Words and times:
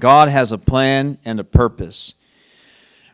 God 0.00 0.28
has 0.28 0.50
a 0.50 0.58
plan 0.58 1.18
and 1.24 1.38
a 1.38 1.44
purpose. 1.44 2.14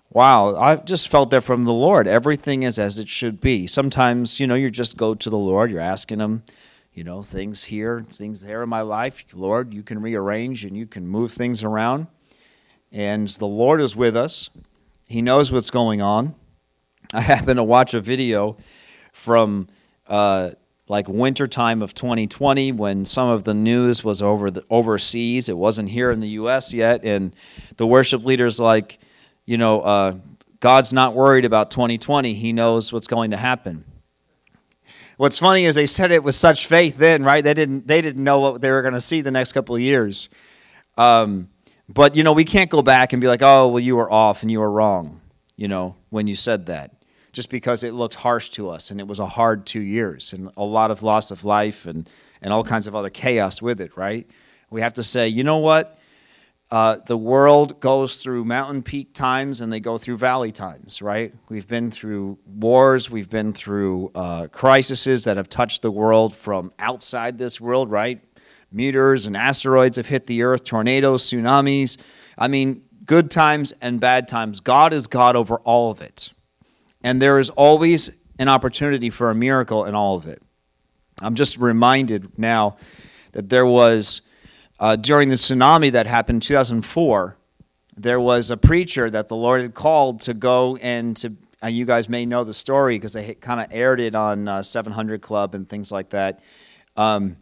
Wow, 0.09 0.57
I 0.57 0.77
just 0.77 1.09
felt 1.09 1.31
that 1.31 1.43
from 1.43 1.65
the 1.65 1.73
Lord. 1.73 2.07
Everything 2.07 2.63
is 2.63 2.79
as 2.79 2.99
it 2.99 3.09
should 3.09 3.41
be. 3.41 3.67
Sometimes, 3.67 4.41
you 4.41 4.47
know, 4.47 4.55
you 4.55 4.71
just 4.71 4.97
go 4.97 5.15
to 5.15 5.29
the 5.29 5.37
Lord, 5.37 5.71
you're 5.71 5.81
asking 5.81 6.21
Him, 6.21 6.45
you 6.95 7.05
know, 7.05 7.23
things 7.23 7.65
here, 7.65 8.03
things 8.03 8.41
there 8.41 8.63
in 8.63 8.69
my 8.69 8.81
life. 8.81 9.25
Lord, 9.35 9.75
you 9.75 9.83
can 9.83 10.01
rearrange 10.01 10.65
and 10.65 10.77
you 10.77 10.87
can 10.87 11.07
move 11.07 11.33
things 11.33 11.63
around. 11.63 12.07
And 12.93 13.29
the 13.29 13.47
Lord 13.47 13.81
is 13.81 13.95
with 13.95 14.17
us, 14.17 14.49
He 15.07 15.21
knows 15.21 15.53
what's 15.53 15.71
going 15.71 16.01
on. 16.01 16.35
I 17.13 17.21
happened 17.21 17.59
to 17.59 17.65
watch 17.65 17.93
a 17.93 18.01
video 18.01 18.57
from 19.13 19.69
uh, 20.07 20.53
like 20.89 21.09
wintertime 21.09 21.83
of 21.83 21.95
2020 21.95 22.73
when 22.73 23.05
some 23.05 23.29
of 23.29 23.45
the 23.45 23.55
news 23.55 24.05
was 24.05 24.23
over 24.23 24.51
the, 24.51 24.65
overseas. 24.71 25.49
It 25.49 25.57
wasn't 25.57 25.89
here 25.91 26.11
in 26.11 26.21
the 26.21 26.29
U.S. 26.29 26.73
yet, 26.73 27.05
and 27.05 27.35
the 27.77 27.87
worship 27.87 28.25
leaders 28.25 28.61
like, 28.61 28.99
you 29.45 29.59
know, 29.59 29.81
uh, 29.81 30.15
God's 30.61 30.93
not 30.93 31.15
worried 31.15 31.45
about 31.45 31.71
2020. 31.71 32.35
He 32.35 32.53
knows 32.53 32.93
what's 32.93 33.09
going 33.09 33.33
to 33.33 33.37
happen. 33.37 33.85
What's 35.17 35.39
funny 35.39 35.65
is 35.65 35.75
they 35.75 35.87
said 35.87 36.13
it 36.13 36.23
with 36.23 36.35
such 36.35 36.67
faith 36.67 36.99
then, 36.99 37.25
right? 37.25 37.43
They 37.43 37.55
didn't 37.55 37.87
they 37.87 38.03
didn't 38.03 38.23
know 38.23 38.39
what 38.41 38.61
they 38.61 38.71
were 38.71 38.83
going 38.83 38.95
to 38.95 39.01
see 39.01 39.23
the 39.23 39.31
next 39.31 39.53
couple 39.53 39.75
of 39.75 39.81
years. 39.81 40.29
Um, 40.99 41.49
but 41.89 42.15
you 42.15 42.23
know, 42.23 42.33
we 42.33 42.45
can't 42.45 42.71
go 42.71 42.83
back 42.83 43.13
and 43.13 43.21
be 43.21 43.27
like, 43.27 43.43
"Oh, 43.43 43.69
well, 43.69 43.81
you 43.81 43.97
were 43.97 44.11
off 44.13 44.43
and 44.43 44.51
you 44.51 44.61
were 44.61 44.71
wrong," 44.71 45.21
you 45.57 45.69
know, 45.69 45.97
when 46.11 46.27
you 46.27 46.35
said 46.35 46.67
that 46.67 46.96
just 47.37 47.51
because 47.51 47.85
it 47.85 47.93
looked 47.93 48.15
harsh 48.15 48.49
to 48.49 48.71
us 48.71 48.91
and 48.91 48.99
it 48.99 49.07
was 49.07 49.19
a 49.19 49.27
hard 49.27 49.67
two 49.67 49.83
years 49.83 50.33
and 50.33 50.51
a 50.57 50.65
lot 50.65 50.91
of 50.91 51.03
loss 51.03 51.31
of 51.31 51.45
life 51.45 51.85
and, 51.85 52.09
and 52.41 52.51
all 52.51 52.65
kinds 52.65 52.87
of 52.87 52.97
other 52.97 53.11
chaos 53.11 53.61
with 53.61 53.79
it, 53.79 53.95
right? 53.95 54.27
We 54.71 54.81
have 54.81 54.95
to 54.95 55.03
say, 55.03 55.29
you 55.29 55.45
know 55.45 55.59
what? 55.59 55.99
Uh, 56.71 56.97
the 57.05 57.17
world 57.19 57.79
goes 57.79 58.23
through 58.23 58.47
mountain 58.47 58.83
peak 58.83 59.13
times 59.13 59.61
and 59.61 59.71
they 59.71 59.81
go 59.81 59.99
through 59.99 60.17
valley 60.17 60.51
times, 60.51 61.03
right? 61.03 61.35
We've 61.51 61.69
been 61.69 61.91
through 61.91 62.39
wars, 62.47 63.11
we've 63.11 63.29
been 63.29 63.53
through 63.53 64.13
uh, 64.15 64.47
crises 64.47 65.25
that 65.25 65.37
have 65.37 65.51
touched 65.51 65.83
the 65.83 65.91
world 65.91 66.35
from 66.35 66.73
outside 66.79 67.37
this 67.37 67.61
world, 67.61 67.91
right? 67.91 68.19
Meteors 68.73 69.27
and 69.27 69.37
asteroids 69.37 69.99
have 69.99 70.07
hit 70.07 70.27
the 70.27 70.43
earth, 70.43 70.65
tornadoes, 70.65 71.31
tsunamis. 71.31 71.99
I 72.39 72.49
mean, 72.49 72.81
good 73.05 73.31
times 73.31 73.75
and 73.83 74.01
bad 74.01 74.27
times. 74.27 74.61
God 74.61 74.95
is 74.95 75.07
God 75.07 75.37
over 75.37 75.59
all 75.59 75.91
of 75.91 76.01
it. 76.01 76.31
And 77.07 77.23
there 77.23 77.39
is 77.39 77.51
always 77.51 78.11
an 78.37 78.49
opportunity 78.49 79.11
for 79.11 79.31
a 79.31 79.35
miracle 79.35 79.85
in 79.85 79.95
all 79.95 80.17
of 80.17 80.27
it. 80.27 80.43
I'm 81.23 81.37
just 81.37 81.57
reminded 81.57 82.37
now 82.37 82.79
that 83.31 83.49
there 83.49 83.65
was, 83.65 84.23
uh, 84.81 84.97
during 84.97 85.29
the 85.29 85.37
tsunami 85.37 85.93
that 85.93 86.09
happened 86.09 86.39
in 86.39 86.41
2004, 86.41 87.37
there 87.97 88.19
was 88.19 88.51
a 88.51 88.57
preacher 88.57 89.09
that 89.09 89.29
the 89.29 89.37
Lord 89.37 89.63
had 89.63 89.73
called 89.73 90.21
to 90.23 90.35
go 90.35 90.75
and 90.79 91.17
to, 91.19 91.33
and 91.63 91.77
you 91.77 91.85
guys 91.85 92.09
may 92.09 92.27
know 92.27 92.43
the 92.43 92.53
story 92.53 92.97
because 92.97 93.13
they 93.13 93.35
kind 93.35 93.61
of 93.61 93.69
aired 93.71 94.01
it 94.01 94.17
on 94.17 94.49
uh, 94.49 94.65
700 94.65 95.23
Club 95.23 95.55
and 95.55 95.69
things 95.69 95.93
like 95.93 96.11
that. 96.11 96.41
Um, 96.97 97.37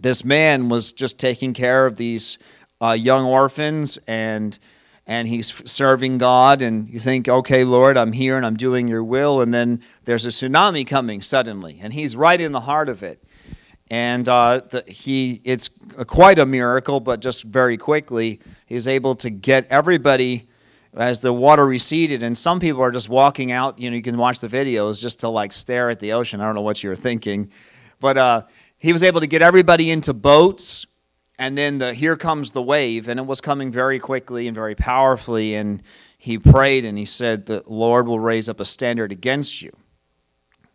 this 0.00 0.24
man 0.24 0.70
was 0.70 0.92
just 0.92 1.18
taking 1.18 1.52
care 1.52 1.84
of 1.84 1.96
these 1.96 2.38
uh, 2.80 2.92
young 2.92 3.26
orphans 3.26 3.98
and 4.08 4.58
and 5.06 5.26
he's 5.26 5.52
serving 5.70 6.18
God, 6.18 6.62
and 6.62 6.88
you 6.88 7.00
think, 7.00 7.28
okay, 7.28 7.64
Lord, 7.64 7.96
I'm 7.96 8.12
here 8.12 8.36
and 8.36 8.46
I'm 8.46 8.56
doing 8.56 8.86
your 8.86 9.02
will, 9.02 9.40
and 9.40 9.52
then 9.52 9.82
there's 10.04 10.26
a 10.26 10.28
tsunami 10.28 10.86
coming 10.86 11.20
suddenly, 11.20 11.78
and 11.82 11.92
he's 11.92 12.14
right 12.14 12.40
in 12.40 12.52
the 12.52 12.60
heart 12.60 12.88
of 12.88 13.02
it. 13.02 13.22
And 13.90 14.28
uh, 14.28 14.60
the, 14.70 14.84
he, 14.86 15.40
it's 15.42 15.68
quite 16.06 16.38
a 16.38 16.46
miracle, 16.46 17.00
but 17.00 17.20
just 17.20 17.42
very 17.42 17.76
quickly, 17.76 18.40
he's 18.66 18.86
able 18.86 19.16
to 19.16 19.30
get 19.30 19.66
everybody 19.68 20.48
as 20.94 21.20
the 21.20 21.32
water 21.32 21.66
receded, 21.66 22.22
and 22.22 22.38
some 22.38 22.60
people 22.60 22.82
are 22.82 22.92
just 22.92 23.08
walking 23.08 23.50
out. 23.50 23.78
You 23.78 23.90
know, 23.90 23.96
you 23.96 24.02
can 24.02 24.16
watch 24.16 24.40
the 24.40 24.48
videos 24.48 25.00
just 25.00 25.20
to 25.20 25.28
like 25.28 25.52
stare 25.52 25.90
at 25.90 25.98
the 25.98 26.12
ocean. 26.12 26.40
I 26.40 26.46
don't 26.46 26.54
know 26.54 26.60
what 26.60 26.82
you 26.82 26.88
were 26.88 26.96
thinking, 26.96 27.50
but 27.98 28.16
uh, 28.16 28.42
he 28.78 28.92
was 28.92 29.02
able 29.02 29.20
to 29.20 29.26
get 29.26 29.42
everybody 29.42 29.90
into 29.90 30.12
boats 30.14 30.86
and 31.40 31.56
then 31.56 31.78
the 31.78 31.94
here 31.94 32.16
comes 32.16 32.52
the 32.52 32.62
wave 32.62 33.08
and 33.08 33.18
it 33.18 33.26
was 33.26 33.40
coming 33.40 33.72
very 33.72 33.98
quickly 33.98 34.46
and 34.46 34.54
very 34.54 34.74
powerfully 34.74 35.54
and 35.54 35.82
he 36.18 36.38
prayed 36.38 36.84
and 36.84 36.98
he 36.98 37.06
said 37.06 37.46
the 37.46 37.64
lord 37.66 38.06
will 38.06 38.20
raise 38.20 38.48
up 38.48 38.60
a 38.60 38.64
standard 38.64 39.10
against 39.10 39.62
you. 39.62 39.72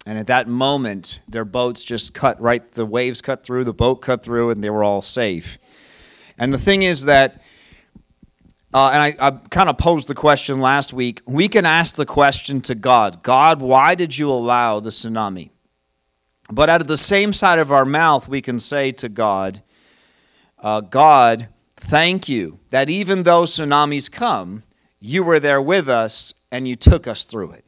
And 0.08 0.18
at 0.18 0.26
that 0.28 0.48
moment 0.48 1.22
their 1.28 1.46
boats 1.46 1.84
just 1.84 2.16
cut 2.16 2.42
right 2.42 2.70
the 2.72 2.86
waves 2.86 3.22
cut 3.22 3.44
through 3.44 3.64
the 3.64 3.74
boat 3.74 4.02
cut 4.02 4.24
through 4.24 4.50
and 4.50 4.64
they 4.64 4.72
were 4.72 4.84
all 4.84 5.04
safe. 5.04 5.60
And 6.40 6.52
the 6.52 6.58
thing 6.58 6.82
is 6.82 7.06
that 7.06 7.44
uh, 8.74 8.90
and 8.92 9.02
I, 9.02 9.28
I 9.28 9.32
kind 9.32 9.70
of 9.70 9.78
posed 9.78 10.10
the 10.10 10.16
question 10.16 10.60
last 10.60 10.94
week 10.94 11.22
we 11.28 11.48
can 11.48 11.68
ask 11.68 11.96
the 11.96 12.08
question 12.08 12.60
to 12.62 12.74
god 12.74 13.22
god 13.22 13.62
why 13.62 13.94
did 13.94 14.18
you 14.18 14.32
allow 14.32 14.80
the 14.80 14.90
tsunami? 14.90 15.52
But 16.52 16.70
out 16.70 16.82
of 16.82 16.88
the 16.88 16.98
same 16.98 17.34
side 17.34 17.60
of 17.60 17.72
our 17.72 17.86
mouth 17.86 18.28
we 18.28 18.42
can 18.42 18.60
say 18.60 18.90
to 18.94 19.10
god 19.10 19.62
uh, 20.66 20.82
God, 20.82 21.48
thank 21.78 22.28
you 22.28 22.60
that 22.72 22.90
even 22.90 23.22
though 23.22 23.44
tsunamis 23.44 24.12
come, 24.12 24.64
you 25.00 25.24
were 25.24 25.40
there 25.40 25.62
with 25.62 25.88
us 25.88 26.34
and 26.52 26.68
you 26.68 26.76
took 26.76 27.08
us 27.08 27.24
through 27.24 27.52
it. 27.52 27.64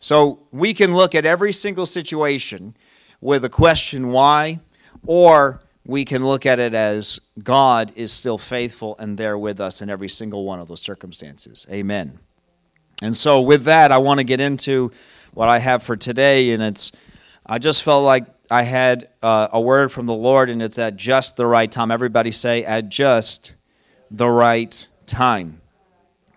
So 0.00 0.40
we 0.50 0.74
can 0.74 0.96
look 0.96 1.14
at 1.14 1.24
every 1.24 1.52
single 1.52 1.86
situation 1.86 2.76
with 3.20 3.44
a 3.44 3.48
question 3.48 4.08
why, 4.08 4.58
or 5.06 5.62
we 5.86 6.04
can 6.04 6.26
look 6.26 6.44
at 6.44 6.58
it 6.58 6.74
as 6.74 7.20
God 7.40 7.92
is 7.94 8.12
still 8.12 8.36
faithful 8.36 8.96
and 8.98 9.16
there 9.16 9.38
with 9.38 9.60
us 9.60 9.80
in 9.80 9.88
every 9.88 10.08
single 10.08 10.44
one 10.44 10.58
of 10.58 10.66
those 10.66 10.82
circumstances. 10.82 11.68
Amen. 11.70 12.18
And 13.00 13.16
so, 13.16 13.40
with 13.42 13.62
that, 13.64 13.92
I 13.92 13.98
want 13.98 14.18
to 14.18 14.24
get 14.24 14.40
into 14.40 14.90
what 15.34 15.48
I 15.48 15.60
have 15.60 15.84
for 15.84 15.96
today, 15.96 16.50
and 16.50 16.62
it's 16.64 16.90
I 17.46 17.58
just 17.58 17.84
felt 17.84 18.04
like 18.04 18.26
I 18.50 18.62
had 18.62 19.08
uh, 19.22 19.48
a 19.52 19.60
word 19.60 19.90
from 19.90 20.06
the 20.06 20.14
Lord, 20.14 20.50
and 20.50 20.62
it's 20.62 20.78
at 20.78 20.96
just 20.96 21.36
the 21.36 21.46
right 21.46 21.70
time. 21.70 21.90
Everybody 21.90 22.30
say, 22.30 22.64
at 22.64 22.88
just 22.88 23.54
the 24.10 24.28
right 24.28 24.86
time. 25.06 25.60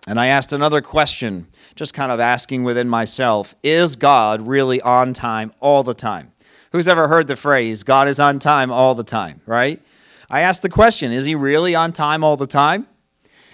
And 0.06 0.18
I 0.18 0.28
asked 0.28 0.52
another 0.52 0.80
question, 0.80 1.48
just 1.74 1.92
kind 1.92 2.10
of 2.10 2.18
asking 2.18 2.64
within 2.64 2.88
myself 2.88 3.54
Is 3.62 3.96
God 3.96 4.46
really 4.46 4.80
on 4.80 5.12
time 5.12 5.52
all 5.60 5.82
the 5.82 5.94
time? 5.94 6.32
Who's 6.72 6.88
ever 6.88 7.08
heard 7.08 7.28
the 7.28 7.36
phrase, 7.36 7.82
God 7.82 8.08
is 8.08 8.18
on 8.18 8.38
time 8.38 8.70
all 8.70 8.94
the 8.94 9.04
time, 9.04 9.40
right? 9.46 9.80
I 10.30 10.40
asked 10.40 10.62
the 10.62 10.68
question, 10.68 11.12
Is 11.12 11.26
he 11.26 11.34
really 11.34 11.74
on 11.74 11.92
time 11.92 12.24
all 12.24 12.36
the 12.36 12.46
time? 12.46 12.86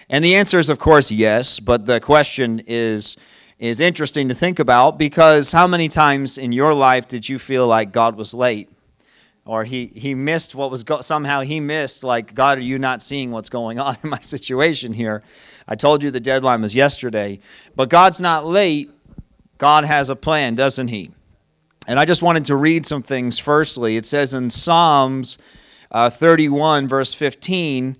And 0.08 0.24
the 0.24 0.36
answer 0.36 0.58
is, 0.58 0.68
of 0.68 0.78
course, 0.78 1.10
yes, 1.10 1.60
but 1.60 1.86
the 1.86 1.98
question 1.98 2.62
is, 2.66 3.16
is 3.58 3.80
interesting 3.80 4.28
to 4.28 4.34
think 4.34 4.58
about 4.58 4.98
because 4.98 5.52
how 5.52 5.66
many 5.66 5.88
times 5.88 6.38
in 6.38 6.52
your 6.52 6.74
life 6.74 7.06
did 7.08 7.28
you 7.28 7.38
feel 7.38 7.66
like 7.66 7.92
God 7.92 8.16
was 8.16 8.34
late? 8.34 8.68
Or 9.46 9.64
he, 9.64 9.86
he 9.94 10.14
missed 10.14 10.54
what 10.54 10.70
was 10.70 10.84
go- 10.84 11.02
somehow 11.02 11.42
he 11.42 11.60
missed, 11.60 12.02
like, 12.02 12.34
God, 12.34 12.58
are 12.58 12.62
you 12.62 12.78
not 12.78 13.02
seeing 13.02 13.30
what's 13.30 13.50
going 13.50 13.78
on 13.80 13.96
in 14.02 14.10
my 14.10 14.20
situation 14.20 14.92
here? 14.92 15.22
I 15.68 15.76
told 15.76 16.02
you 16.02 16.10
the 16.10 16.20
deadline 16.20 16.62
was 16.62 16.74
yesterday. 16.74 17.40
But 17.76 17.90
God's 17.90 18.20
not 18.20 18.46
late. 18.46 18.90
God 19.58 19.84
has 19.84 20.08
a 20.08 20.16
plan, 20.16 20.54
doesn't 20.54 20.88
he? 20.88 21.10
And 21.86 22.00
I 22.00 22.06
just 22.06 22.22
wanted 22.22 22.46
to 22.46 22.56
read 22.56 22.86
some 22.86 23.02
things 23.02 23.38
firstly. 23.38 23.96
It 23.96 24.06
says 24.06 24.32
in 24.32 24.50
Psalms 24.50 25.38
uh, 25.90 26.10
31, 26.10 26.88
verse 26.88 27.14
15, 27.14 27.96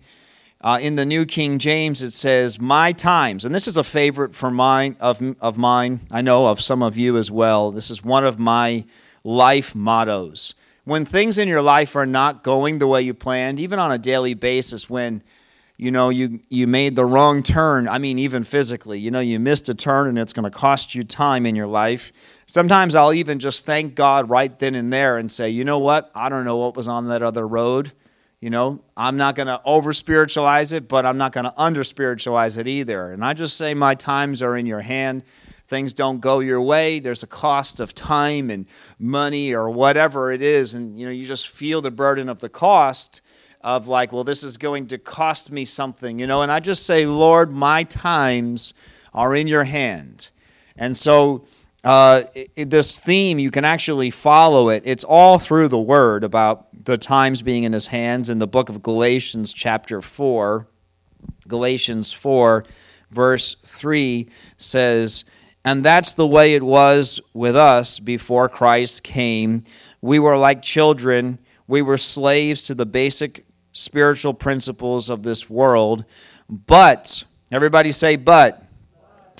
uh, 0.65 0.79
in 0.81 0.95
the 0.95 1.05
New 1.05 1.27
King 1.27 1.59
James, 1.59 2.03
it 2.03 2.13
says, 2.13 2.59
"My 2.59 2.93
times," 2.93 3.45
and 3.45 3.55
this 3.55 3.69
is 3.69 3.77
a 3.77 3.85
favorite 3.85 4.35
for 4.35 4.51
mine 4.51 4.97
of 4.99 5.23
of 5.39 5.59
mine. 5.59 6.01
I 6.11 6.23
know 6.23 6.47
of 6.47 6.63
some 6.63 6.83
of 6.83 6.97
you 6.97 7.19
as 7.19 7.31
well. 7.31 7.71
This 7.71 7.91
is 7.91 8.03
one 8.03 8.25
of 8.25 8.39
my 8.39 8.87
life 9.23 9.75
mottos. 9.75 10.55
When 10.85 11.05
things 11.05 11.37
in 11.37 11.49
your 11.49 11.61
life 11.61 11.95
are 11.95 12.07
not 12.07 12.43
going 12.43 12.79
the 12.79 12.87
way 12.87 13.03
you 13.03 13.13
planned, 13.13 13.61
even 13.61 13.79
on 13.79 13.93
a 13.93 13.99
daily 13.99 14.33
basis, 14.33 14.89
when 14.89 15.23
you 15.77 15.91
know 15.91 16.09
you 16.09 16.41
you 16.49 16.67
made 16.67 16.97
the 16.97 17.05
wrong 17.05 17.43
turn. 17.43 17.87
I 17.87 17.99
mean, 17.99 18.19
even 18.19 18.43
physically, 18.43 18.99
you 18.99 19.11
know, 19.11 19.21
you 19.21 19.39
missed 19.39 19.69
a 19.69 19.75
turn, 19.75 20.09
and 20.09 20.19
it's 20.19 20.33
going 20.33 20.51
to 20.51 20.59
cost 20.59 20.95
you 20.95 21.05
time 21.05 21.45
in 21.45 21.55
your 21.55 21.67
life. 21.67 22.11
Sometimes 22.47 22.95
I'll 22.95 23.13
even 23.13 23.39
just 23.39 23.67
thank 23.67 23.95
God 23.95 24.31
right 24.31 24.59
then 24.59 24.75
and 24.75 24.91
there 24.91 25.19
and 25.19 25.31
say, 25.31 25.51
you 25.51 25.63
know 25.63 25.79
what? 25.79 26.11
I 26.15 26.31
don't 26.31 26.47
know 26.47 26.57
what 26.57 26.75
was 26.75 26.89
on 26.89 27.09
that 27.09 27.23
other 27.23 27.47
road 27.47 27.93
you 28.45 28.51
know, 28.51 28.83
I'm 28.95 29.17
not 29.17 29.37
going 29.37 29.47
to 29.47 29.59
over 29.65 29.95
spiritualize 29.95 30.75
it, 30.75 30.87
but 30.87 31.07
I'm 31.07 31.17
not 31.17 31.33
going 31.33 31.45
to 31.45 31.55
under 31.57 31.83
spiritualize 31.83 32.59
it 32.59 32.69
either. 32.69 33.11
And 33.11 33.25
I 33.25 33.33
just 33.33 33.57
say, 33.57 33.73
my 33.73 33.95
times 33.95 34.43
are 34.43 34.55
in 34.55 34.67
your 34.67 34.83
hand. 34.83 35.23
Things 35.67 35.95
don't 35.95 36.21
go 36.21 36.41
your 36.41 36.61
way. 36.61 37.01
There's 37.01 37.23
a 37.23 37.27
cost 37.27 37.81
of 37.81 37.95
time 37.95 38.51
and 38.51 38.67
money 38.99 39.55
or 39.55 39.71
whatever 39.71 40.31
it 40.31 40.43
is. 40.43 40.75
And, 40.75 40.99
you 40.99 41.07
know, 41.07 41.11
you 41.11 41.25
just 41.25 41.49
feel 41.49 41.81
the 41.81 41.91
burden 41.91 42.29
of 42.29 42.41
the 42.41 42.51
cost 42.51 43.23
of 43.63 43.89
like, 43.89 44.13
well, 44.13 44.25
this 44.25 44.45
is 44.45 44.59
going 44.59 44.89
to 44.89 44.99
cost 44.99 45.51
me 45.51 45.65
something, 45.65 46.19
you 46.19 46.27
know. 46.27 46.43
And 46.43 46.53
I 46.53 46.61
just 46.61 46.85
say, 46.85 47.07
Lord, 47.07 47.51
my 47.51 47.85
times 47.85 48.75
are 49.15 49.35
in 49.35 49.49
your 49.49 49.65
hand. 49.65 50.29
And 50.77 50.99
so, 50.99 51.47
uh, 51.83 52.25
it, 52.35 52.69
this 52.69 52.99
theme, 52.99 53.39
you 53.39 53.51
can 53.51 53.65
actually 53.65 54.11
follow 54.11 54.69
it. 54.69 54.83
It's 54.85 55.05
all 55.05 55.39
through 55.39 55.69
the 55.69 55.79
Word 55.79 56.25
about 56.25 56.69
the 56.85 56.99
times 56.99 57.43
being 57.43 57.65
in 57.65 57.73
His 57.73 57.89
hands 57.89 58.31
in 58.31 58.39
the 58.39 58.47
book 58.47 58.69
of 58.69 58.83
Galatians, 58.83 59.53
chapter 59.53 60.01
4. 60.01 60.67
Galatians 61.49 62.13
4, 62.13 62.65
verse 63.11 63.55
3 63.65 64.29
says, 64.57 65.25
And 65.65 65.85
that's 65.85 66.15
the 66.15 66.27
way 66.27 66.55
it 66.55 66.63
was 66.63 67.21
with 67.33 67.57
us 67.57 68.01
before 68.01 68.49
Christ 68.49 69.03
came. 69.03 69.65
We 70.01 70.19
were 70.19 70.37
like 70.37 70.63
children, 70.63 71.39
we 71.67 71.83
were 71.83 71.97
slaves 71.97 72.63
to 72.65 72.75
the 72.75 72.87
basic 72.87 73.47
spiritual 73.73 74.35
principles 74.35 75.11
of 75.11 75.23
this 75.23 75.49
world. 75.49 76.05
But, 76.49 77.25
everybody 77.51 77.93
say, 77.93 78.17
but, 78.17 78.63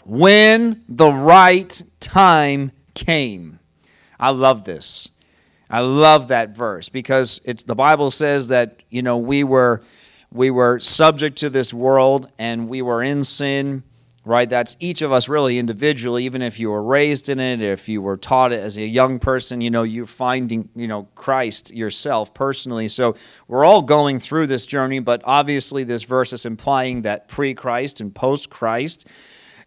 when 0.05 0.83
the 0.89 1.13
right 1.13 1.83
time 2.01 2.73
came. 2.95 3.59
I 4.19 4.31
love 4.31 4.65
this. 4.65 5.11
I 5.75 5.81
love 5.81 6.29
that 6.29 6.51
verse 6.51 6.89
because 6.89 7.41
it's 7.45 7.65
the 7.65 7.75
Bible 7.75 8.13
says 8.13 8.47
that, 8.47 8.85
you 8.91 9.03
know, 9.03 9.19
we 9.19 9.43
were 9.43 9.83
we 10.31 10.49
were 10.49 10.79
subject 10.79 11.37
to 11.39 11.51
this 11.51 11.75
world 11.75 12.31
and 12.39 12.69
we 12.69 12.81
were 12.81 13.03
in 13.03 13.25
sin, 13.25 13.83
right? 14.25 14.49
That's 14.49 14.77
each 14.79 15.03
of 15.03 15.11
us 15.11 15.29
really 15.29 15.59
individually, 15.59 16.27
even 16.27 16.43
if 16.43 16.61
you 16.61 16.71
were 16.71 16.81
raised 16.81 17.29
in 17.29 17.41
it, 17.41 17.61
if 17.61 17.89
you 17.89 18.01
were 18.03 18.17
taught 18.17 18.53
it 18.53 18.61
as 18.61 18.79
a 18.79 18.87
young 18.87 19.19
person, 19.19 19.61
you 19.61 19.69
know, 19.69 19.83
you're 19.83 20.07
finding, 20.07 20.69
you 20.77 20.87
know, 20.87 21.09
Christ 21.17 21.75
yourself 21.75 22.33
personally. 22.35 22.87
So 22.87 23.17
we're 23.49 23.65
all 23.65 23.83
going 23.83 24.21
through 24.21 24.47
this 24.47 24.67
journey, 24.67 25.01
but 25.01 25.23
obviously 25.25 25.83
this 25.83 26.05
verse 26.05 26.33
is 26.33 26.47
implying 26.47 27.03
that 27.03 27.27
pre 27.27 27.53
Christ 27.53 28.01
and 28.01 28.15
post 28.15 28.49
Christ. 28.49 29.09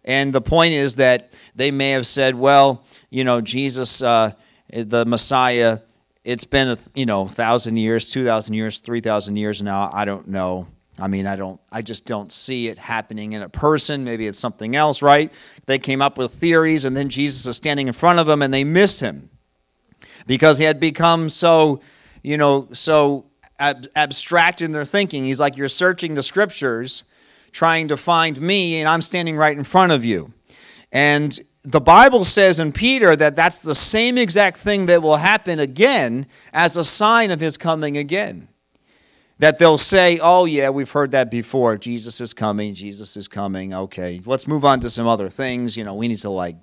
And 0.06 0.32
the 0.32 0.40
point 0.40 0.72
is 0.72 0.94
that 0.94 1.34
they 1.54 1.70
may 1.70 1.90
have 1.90 2.06
said, 2.06 2.34
well, 2.34 2.82
you 3.10 3.24
know, 3.24 3.42
Jesus, 3.42 4.02
uh, 4.02 4.32
the 4.72 5.04
Messiah, 5.04 5.80
it's 6.24 6.44
been 6.44 6.68
a 6.68 6.78
you 6.94 7.06
know 7.06 7.26
thousand 7.26 7.76
years, 7.76 8.10
two 8.10 8.24
thousand 8.24 8.54
years, 8.54 8.78
three 8.78 9.00
thousand 9.00 9.36
years 9.36 9.62
now. 9.62 9.90
I 9.92 10.04
don't 10.04 10.28
know. 10.28 10.66
I 11.00 11.06
mean, 11.06 11.26
I 11.26 11.36
don't. 11.36 11.60
I 11.70 11.82
just 11.82 12.04
don't 12.06 12.32
see 12.32 12.68
it 12.68 12.78
happening 12.78 13.32
in 13.32 13.42
a 13.42 13.48
person. 13.48 14.04
Maybe 14.04 14.26
it's 14.26 14.38
something 14.38 14.74
else, 14.74 15.00
right? 15.00 15.32
They 15.66 15.78
came 15.78 16.02
up 16.02 16.18
with 16.18 16.32
theories, 16.32 16.84
and 16.84 16.96
then 16.96 17.08
Jesus 17.08 17.46
is 17.46 17.56
standing 17.56 17.86
in 17.86 17.92
front 17.92 18.18
of 18.18 18.26
them, 18.26 18.42
and 18.42 18.52
they 18.52 18.64
miss 18.64 19.00
him 19.00 19.30
because 20.26 20.58
he 20.58 20.64
had 20.64 20.80
become 20.80 21.30
so, 21.30 21.80
you 22.22 22.36
know, 22.36 22.68
so 22.72 23.26
ab- 23.58 23.86
abstract 23.94 24.60
in 24.60 24.72
their 24.72 24.84
thinking. 24.84 25.24
He's 25.24 25.40
like, 25.40 25.56
you're 25.56 25.68
searching 25.68 26.14
the 26.14 26.22
scriptures, 26.22 27.04
trying 27.52 27.88
to 27.88 27.96
find 27.96 28.40
me, 28.40 28.80
and 28.80 28.88
I'm 28.88 29.02
standing 29.02 29.36
right 29.36 29.56
in 29.56 29.64
front 29.64 29.92
of 29.92 30.04
you. 30.04 30.32
And 30.90 31.38
the 31.68 31.80
Bible 31.82 32.24
says 32.24 32.60
in 32.60 32.72
Peter 32.72 33.14
that 33.14 33.36
that's 33.36 33.60
the 33.60 33.74
same 33.74 34.16
exact 34.16 34.56
thing 34.56 34.86
that 34.86 35.02
will 35.02 35.18
happen 35.18 35.58
again 35.58 36.26
as 36.50 36.78
a 36.78 36.84
sign 36.84 37.30
of 37.30 37.40
his 37.40 37.58
coming 37.58 37.98
again. 37.98 38.48
That 39.38 39.58
they'll 39.58 39.76
say, 39.76 40.18
oh, 40.18 40.46
yeah, 40.46 40.70
we've 40.70 40.90
heard 40.90 41.10
that 41.10 41.30
before. 41.30 41.76
Jesus 41.76 42.22
is 42.22 42.32
coming. 42.32 42.74
Jesus 42.74 43.18
is 43.18 43.28
coming. 43.28 43.74
Okay, 43.74 44.20
let's 44.24 44.48
move 44.48 44.64
on 44.64 44.80
to 44.80 44.88
some 44.88 45.06
other 45.06 45.28
things. 45.28 45.76
You 45.76 45.84
know, 45.84 45.94
we 45.94 46.08
need 46.08 46.20
to 46.20 46.30
like 46.30 46.56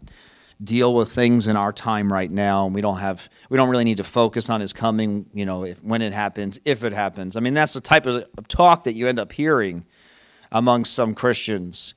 deal 0.62 0.94
with 0.96 1.12
things 1.12 1.46
in 1.46 1.56
our 1.56 1.72
time 1.72 2.12
right 2.12 2.32
now. 2.32 2.66
and 2.66 2.74
We 2.74 2.82
don't 2.82 2.98
have, 2.98 3.30
we 3.50 3.58
don't 3.58 3.70
really 3.70 3.84
need 3.84 3.98
to 3.98 4.04
focus 4.04 4.50
on 4.50 4.60
his 4.60 4.74
coming, 4.74 5.28
you 5.34 5.46
know, 5.46 5.66
if, 5.66 5.84
when 5.84 6.02
it 6.02 6.14
happens, 6.14 6.60
if 6.66 6.84
it 6.84 6.94
happens. 6.94 7.38
I 7.38 7.42
mean, 7.42 7.54
that's 7.54 7.74
the 7.74 7.82
type 7.82 8.08
of, 8.08 8.26
of 8.38 8.48
talk 8.48 8.86
that 8.86 8.94
you 8.94 9.08
end 9.08 9.20
up 9.20 9.32
hearing 9.32 9.86
among 10.52 10.86
some 10.86 11.14
Christians 11.14 11.94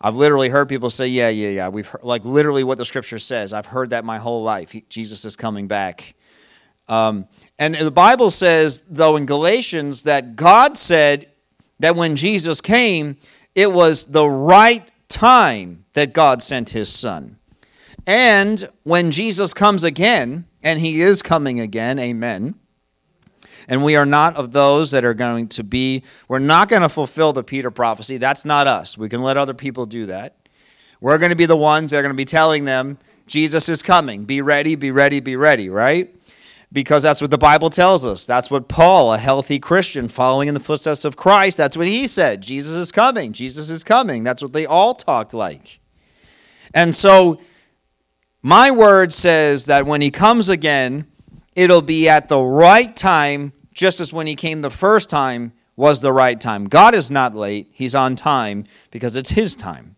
I've 0.00 0.16
literally 0.16 0.48
heard 0.48 0.68
people 0.68 0.90
say, 0.90 1.08
"Yeah, 1.08 1.28
yeah, 1.28 1.48
yeah." 1.48 1.68
We've 1.68 1.86
heard, 1.86 2.02
like 2.02 2.24
literally 2.24 2.64
what 2.64 2.78
the 2.78 2.84
scripture 2.84 3.18
says. 3.18 3.52
I've 3.52 3.66
heard 3.66 3.90
that 3.90 4.04
my 4.04 4.18
whole 4.18 4.42
life. 4.42 4.70
He, 4.70 4.84
Jesus 4.88 5.24
is 5.24 5.36
coming 5.36 5.68
back. 5.68 6.14
Um, 6.88 7.28
and 7.58 7.74
the 7.74 7.90
Bible 7.90 8.30
says, 8.30 8.82
though, 8.88 9.14
in 9.16 9.26
Galatians, 9.26 10.02
that 10.04 10.34
God 10.34 10.76
said 10.76 11.28
that 11.78 11.94
when 11.94 12.16
Jesus 12.16 12.60
came, 12.60 13.16
it 13.54 13.72
was 13.72 14.06
the 14.06 14.28
right 14.28 14.90
time 15.08 15.84
that 15.92 16.12
God 16.12 16.42
sent 16.42 16.70
His 16.70 16.88
Son. 16.88 17.36
And 18.06 18.68
when 18.82 19.12
Jesus 19.12 19.54
comes 19.54 19.84
again, 19.84 20.46
and 20.62 20.80
He 20.80 21.00
is 21.00 21.22
coming 21.22 21.60
again, 21.60 21.98
Amen 21.98 22.54
and 23.70 23.84
we 23.84 23.94
are 23.94 24.04
not 24.04 24.34
of 24.34 24.50
those 24.50 24.90
that 24.90 25.04
are 25.04 25.14
going 25.14 25.46
to 25.46 25.62
be, 25.62 26.02
we're 26.26 26.40
not 26.40 26.68
going 26.68 26.82
to 26.82 26.88
fulfill 26.88 27.32
the 27.32 27.44
Peter 27.44 27.70
prophecy. 27.70 28.18
That's 28.18 28.44
not 28.44 28.66
us. 28.66 28.98
We 28.98 29.08
can 29.08 29.22
let 29.22 29.36
other 29.36 29.54
people 29.54 29.86
do 29.86 30.06
that. 30.06 30.34
We're 31.00 31.18
going 31.18 31.30
to 31.30 31.36
be 31.36 31.46
the 31.46 31.56
ones 31.56 31.92
that 31.92 31.98
are 31.98 32.02
going 32.02 32.12
to 32.12 32.16
be 32.16 32.24
telling 32.24 32.64
them, 32.64 32.98
Jesus 33.28 33.68
is 33.68 33.80
coming. 33.80 34.24
Be 34.24 34.42
ready, 34.42 34.74
be 34.74 34.90
ready, 34.90 35.20
be 35.20 35.36
ready, 35.36 35.70
right? 35.70 36.12
Because 36.72 37.04
that's 37.04 37.20
what 37.20 37.30
the 37.30 37.38
Bible 37.38 37.70
tells 37.70 38.04
us. 38.04 38.26
That's 38.26 38.50
what 38.50 38.66
Paul, 38.66 39.14
a 39.14 39.18
healthy 39.18 39.60
Christian 39.60 40.08
following 40.08 40.48
in 40.48 40.54
the 40.54 40.60
footsteps 40.60 41.04
of 41.04 41.16
Christ, 41.16 41.56
that's 41.56 41.76
what 41.76 41.86
he 41.86 42.08
said. 42.08 42.42
Jesus 42.42 42.76
is 42.76 42.90
coming. 42.90 43.32
Jesus 43.32 43.70
is 43.70 43.84
coming. 43.84 44.24
That's 44.24 44.42
what 44.42 44.52
they 44.52 44.66
all 44.66 44.94
talked 44.94 45.32
like. 45.32 45.78
And 46.74 46.92
so, 46.92 47.40
my 48.42 48.72
word 48.72 49.12
says 49.12 49.66
that 49.66 49.86
when 49.86 50.00
he 50.00 50.10
comes 50.10 50.48
again, 50.48 51.06
it'll 51.54 51.82
be 51.82 52.08
at 52.08 52.28
the 52.28 52.40
right 52.40 52.94
time 52.96 53.52
just 53.80 53.98
as 53.98 54.12
when 54.12 54.26
he 54.26 54.34
came 54.34 54.60
the 54.60 54.68
first 54.68 55.08
time 55.08 55.54
was 55.74 56.02
the 56.02 56.12
right 56.12 56.38
time. 56.38 56.66
God 56.66 56.94
is 56.94 57.10
not 57.10 57.34
late, 57.34 57.70
he's 57.72 57.94
on 57.94 58.14
time 58.14 58.66
because 58.90 59.16
it's 59.16 59.30
his 59.30 59.56
time. 59.56 59.96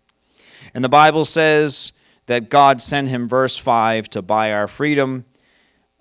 And 0.73 0.84
the 0.84 0.88
Bible 0.88 1.25
says 1.25 1.93
that 2.26 2.49
God 2.49 2.81
sent 2.81 3.08
him, 3.08 3.29
verse 3.29 3.58
5, 3.58 4.08
to 4.11 4.23
buy 4.23 4.52
our 4.52 4.69
freedom, 4.69 5.25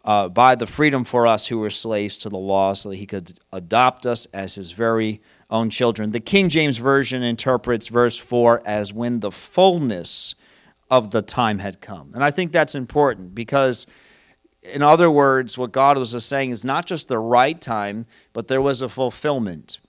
uh, 0.05 0.29
buy 0.29 0.53
the 0.53 0.67
freedom 0.67 1.03
for 1.03 1.25
us 1.25 1.47
who 1.47 1.57
were 1.57 1.71
slaves 1.71 2.17
to 2.17 2.29
the 2.29 2.37
law, 2.37 2.73
so 2.73 2.89
that 2.89 2.97
he 2.97 3.07
could 3.07 3.39
adopt 3.51 4.05
us 4.05 4.27
as 4.27 4.53
his 4.53 4.73
very 4.73 5.19
own 5.49 5.71
children. 5.71 6.11
The 6.11 6.19
King 6.19 6.49
James 6.49 6.77
Version 6.77 7.23
interprets 7.23 7.87
verse 7.87 8.15
4 8.15 8.61
as 8.63 8.93
when 8.93 9.21
the 9.21 9.31
fullness 9.31 10.35
of 10.91 11.09
the 11.09 11.23
time 11.23 11.57
had 11.57 11.81
come. 11.81 12.11
And 12.13 12.23
I 12.23 12.29
think 12.29 12.51
that's 12.51 12.75
important 12.75 13.33
because 13.33 13.87
in 14.61 14.81
other 14.81 15.09
words, 15.09 15.57
what 15.57 15.71
God 15.71 15.97
was 15.97 16.23
saying 16.23 16.51
is 16.51 16.63
not 16.63 16.85
just 16.85 17.07
the 17.07 17.19
right 17.19 17.59
time, 17.59 18.05
but 18.33 18.47
there 18.47 18.61
was 18.61 18.81
a 18.81 18.89
fulfillment. 18.89 19.79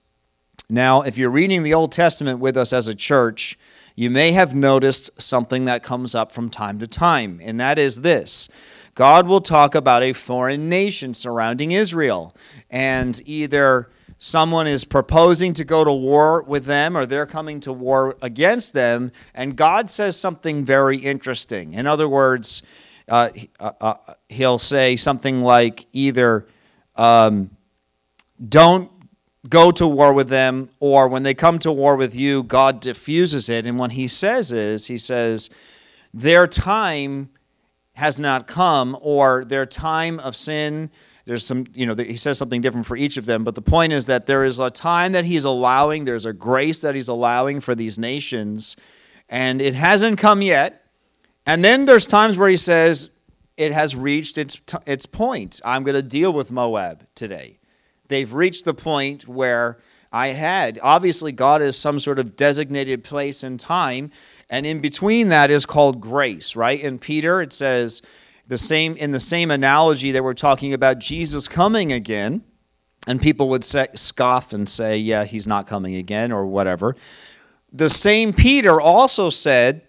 Now, 0.68 1.02
if 1.02 1.18
you're 1.18 1.30
reading 1.30 1.62
the 1.62 1.74
Old 1.74 1.92
Testament 1.92 2.38
with 2.38 2.56
us 2.56 2.72
as 2.72 2.88
a 2.88 2.94
church, 2.94 3.58
you 3.94 4.08
may 4.08 4.32
have 4.32 4.54
noticed 4.54 5.20
something 5.20 5.66
that 5.66 5.82
comes 5.82 6.14
up 6.14 6.32
from 6.32 6.48
time 6.48 6.78
to 6.78 6.86
time, 6.86 7.40
and 7.42 7.60
that 7.60 7.78
is 7.78 8.00
this. 8.00 8.48
God 8.94 9.26
will 9.26 9.42
talk 9.42 9.74
about 9.74 10.02
a 10.02 10.12
foreign 10.12 10.68
nation 10.68 11.12
surrounding 11.12 11.72
Israel, 11.72 12.34
and 12.70 13.20
either 13.26 13.90
someone 14.16 14.66
is 14.66 14.84
proposing 14.84 15.52
to 15.54 15.64
go 15.64 15.84
to 15.84 15.92
war 15.92 16.42
with 16.42 16.64
them 16.64 16.96
or 16.96 17.04
they're 17.04 17.26
coming 17.26 17.60
to 17.60 17.72
war 17.72 18.16
against 18.22 18.72
them, 18.72 19.12
and 19.34 19.56
God 19.56 19.90
says 19.90 20.18
something 20.18 20.64
very 20.64 20.98
interesting. 20.98 21.74
In 21.74 21.86
other 21.86 22.08
words, 22.08 22.62
uh, 23.08 23.30
uh, 23.60 23.72
uh, 23.80 23.94
he'll 24.28 24.58
say 24.58 24.96
something 24.96 25.42
like 25.42 25.86
either 25.92 26.46
um, 26.96 27.50
don't 28.48 28.90
go 29.48 29.70
to 29.72 29.86
war 29.86 30.12
with 30.12 30.28
them, 30.28 30.70
or 30.78 31.08
when 31.08 31.24
they 31.24 31.34
come 31.34 31.58
to 31.58 31.72
war 31.72 31.96
with 31.96 32.14
you, 32.14 32.44
God 32.44 32.80
diffuses 32.80 33.48
it. 33.48 33.66
And 33.66 33.78
what 33.78 33.92
he 33.92 34.06
says 34.06 34.52
is, 34.52 34.86
he 34.86 34.96
says, 34.96 35.50
their 36.14 36.46
time 36.46 37.30
has 37.94 38.20
not 38.20 38.46
come, 38.46 38.96
or 39.00 39.44
their 39.44 39.66
time 39.66 40.20
of 40.20 40.36
sin. 40.36 40.90
There's 41.24 41.44
some, 41.44 41.66
you 41.74 41.86
know, 41.86 41.94
he 41.96 42.16
says 42.16 42.38
something 42.38 42.60
different 42.60 42.86
for 42.86 42.96
each 42.96 43.16
of 43.16 43.26
them, 43.26 43.44
but 43.44 43.54
the 43.54 43.62
point 43.62 43.92
is 43.92 44.06
that 44.06 44.26
there 44.26 44.44
is 44.44 44.58
a 44.58 44.70
time 44.70 45.12
that 45.12 45.24
he's 45.24 45.44
allowing, 45.44 46.04
there's 46.04 46.26
a 46.26 46.32
grace 46.32 46.80
that 46.80 46.94
he's 46.94 47.08
allowing 47.08 47.60
for 47.60 47.74
these 47.74 47.98
nations, 47.98 48.76
and 49.28 49.60
it 49.60 49.74
hasn't 49.74 50.18
come 50.18 50.40
yet. 50.42 50.81
And 51.46 51.64
then 51.64 51.86
there's 51.86 52.06
times 52.06 52.38
where 52.38 52.48
he 52.48 52.56
says, 52.56 53.08
it 53.56 53.72
has 53.72 53.94
reached 53.94 54.38
its, 54.38 54.56
t- 54.56 54.78
its 54.86 55.06
point. 55.06 55.60
I'm 55.64 55.82
going 55.82 55.94
to 55.94 56.02
deal 56.02 56.32
with 56.32 56.50
Moab 56.50 57.06
today. 57.14 57.58
They've 58.08 58.32
reached 58.32 58.64
the 58.64 58.74
point 58.74 59.26
where 59.26 59.78
I 60.12 60.28
had. 60.28 60.78
Obviously, 60.82 61.32
God 61.32 61.62
is 61.62 61.78
some 61.78 61.98
sort 61.98 62.18
of 62.18 62.36
designated 62.36 63.02
place 63.02 63.42
and 63.42 63.58
time, 63.58 64.10
and 64.50 64.66
in 64.66 64.80
between 64.80 65.28
that 65.28 65.50
is 65.50 65.64
called 65.64 66.00
grace, 66.00 66.54
right? 66.54 66.78
In 66.78 66.98
Peter, 66.98 67.40
it 67.40 67.52
says 67.52 68.02
the 68.46 68.58
same 68.58 68.94
in 68.96 69.12
the 69.12 69.20
same 69.20 69.50
analogy 69.50 70.12
that 70.12 70.22
we're 70.22 70.34
talking 70.34 70.74
about 70.74 70.98
Jesus 70.98 71.48
coming 71.48 71.92
again, 71.92 72.42
and 73.06 73.22
people 73.22 73.48
would 73.48 73.64
say, 73.64 73.88
scoff 73.94 74.52
and 74.52 74.68
say, 74.68 74.98
"Yeah, 74.98 75.24
he's 75.24 75.46
not 75.46 75.66
coming 75.66 75.94
again," 75.94 76.30
or 76.30 76.44
whatever. 76.44 76.94
The 77.72 77.88
same 77.88 78.34
Peter 78.34 78.78
also 78.78 79.30
said 79.30 79.80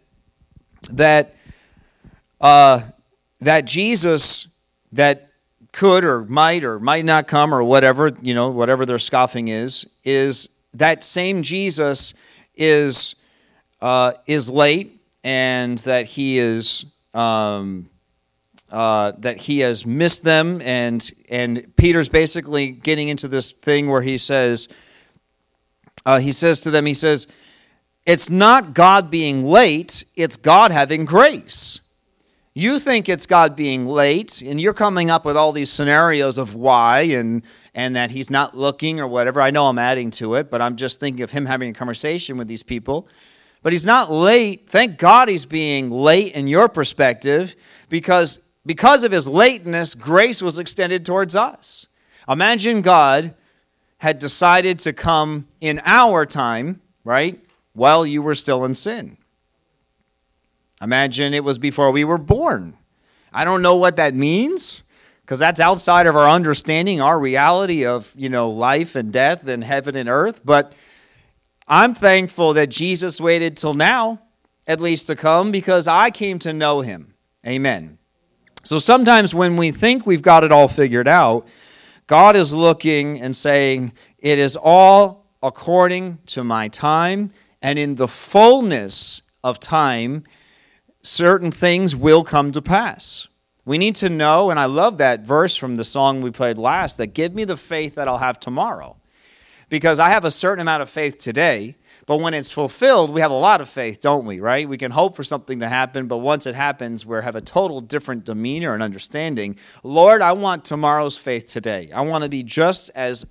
that 0.89 1.36
uh, 2.43 2.81
that 3.39 3.65
Jesus 3.65 4.47
that 4.91 5.31
could 5.71 6.05
or 6.05 6.23
might 6.25 6.63
or 6.63 6.79
might 6.79 7.05
not 7.05 7.27
come 7.27 7.53
or 7.53 7.63
whatever, 7.63 8.12
you 8.21 8.35
know, 8.35 8.51
whatever 8.51 8.85
their 8.85 9.00
scoffing 9.00 9.47
is, 9.47 9.88
is 10.03 10.47
that 10.75 11.03
same 11.03 11.41
Jesus 11.41 12.13
is 12.55 13.15
uh, 13.81 14.13
is 14.27 14.50
late 14.50 15.01
and 15.23 15.79
that 15.79 16.05
he 16.05 16.38
is 16.38 16.85
um, 17.15 17.89
uh, 18.71 19.13
that 19.17 19.38
he 19.38 19.59
has 19.59 19.85
missed 19.85 20.23
them 20.23 20.62
and 20.62 21.12
and 21.29 21.75
Peter's 21.75 22.09
basically 22.09 22.69
getting 22.69 23.07
into 23.07 23.27
this 23.27 23.51
thing 23.51 23.89
where 23.89 24.01
he 24.01 24.17
says 24.17 24.67
uh, 26.05 26.19
he 26.19 26.31
says 26.31 26.59
to 26.62 26.71
them, 26.71 26.85
he 26.85 26.93
says, 26.93 27.27
it's 28.05 28.29
not 28.29 28.73
God 28.73 29.09
being 29.09 29.45
late, 29.45 30.03
it's 30.15 30.35
God 30.35 30.71
having 30.71 31.05
grace. 31.05 31.79
You 32.55 32.77
think 32.77 33.10
it's 33.10 33.25
God 33.25 33.55
being 33.55 33.88
late, 33.88 34.43
and 34.43 34.62
you're 34.62 34.75
coming 34.75 35.10
up 35.10 35.25
with 35.25 35.36
all 35.36 35.51
these 35.51 35.72
scenarios 35.72 36.38
of 36.38 36.53
why 36.53 37.01
and, 37.01 37.41
and 37.74 37.95
that 37.95 38.12
he's 38.12 38.29
not 38.29 38.55
looking 38.55 39.00
or 39.00 39.07
whatever. 39.07 39.41
I 39.41 39.50
know 39.50 39.65
I'm 39.65 39.79
adding 39.79 40.12
to 40.12 40.36
it, 40.36 40.51
but 40.51 40.62
I'm 40.62 40.75
just 40.75 41.00
thinking 41.00 41.24
of 41.24 41.31
him 41.31 41.48
having 41.48 41.72
a 41.72 41.74
conversation 41.74 42.38
with 42.38 42.48
these 42.48 42.62
people. 42.62 43.07
But 43.63 43.74
he's 43.74 43.88
not 43.88 44.12
late. 44.12 44.69
Thank 44.69 45.00
God 45.00 45.29
he's 45.29 45.48
being 45.48 45.89
late 45.89 46.33
in 46.33 46.45
your 46.45 46.69
perspective 46.69 47.55
because, 47.89 48.39
because 48.67 49.03
of 49.03 49.12
his 49.12 49.27
lateness, 49.27 49.95
grace 49.95 50.43
was 50.43 50.60
extended 50.60 51.07
towards 51.07 51.36
us. 51.36 51.88
Imagine 52.29 52.83
God 52.83 53.33
had 53.98 54.19
decided 54.19 54.77
to 54.79 54.93
come 54.93 55.48
in 55.60 55.81
our 55.86 56.24
time, 56.25 56.81
right, 57.03 57.43
while 57.74 58.05
you 58.05 58.22
were 58.22 58.36
still 58.36 58.63
in 58.63 58.75
sin. 58.75 59.17
Imagine 60.84 61.34
it 61.34 61.44
was 61.44 61.58
before 61.58 61.92
we 61.92 62.04
were 62.04 62.18
born. 62.18 62.78
I 63.32 63.46
don't 63.46 63.62
know 63.62 63.78
what 63.78 63.96
that 63.96 64.13
means 64.13 64.84
because 65.22 65.40
that's 65.40 65.62
outside 65.62 66.06
of 66.06 66.16
our 66.16 66.30
understanding, 66.30 67.00
our 67.00 67.18
reality 67.18 67.86
of, 67.86 68.13
you 68.18 68.28
know, 68.28 68.50
life 68.50 68.96
and 68.96 69.12
death 69.12 69.48
and 69.48 69.63
heaven 69.63 69.96
and 69.96 70.10
earth, 70.10 70.42
but 70.44 70.74
I'm 71.68 71.96
thankful 71.96 72.54
that 72.54 72.70
Jesus 72.70 73.22
waited 73.22 73.56
till 73.56 73.74
now 73.74 74.22
at 74.68 74.82
least 74.82 75.08
to 75.08 75.16
come 75.16 75.52
because 75.52 75.88
I 75.88 76.12
came 76.12 76.40
to 76.40 76.52
know 76.52 76.82
him. 76.82 77.13
Amen. 77.48 77.98
So 78.63 78.80
sometimes 78.80 79.34
when 79.34 79.56
we 79.56 79.72
think 79.72 80.06
we've 80.06 80.22
got 80.22 80.44
it 80.44 80.52
all 80.52 80.68
figured 80.68 81.08
out, 81.08 81.48
God 82.08 82.36
is 82.36 82.54
looking 82.54 83.20
and 83.22 83.36
saying, 83.36 83.94
It 84.18 84.40
is 84.40 84.58
all 84.58 85.25
according 85.42 86.20
to 86.28 86.44
my 86.44 86.68
time, 86.68 87.32
and 87.62 87.80
in 87.80 87.96
the 87.96 88.08
fullness 88.08 89.22
of 89.44 89.60
time, 89.60 90.24
certain 91.03 91.51
things 91.51 91.95
will 91.95 92.24
come 92.24 92.51
to 92.53 92.62
pass. 92.62 93.27
We 93.65 93.77
need 93.77 93.95
to 93.98 94.10
know, 94.10 94.50
and 94.50 94.60
I 94.60 94.65
love 94.65 94.98
that 94.98 95.22
verse 95.22 95.55
from 95.55 95.75
the 95.75 95.83
song 95.83 96.22
we 96.22 96.31
played 96.31 96.57
last, 96.57 96.98
that 96.98 97.13
give 97.13 97.33
me 97.33 97.43
the 97.43 97.55
faith 97.55 97.95
that 97.95 98.07
I'll 98.07 98.17
have 98.17 98.39
tomorrow. 98.39 98.98
Because 99.69 100.00
I 100.00 100.10
have 100.10 100.25
a 100.25 100.31
certain 100.31 100.62
amount 100.62 100.81
of 100.81 100.89
faith 100.89 101.17
today, 101.17 101.77
but 102.05 102.17
when 102.17 102.33
it's 102.33 102.51
fulfilled, 102.51 103.12
we 103.12 103.22
have 103.22 103.31
a 103.31 103.36
lot 103.36 103.62
of 103.62 103.69
faith, 103.69 104.01
don't 104.01 104.25
we, 104.25 104.39
right? 104.39 104.67
We 104.67 104.77
can 104.77 104.91
hope 104.91 105.15
for 105.15 105.24
something 105.24 105.62
to 105.62 105.69
happen, 105.69 106.07
but 106.07 106.17
once 106.17 106.45
it 106.45 106.55
happens, 106.55 107.05
we 107.05 107.15
have 107.22 107.36
a 107.36 107.41
total 107.41 107.79
different 107.79 108.25
demeanor 108.25 108.74
and 108.74 108.83
understanding. 108.83 109.57
Lord, 109.83 110.22
I 110.22 110.33
want 110.33 110.65
tomorrow's 110.65 111.15
faith 111.15 111.45
today. 111.45 111.89
I 111.93 112.01
want 112.01 112.24
to 112.25 112.29
be 112.29 112.43
just 112.43 112.91
as 112.95 113.25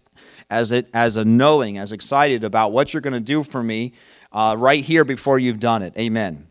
as 0.50 0.72
it 0.72 0.88
as 0.92 1.16
a 1.16 1.24
knowing, 1.24 1.78
as 1.78 1.92
excited 1.92 2.44
about 2.44 2.72
what 2.72 2.92
you're 2.92 3.00
going 3.00 3.12
to 3.12 3.20
do 3.20 3.42
for 3.42 3.62
me 3.62 3.92
uh, 4.32 4.54
right 4.58 4.84
here 4.84 5.04
before 5.04 5.38
you've 5.38 5.60
done 5.60 5.82
it. 5.82 5.96
Amen. 5.96 6.46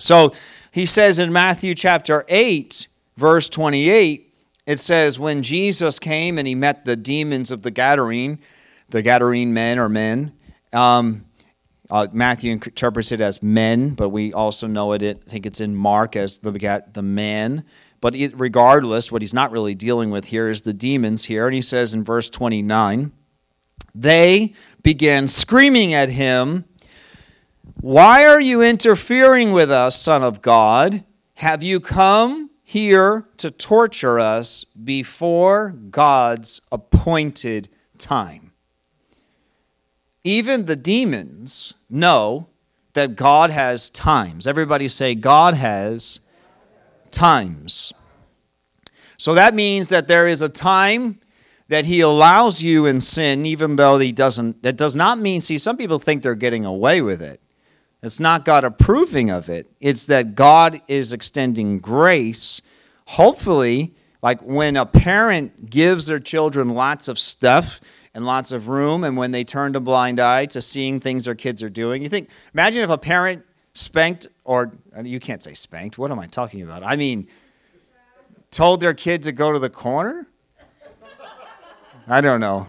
So 0.00 0.32
he 0.72 0.86
says 0.86 1.18
in 1.18 1.32
Matthew 1.32 1.74
chapter 1.74 2.24
8, 2.28 2.88
verse 3.16 3.48
28, 3.48 4.34
it 4.66 4.78
says, 4.78 5.18
When 5.18 5.42
Jesus 5.42 5.98
came 5.98 6.38
and 6.38 6.46
he 6.46 6.54
met 6.54 6.84
the 6.84 6.96
demons 6.96 7.50
of 7.50 7.62
the 7.62 7.70
Gadarene, 7.70 8.38
the 8.88 9.02
Gadarene 9.02 9.48
men 9.48 9.78
or 9.78 9.88
men, 9.88 10.32
um, 10.72 11.24
uh, 11.90 12.06
Matthew 12.12 12.52
interprets 12.52 13.10
it 13.10 13.20
as 13.20 13.42
men, 13.42 13.90
but 13.90 14.10
we 14.10 14.32
also 14.32 14.68
know 14.68 14.92
it, 14.92 15.02
I 15.02 15.14
think 15.30 15.44
it's 15.44 15.60
in 15.60 15.74
Mark 15.74 16.14
as 16.14 16.38
the, 16.38 16.52
the 16.92 17.02
man. 17.02 17.64
But 18.00 18.14
it, 18.14 18.38
regardless, 18.38 19.10
what 19.10 19.22
he's 19.22 19.34
not 19.34 19.50
really 19.50 19.74
dealing 19.74 20.10
with 20.10 20.26
here 20.26 20.48
is 20.48 20.62
the 20.62 20.72
demons 20.72 21.24
here. 21.24 21.46
And 21.46 21.54
he 21.54 21.60
says 21.60 21.92
in 21.92 22.04
verse 22.04 22.30
29, 22.30 23.12
they 23.94 24.54
began 24.82 25.26
screaming 25.26 25.92
at 25.92 26.10
him 26.10 26.64
why 27.80 28.26
are 28.26 28.40
you 28.40 28.62
interfering 28.62 29.52
with 29.52 29.70
us, 29.70 30.00
Son 30.00 30.22
of 30.22 30.42
God? 30.42 31.04
Have 31.34 31.62
you 31.62 31.80
come 31.80 32.50
here 32.62 33.26
to 33.38 33.50
torture 33.50 34.18
us 34.18 34.64
before 34.64 35.70
God's 35.90 36.60
appointed 36.70 37.68
time? 37.98 38.52
Even 40.22 40.66
the 40.66 40.76
demons 40.76 41.74
know 41.88 42.48
that 42.92 43.16
God 43.16 43.50
has 43.50 43.88
times. 43.90 44.46
Everybody 44.46 44.88
say, 44.88 45.14
God 45.14 45.54
has 45.54 46.20
times. 47.10 47.92
So 49.16 49.34
that 49.34 49.54
means 49.54 49.88
that 49.88 50.08
there 50.08 50.26
is 50.26 50.42
a 50.42 50.48
time 50.48 51.20
that 51.68 51.86
he 51.86 52.00
allows 52.00 52.62
you 52.62 52.84
in 52.84 53.00
sin, 53.00 53.46
even 53.46 53.76
though 53.76 53.98
he 53.98 54.12
doesn't. 54.12 54.62
That 54.62 54.76
does 54.76 54.96
not 54.96 55.18
mean, 55.18 55.40
see, 55.40 55.56
some 55.56 55.76
people 55.76 55.98
think 55.98 56.22
they're 56.22 56.34
getting 56.34 56.64
away 56.64 57.00
with 57.00 57.22
it. 57.22 57.40
It's 58.02 58.20
not 58.20 58.44
God 58.44 58.64
approving 58.64 59.30
of 59.30 59.48
it. 59.48 59.70
It's 59.80 60.06
that 60.06 60.34
God 60.34 60.80
is 60.88 61.12
extending 61.12 61.78
grace. 61.78 62.62
Hopefully, 63.06 63.94
like 64.22 64.40
when 64.40 64.76
a 64.76 64.86
parent 64.86 65.68
gives 65.68 66.06
their 66.06 66.20
children 66.20 66.70
lots 66.70 67.08
of 67.08 67.18
stuff 67.18 67.80
and 68.14 68.24
lots 68.24 68.52
of 68.52 68.68
room, 68.68 69.04
and 69.04 69.16
when 69.16 69.30
they 69.30 69.44
turn 69.44 69.76
a 69.76 69.80
blind 69.80 70.18
eye 70.18 70.46
to 70.46 70.60
seeing 70.60 70.98
things 70.98 71.26
their 71.26 71.34
kids 71.34 71.62
are 71.62 71.68
doing, 71.68 72.02
you 72.02 72.08
think, 72.08 72.30
imagine 72.54 72.82
if 72.82 72.90
a 72.90 72.98
parent 72.98 73.44
spanked, 73.72 74.26
or 74.44 74.72
uh, 74.96 75.02
you 75.02 75.20
can't 75.20 75.42
say 75.42 75.54
spanked, 75.54 75.98
what 75.98 76.10
am 76.10 76.18
I 76.18 76.26
talking 76.26 76.62
about? 76.62 76.82
I 76.82 76.96
mean, 76.96 77.28
told 78.50 78.80
their 78.80 78.94
kid 78.94 79.22
to 79.24 79.32
go 79.32 79.52
to 79.52 79.58
the 79.58 79.70
corner? 79.70 80.26
I 82.08 82.20
don't 82.20 82.40
know. 82.40 82.68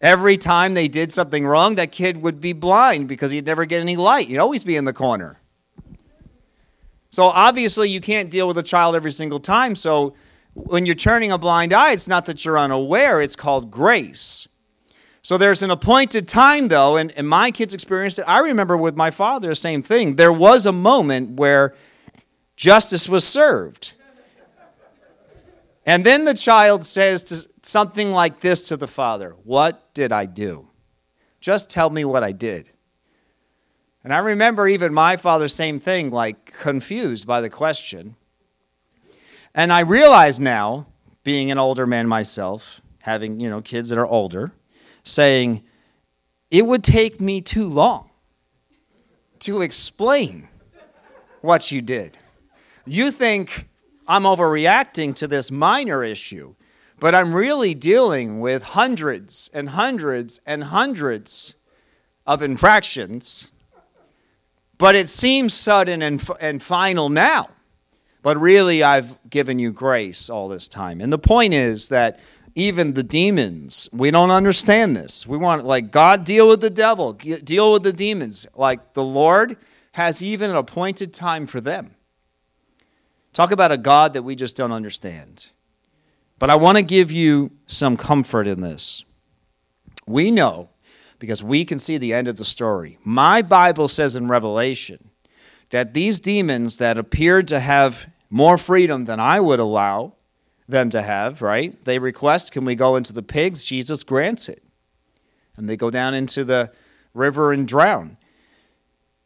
Every 0.00 0.36
time 0.36 0.74
they 0.74 0.86
did 0.86 1.12
something 1.12 1.44
wrong, 1.44 1.74
that 1.74 1.90
kid 1.90 2.22
would 2.22 2.40
be 2.40 2.52
blind 2.52 3.08
because 3.08 3.32
he'd 3.32 3.46
never 3.46 3.64
get 3.64 3.80
any 3.80 3.96
light. 3.96 4.28
He'd 4.28 4.38
always 4.38 4.62
be 4.62 4.76
in 4.76 4.84
the 4.84 4.92
corner. 4.92 5.38
So 7.10 7.24
obviously, 7.24 7.90
you 7.90 8.00
can't 8.00 8.30
deal 8.30 8.46
with 8.46 8.58
a 8.58 8.62
child 8.62 8.94
every 8.94 9.10
single 9.10 9.40
time. 9.40 9.74
So 9.74 10.14
when 10.54 10.86
you're 10.86 10.94
turning 10.94 11.32
a 11.32 11.38
blind 11.38 11.72
eye, 11.72 11.92
it's 11.92 12.06
not 12.06 12.26
that 12.26 12.44
you're 12.44 12.58
unaware, 12.58 13.20
it's 13.20 13.36
called 13.36 13.70
grace. 13.70 14.46
So 15.22 15.36
there's 15.36 15.62
an 15.62 15.70
appointed 15.70 16.28
time, 16.28 16.68
though, 16.68 16.96
and, 16.96 17.10
and 17.12 17.28
my 17.28 17.50
kids 17.50 17.74
experienced 17.74 18.18
it. 18.18 18.24
I 18.28 18.38
remember 18.38 18.76
with 18.76 18.96
my 18.96 19.10
father, 19.10 19.48
the 19.48 19.54
same 19.54 19.82
thing. 19.82 20.16
There 20.16 20.32
was 20.32 20.64
a 20.64 20.72
moment 20.72 21.38
where 21.38 21.74
justice 22.56 23.08
was 23.08 23.26
served. 23.26 23.94
And 25.88 26.04
then 26.04 26.26
the 26.26 26.34
child 26.34 26.84
says 26.84 27.48
something 27.62 28.10
like 28.10 28.40
this 28.40 28.64
to 28.64 28.76
the 28.76 28.86
father 28.86 29.34
What 29.44 29.94
did 29.94 30.12
I 30.12 30.26
do? 30.26 30.68
Just 31.40 31.70
tell 31.70 31.88
me 31.88 32.04
what 32.04 32.22
I 32.22 32.32
did. 32.32 32.68
And 34.04 34.12
I 34.12 34.18
remember 34.18 34.68
even 34.68 34.92
my 34.92 35.16
father, 35.16 35.48
same 35.48 35.78
thing, 35.78 36.10
like 36.10 36.52
confused 36.60 37.26
by 37.26 37.40
the 37.40 37.48
question. 37.48 38.16
And 39.54 39.72
I 39.72 39.80
realize 39.80 40.38
now, 40.38 40.88
being 41.24 41.50
an 41.50 41.56
older 41.56 41.86
man 41.86 42.06
myself, 42.06 42.82
having, 43.00 43.40
you 43.40 43.48
know, 43.48 43.62
kids 43.62 43.88
that 43.88 43.98
are 43.98 44.06
older, 44.06 44.52
saying, 45.04 45.64
it 46.50 46.66
would 46.66 46.84
take 46.84 47.18
me 47.18 47.40
too 47.40 47.66
long 47.66 48.10
to 49.38 49.62
explain 49.62 50.48
what 51.40 51.72
you 51.72 51.80
did. 51.80 52.18
You 52.84 53.10
think 53.10 53.68
I'm 54.08 54.22
overreacting 54.22 55.14
to 55.16 55.26
this 55.26 55.50
minor 55.50 56.02
issue. 56.02 56.54
But 57.00 57.14
I'm 57.14 57.32
really 57.32 57.74
dealing 57.74 58.40
with 58.40 58.64
hundreds 58.64 59.50
and 59.54 59.68
hundreds 59.68 60.40
and 60.44 60.64
hundreds 60.64 61.54
of 62.26 62.42
infractions. 62.42 63.52
But 64.78 64.96
it 64.96 65.08
seems 65.08 65.54
sudden 65.54 66.02
and, 66.02 66.28
and 66.40 66.62
final 66.62 67.08
now. 67.08 67.50
But 68.22 68.36
really, 68.36 68.82
I've 68.82 69.16
given 69.30 69.60
you 69.60 69.70
grace 69.70 70.28
all 70.28 70.48
this 70.48 70.66
time. 70.66 71.00
And 71.00 71.12
the 71.12 71.18
point 71.18 71.54
is 71.54 71.88
that 71.88 72.18
even 72.56 72.94
the 72.94 73.04
demons, 73.04 73.88
we 73.92 74.10
don't 74.10 74.32
understand 74.32 74.96
this. 74.96 75.24
We 75.24 75.36
want, 75.36 75.64
like, 75.64 75.92
God 75.92 76.24
deal 76.24 76.48
with 76.48 76.60
the 76.60 76.70
devil, 76.70 77.12
deal 77.12 77.72
with 77.72 77.84
the 77.84 77.92
demons. 77.92 78.46
Like, 78.56 78.94
the 78.94 79.04
Lord 79.04 79.56
has 79.92 80.20
even 80.20 80.50
an 80.50 80.56
appointed 80.56 81.14
time 81.14 81.46
for 81.46 81.60
them. 81.60 81.94
Talk 83.38 83.52
about 83.52 83.70
a 83.70 83.78
God 83.78 84.14
that 84.14 84.24
we 84.24 84.34
just 84.34 84.56
don't 84.56 84.72
understand. 84.72 85.50
But 86.40 86.50
I 86.50 86.56
want 86.56 86.76
to 86.76 86.82
give 86.82 87.12
you 87.12 87.52
some 87.68 87.96
comfort 87.96 88.48
in 88.48 88.62
this. 88.62 89.04
We 90.08 90.32
know, 90.32 90.70
because 91.20 91.40
we 91.40 91.64
can 91.64 91.78
see 91.78 91.98
the 91.98 92.12
end 92.12 92.26
of 92.26 92.36
the 92.36 92.44
story. 92.44 92.98
My 93.04 93.42
Bible 93.42 93.86
says 93.86 94.16
in 94.16 94.26
Revelation 94.26 95.10
that 95.70 95.94
these 95.94 96.18
demons 96.18 96.78
that 96.78 96.98
appeared 96.98 97.46
to 97.46 97.60
have 97.60 98.10
more 98.28 98.58
freedom 98.58 99.04
than 99.04 99.20
I 99.20 99.38
would 99.38 99.60
allow 99.60 100.14
them 100.68 100.90
to 100.90 101.00
have, 101.00 101.40
right? 101.40 101.80
They 101.84 102.00
request, 102.00 102.50
Can 102.50 102.64
we 102.64 102.74
go 102.74 102.96
into 102.96 103.12
the 103.12 103.22
pigs? 103.22 103.62
Jesus 103.62 104.02
grants 104.02 104.48
it. 104.48 104.64
And 105.56 105.68
they 105.68 105.76
go 105.76 105.90
down 105.90 106.12
into 106.12 106.42
the 106.42 106.72
river 107.14 107.52
and 107.52 107.68
drown. 107.68 108.16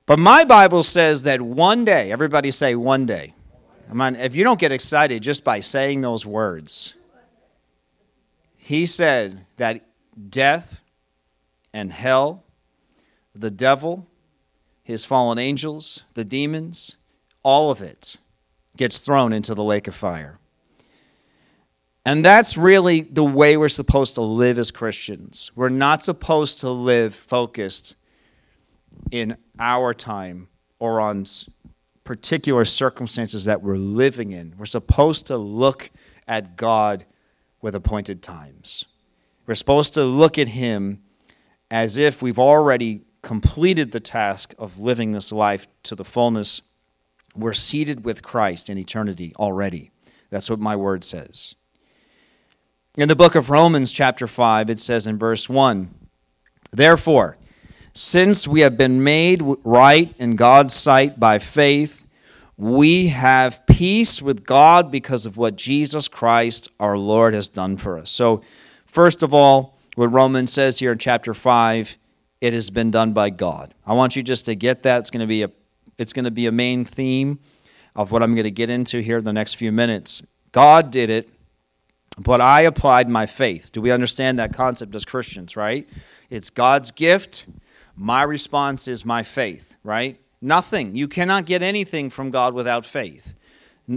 But 0.05 0.19
my 0.19 0.45
Bible 0.45 0.83
says 0.83 1.23
that 1.23 1.41
one 1.41 1.87
day, 1.87 2.13
everybody 2.13 2.51
say 2.51 2.75
one 2.75 3.07
day. 3.07 3.33
Come 3.89 4.01
on, 4.01 4.17
if 4.17 4.35
you 4.35 4.45
don't 4.45 4.61
get 4.61 4.73
excited 4.73 5.23
just 5.23 5.45
by 5.45 5.61
saying 5.61 6.01
those 6.01 6.25
words, 6.25 6.95
he 8.57 8.87
said 8.87 9.45
that 9.57 9.85
death 10.31 10.81
and 11.73 11.93
hell, 11.93 12.45
the 13.35 13.51
devil, 13.51 14.07
his 14.83 15.05
fallen 15.05 15.39
angels, 15.39 16.05
the 16.15 16.25
demons, 16.25 16.97
all 17.43 17.71
of 17.71 17.81
it 17.83 18.17
gets 18.77 18.99
thrown 18.99 19.33
into 19.33 19.55
the 19.55 19.65
lake 19.65 19.89
of 19.89 19.95
fire. 19.95 20.39
And 22.05 22.25
that's 22.25 22.57
really 22.57 23.03
the 23.03 23.25
way 23.25 23.57
we're 23.57 23.69
supposed 23.69 24.17
to 24.17 24.23
live 24.23 24.59
as 24.59 24.71
Christians. 24.71 25.53
We're 25.55 25.69
not 25.69 26.03
supposed 26.03 26.61
to 26.61 26.71
live 26.71 27.15
focused 27.15 27.95
in 29.11 29.37
our 29.59 29.95
time 29.95 30.49
or 30.79 31.01
on 31.01 31.25
particular 32.05 32.65
circumstances 32.65 33.45
that 33.45 33.63
we're 33.63 33.77
living 33.77 34.33
in. 34.33 34.55
We're 34.59 34.67
supposed 34.67 35.27
to 35.27 35.37
look 35.37 35.91
at 36.27 36.57
God 36.57 37.05
with 37.61 37.75
appointed 37.75 38.23
times. 38.23 38.85
We're 39.47 39.55
supposed 39.55 39.95
to 39.95 40.05
look 40.05 40.39
at 40.39 40.49
Him 40.49 41.03
as 41.71 41.99
if 41.99 42.23
we've 42.23 42.39
already 42.39 43.03
completed 43.23 43.93
the 43.93 44.01
task 44.01 44.55
of 44.59 44.79
living 44.79 45.13
this 45.13 45.33
life 45.33 45.69
to 45.85 45.95
the 45.95 46.05
fullness. 46.05 46.61
We're 47.37 47.53
seated 47.53 48.05
with 48.05 48.23
Christ 48.23 48.69
in 48.69 48.79
eternity 48.79 49.33
already. 49.39 49.91
That's 50.31 50.51
what 50.51 50.59
my 50.59 50.77
word 50.77 51.05
says. 51.05 51.55
In 52.97 53.09
the 53.09 53.17
book 53.17 53.35
of 53.35 53.49
Romans, 53.49 53.91
chapter 53.91 54.27
5, 54.27 54.69
it 54.69 54.81
says 54.81 55.07
in 55.07 55.19
verse 55.19 55.49
1 55.49 55.95
Therefore, 56.73 57.39
since 57.95 58.49
we 58.49 58.61
have 58.61 58.77
been 58.77 59.03
made 59.03 59.43
right 59.65 60.15
in 60.19 60.37
God's 60.37 60.75
sight 60.75 61.21
by 61.21 61.39
faith, 61.39 62.07
we 62.57 63.09
have 63.09 63.67
peace 63.67 64.23
with 64.23 64.45
God 64.45 64.91
because 64.91 65.27
of 65.27 65.37
what 65.37 65.57
Jesus 65.57 66.09
Christ 66.09 66.69
our 66.79 66.97
Lord 66.97 67.35
has 67.35 67.49
done 67.49 67.77
for 67.77 67.99
us. 67.99 68.11
So, 68.11 68.43
first 68.87 69.23
of 69.23 69.35
all, 69.35 69.79
what 69.95 70.13
Romans 70.13 70.53
says 70.53 70.79
here 70.79 70.93
in 70.93 70.99
chapter 70.99 71.35
5, 71.35 71.97
it 72.41 72.53
has 72.53 72.71
been 72.71 72.91
done 72.91 73.13
by 73.13 73.31
God. 73.31 73.75
I 73.87 73.95
want 73.95 74.17
you 74.17 74.23
just 74.23 74.47
to 74.47 74.55
get 74.55 74.83
that. 74.85 75.01
It's 75.01 75.11
going 75.11 75.21
to 75.21 75.27
be 75.27 75.43
a 75.43 75.51
it's 75.99 76.13
going 76.13 76.25
to 76.25 76.31
be 76.31 76.47
a 76.47 76.53
main 76.53 76.85
theme 76.85 77.39
of 77.95 78.11
what 78.11 78.23
I'm 78.23 78.35
going 78.35 78.45
to 78.45 78.51
get 78.51 78.71
into 78.71 79.01
here 79.01 79.19
in 79.19 79.25
the 79.25 79.33
next 79.33 79.55
few 79.55 79.71
minutes. 79.71 80.23
God 80.51 80.91
did 80.91 81.11
it 81.11 81.29
but 82.19 82.41
I 82.41 82.63
applied 82.63 83.09
my 83.09 83.27
faith. 83.27 83.73
Do 83.73 83.81
we 83.81 83.91
understand 83.91 84.39
that 84.39 84.53
concept 84.53 84.95
as 84.95 85.05
Christians, 85.05 85.57
right? 85.57 85.89
It's 86.29 86.51
God's 86.51 86.91
gift. 86.91 87.47
My 87.97 88.23
response 88.23 88.89
is 88.89 89.05
my 89.05 89.23
faith, 89.23 89.77
right? 89.85 90.21
Nothing. 90.41 90.95
You 90.95 91.09
cannot 91.09 91.47
get 91.47 91.63
anything 91.63 92.11
from 92.11 92.31
God 92.31 92.55
without 92.55 92.85
faith. 92.85 93.35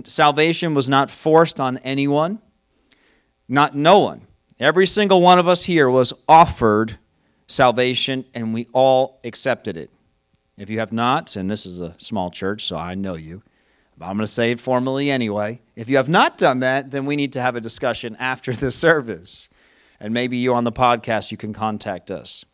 Salvation 0.04 0.74
was 0.74 0.90
not 0.90 1.10
forced 1.10 1.60
on 1.60 1.78
anyone, 1.80 2.40
not 3.48 3.76
no 3.76 4.00
one. 4.00 4.28
Every 4.60 4.86
single 4.86 5.22
one 5.22 5.40
of 5.40 5.48
us 5.48 5.66
here 5.66 5.90
was 5.90 6.14
offered 6.28 6.98
salvation, 7.48 8.26
and 8.34 8.54
we 8.54 8.68
all 8.74 9.20
accepted 9.24 9.78
it. 9.78 9.90
If 10.58 10.70
you 10.70 10.80
have 10.80 10.94
not, 10.94 11.36
and 11.36 11.52
this 11.52 11.66
is 11.66 11.80
a 11.80 11.94
small 11.98 12.32
church, 12.32 12.64
so 12.64 12.78
I 12.78 12.96
know 12.96 13.16
you, 13.16 13.44
but 13.98 14.06
I'm 14.06 14.18
going 14.18 14.26
to 14.26 14.32
say 14.32 14.52
it 14.52 14.60
formally 14.60 15.12
anyway. 15.12 15.62
If 15.76 15.90
you 15.90 15.98
have 15.98 16.10
not 16.10 16.38
done 16.38 16.60
that, 16.60 16.92
then 16.92 17.06
we 17.06 17.16
need 17.16 17.34
to 17.34 17.42
have 17.42 17.56
a 17.56 17.62
discussion 17.62 18.16
after 18.20 18.54
the 18.54 18.72
service. 18.86 19.50
And 20.00 20.14
maybe 20.14 20.38
you 20.38 20.54
on 20.54 20.64
the 20.64 20.72
podcast, 20.72 21.32
you 21.32 21.38
can 21.38 21.54
contact 21.54 22.12
us. 22.12 22.46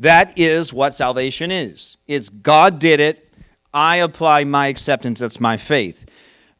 That 0.00 0.36
is 0.38 0.72
what 0.72 0.94
salvation 0.94 1.50
is. 1.50 1.98
It's 2.08 2.30
God 2.30 2.78
did 2.78 3.00
it. 3.00 3.32
I 3.72 3.96
apply 3.96 4.44
my 4.44 4.66
acceptance. 4.66 5.20
That's 5.20 5.38
my 5.40 5.56
faith. 5.56 6.06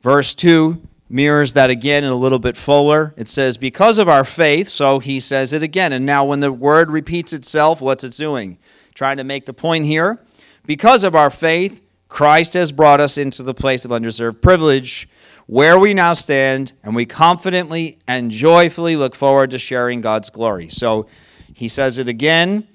Verse 0.00 0.34
2 0.34 0.80
mirrors 1.08 1.54
that 1.54 1.70
again 1.70 2.04
in 2.04 2.10
a 2.10 2.16
little 2.16 2.38
bit 2.38 2.56
fuller. 2.56 3.12
It 3.16 3.28
says, 3.28 3.56
Because 3.56 3.98
of 3.98 4.08
our 4.08 4.24
faith, 4.24 4.68
so 4.68 5.00
he 5.00 5.18
says 5.18 5.52
it 5.52 5.62
again. 5.62 5.92
And 5.92 6.06
now, 6.06 6.24
when 6.24 6.40
the 6.40 6.52
word 6.52 6.90
repeats 6.90 7.32
itself, 7.32 7.80
what's 7.80 8.04
it 8.04 8.12
doing? 8.12 8.58
Trying 8.94 9.16
to 9.16 9.24
make 9.24 9.46
the 9.46 9.52
point 9.52 9.86
here. 9.86 10.22
Because 10.66 11.02
of 11.02 11.16
our 11.16 11.30
faith, 11.30 11.82
Christ 12.08 12.54
has 12.54 12.72
brought 12.72 13.00
us 13.00 13.18
into 13.18 13.42
the 13.42 13.54
place 13.54 13.84
of 13.84 13.92
undeserved 13.92 14.42
privilege 14.42 15.08
where 15.46 15.78
we 15.78 15.94
now 15.94 16.12
stand, 16.12 16.72
and 16.84 16.94
we 16.94 17.06
confidently 17.06 17.98
and 18.06 18.30
joyfully 18.30 18.94
look 18.96 19.16
forward 19.16 19.50
to 19.50 19.58
sharing 19.58 20.00
God's 20.00 20.30
glory. 20.30 20.68
So 20.68 21.06
he 21.54 21.66
says 21.66 21.98
it 21.98 22.08
again, 22.08 22.68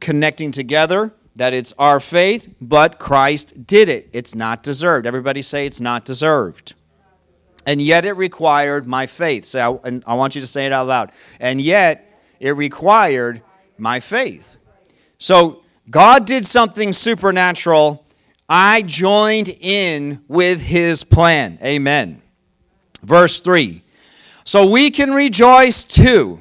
connecting 0.00 0.52
together 0.52 1.12
that 1.36 1.52
it's 1.52 1.72
our 1.78 2.00
faith, 2.00 2.54
but 2.60 2.98
Christ 2.98 3.66
did 3.66 3.88
it. 3.88 4.08
It's 4.12 4.34
not 4.34 4.62
deserved. 4.62 5.06
Everybody 5.06 5.42
say 5.42 5.66
it's 5.66 5.80
not 5.80 6.04
deserved. 6.04 6.74
And 7.66 7.82
yet 7.82 8.06
it 8.06 8.12
required 8.12 8.86
my 8.86 9.06
faith. 9.06 9.44
So 9.44 9.80
I, 9.84 9.88
and 9.88 10.04
I 10.06 10.14
want 10.14 10.34
you 10.34 10.40
to 10.40 10.46
say 10.46 10.66
it 10.66 10.72
out 10.72 10.86
loud. 10.86 11.12
And 11.38 11.60
yet 11.60 12.10
it 12.40 12.52
required 12.52 13.42
my 13.76 14.00
faith. 14.00 14.56
So 15.18 15.62
God 15.90 16.26
did 16.26 16.46
something 16.46 16.92
supernatural 16.92 18.04
I 18.48 18.82
joined 18.82 19.48
in 19.48 20.22
with 20.28 20.62
his 20.62 21.02
plan. 21.02 21.58
Amen. 21.62 22.22
Verse 23.02 23.40
3. 23.40 23.82
So 24.44 24.64
we 24.64 24.90
can 24.90 25.12
rejoice 25.12 25.82
too 25.82 26.40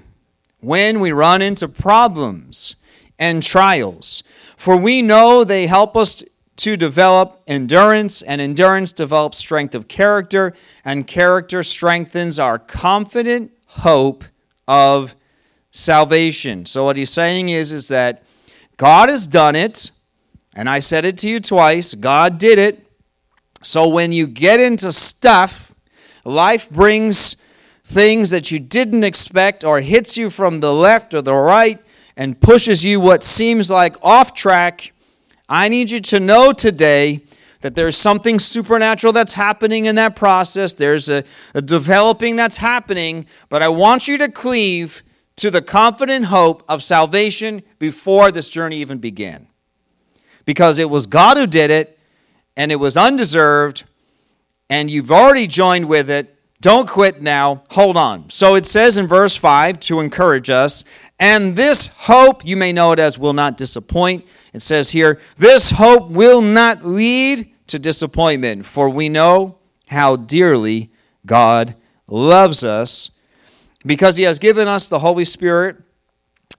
when 0.60 1.00
we 1.00 1.12
run 1.12 1.42
into 1.42 1.68
problems 1.68 2.76
and 3.18 3.42
trials, 3.42 4.24
for 4.58 4.76
we 4.76 5.02
know 5.02 5.44
they 5.44 5.68
help 5.68 5.96
us 5.96 6.24
to 6.58 6.78
develop 6.78 7.42
endurance, 7.48 8.22
and 8.22 8.40
endurance 8.40 8.94
develops 8.94 9.38
strength 9.38 9.76
of 9.76 9.88
character, 9.88 10.54
and 10.86 11.06
character 11.06 11.64
strengthens 11.64 12.40
our 12.40 12.58
confident 12.58 13.52
hope 13.68 14.24
of 14.68 15.16
salvation. 15.72 16.66
So 16.66 16.86
what 16.86 16.96
he's 16.96 17.10
saying 17.10 17.50
is 17.50 17.74
is 17.74 17.90
that 17.90 18.24
God 18.78 19.10
has 19.10 19.28
done 19.28 19.56
it 19.56 19.92
and 20.56 20.70
I 20.70 20.80
said 20.80 21.04
it 21.04 21.18
to 21.20 21.30
you 21.30 21.40
twice 21.42 21.94
God 21.94 22.38
did 22.38 22.58
it. 22.58 22.88
So 23.62 23.88
when 23.88 24.14
you 24.14 24.26
get 24.26 24.60
into 24.60 24.94
stuff, 24.94 25.76
life 26.24 26.70
brings 26.70 27.36
things 27.84 28.30
that 28.30 28.52
you 28.52 28.60
didn't 28.60 29.04
expect 29.04 29.64
or 29.64 29.82
hits 29.82 30.18
you 30.18 30.30
from 30.30 30.62
the 30.62 30.74
left 30.74 31.14
or 31.14 31.22
the 31.22 31.34
right 31.34 31.80
and 32.18 32.40
pushes 32.40 32.86
you 32.86 33.00
what 33.00 33.24
seems 33.24 33.70
like 33.70 33.96
off 34.02 34.34
track. 34.34 34.94
I 35.48 35.68
need 35.68 35.92
you 35.92 36.00
to 36.02 36.20
know 36.20 36.54
today 36.54 37.22
that 37.62 37.76
there's 37.76 37.98
something 37.98 38.40
supernatural 38.40 39.12
that's 39.12 39.34
happening 39.34 39.86
in 39.86 39.96
that 39.96 40.16
process. 40.16 40.74
There's 40.74 41.10
a, 41.10 41.24
a, 41.54 41.62
developing 41.62 42.36
that's 42.36 42.58
happening, 42.58 43.26
but 43.50 43.64
I 43.64 43.70
want 43.70 44.08
you 44.08 44.18
to 44.20 44.30
cleave 44.30 45.04
to 45.38 45.50
the 45.50 45.62
confident 45.62 46.26
hope 46.26 46.64
of 46.68 46.84
salvation 46.84 47.64
before 47.80 48.32
this 48.32 48.50
journey 48.50 48.78
even 48.78 49.00
began 49.00 49.48
because 50.46 50.80
it 50.80 50.90
was 50.90 51.08
God 51.08 51.38
who 51.38 51.48
did 51.48 51.72
it 51.72 52.00
and 52.56 52.72
it 52.72 52.76
was 52.76 52.96
undeserved 52.96 53.84
and 54.70 54.90
you've 54.90 55.12
already 55.12 55.48
joined 55.48 55.86
with 55.86 56.10
it. 56.10 56.35
Don't 56.62 56.90
quit 56.90 57.22
now. 57.22 57.64
Hold 57.72 57.98
on. 57.98 58.30
So 58.30 58.56
it 58.56 58.66
says 58.66 58.98
in 58.98 59.08
verse 59.08 59.36
5 59.36 59.80
to 59.82 60.00
encourage 60.00 60.50
us, 60.50 60.84
and 61.20 61.56
this 61.56 61.88
hope, 61.88 62.46
you 62.46 62.58
may 62.58 62.74
know 62.74 62.92
it 62.92 63.00
as 63.00 63.20
will 63.20 63.34
not 63.34 63.58
disappoint. 63.58 64.26
It 64.54 64.62
says 64.62 64.92
here, 64.92 65.20
this 65.38 65.72
hope 65.72 66.10
will 66.10 66.42
not 66.42 66.86
lead 66.86 67.52
to 67.68 67.78
disappointment, 67.78 68.66
for 68.66 68.90
we 68.90 69.10
know 69.10 69.60
how 69.88 70.16
dearly 70.16 70.92
God 71.26 71.76
loves 72.08 72.64
us 72.64 73.12
because 73.86 74.18
he 74.18 74.24
has 74.24 74.40
given 74.40 74.68
us 74.68 74.88
the 74.88 75.00
Holy 75.00 75.26
Spirit 75.26 75.78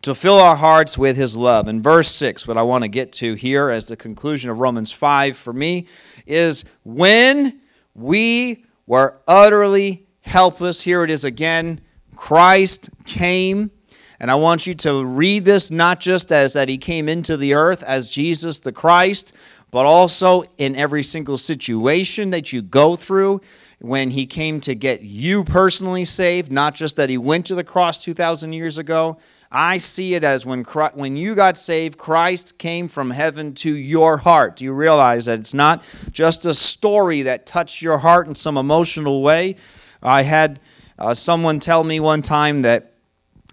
to 0.02 0.14
fill 0.14 0.38
our 0.38 0.56
hearts 0.56 0.96
with 0.96 1.16
his 1.16 1.36
love. 1.36 1.66
In 1.68 1.82
verse 1.82 2.14
6, 2.14 2.46
what 2.46 2.56
I 2.56 2.62
want 2.62 2.82
to 2.82 2.88
get 2.88 3.12
to 3.14 3.34
here 3.34 3.70
as 3.70 3.88
the 3.88 3.96
conclusion 3.96 4.50
of 4.50 4.58
Romans 4.58 4.92
5 4.92 5.36
for 5.36 5.52
me 5.52 5.86
is 6.26 6.64
when 6.84 7.60
we 7.94 8.65
were 8.86 9.20
utterly 9.26 10.06
helpless, 10.20 10.82
here 10.82 11.02
it 11.02 11.10
is 11.10 11.24
again, 11.24 11.80
Christ 12.14 12.90
came. 13.04 13.70
And 14.18 14.30
I 14.30 14.34
want 14.36 14.66
you 14.66 14.74
to 14.74 15.04
read 15.04 15.44
this 15.44 15.70
not 15.70 16.00
just 16.00 16.32
as 16.32 16.54
that 16.54 16.68
he 16.68 16.78
came 16.78 17.08
into 17.08 17.36
the 17.36 17.54
earth 17.54 17.82
as 17.82 18.10
Jesus 18.10 18.60
the 18.60 18.72
Christ, 18.72 19.32
but 19.70 19.84
also 19.84 20.44
in 20.56 20.74
every 20.74 21.02
single 21.02 21.36
situation 21.36 22.30
that 22.30 22.52
you 22.52 22.62
go 22.62 22.96
through 22.96 23.42
when 23.78 24.10
he 24.10 24.24
came 24.24 24.60
to 24.62 24.74
get 24.74 25.02
you 25.02 25.44
personally 25.44 26.04
saved, 26.04 26.50
not 26.50 26.74
just 26.74 26.96
that 26.96 27.10
he 27.10 27.18
went 27.18 27.44
to 27.46 27.54
the 27.54 27.64
cross 27.64 28.02
2,000 28.02 28.54
years 28.54 28.78
ago, 28.78 29.18
I 29.50 29.76
see 29.76 30.14
it 30.14 30.24
as 30.24 30.44
when, 30.44 30.64
Christ, 30.64 30.96
when 30.96 31.16
you 31.16 31.34
got 31.34 31.56
saved, 31.56 31.98
Christ 31.98 32.58
came 32.58 32.88
from 32.88 33.10
heaven 33.10 33.54
to 33.54 33.72
your 33.72 34.18
heart. 34.18 34.56
Do 34.56 34.64
you 34.64 34.72
realize 34.72 35.26
that 35.26 35.38
it's 35.38 35.54
not 35.54 35.84
just 36.10 36.44
a 36.44 36.54
story 36.54 37.22
that 37.22 37.46
touched 37.46 37.80
your 37.80 37.98
heart 37.98 38.26
in 38.26 38.34
some 38.34 38.58
emotional 38.58 39.22
way? 39.22 39.56
I 40.02 40.22
had 40.22 40.60
uh, 40.98 41.14
someone 41.14 41.60
tell 41.60 41.84
me 41.84 42.00
one 42.00 42.22
time 42.22 42.62
that 42.62 42.92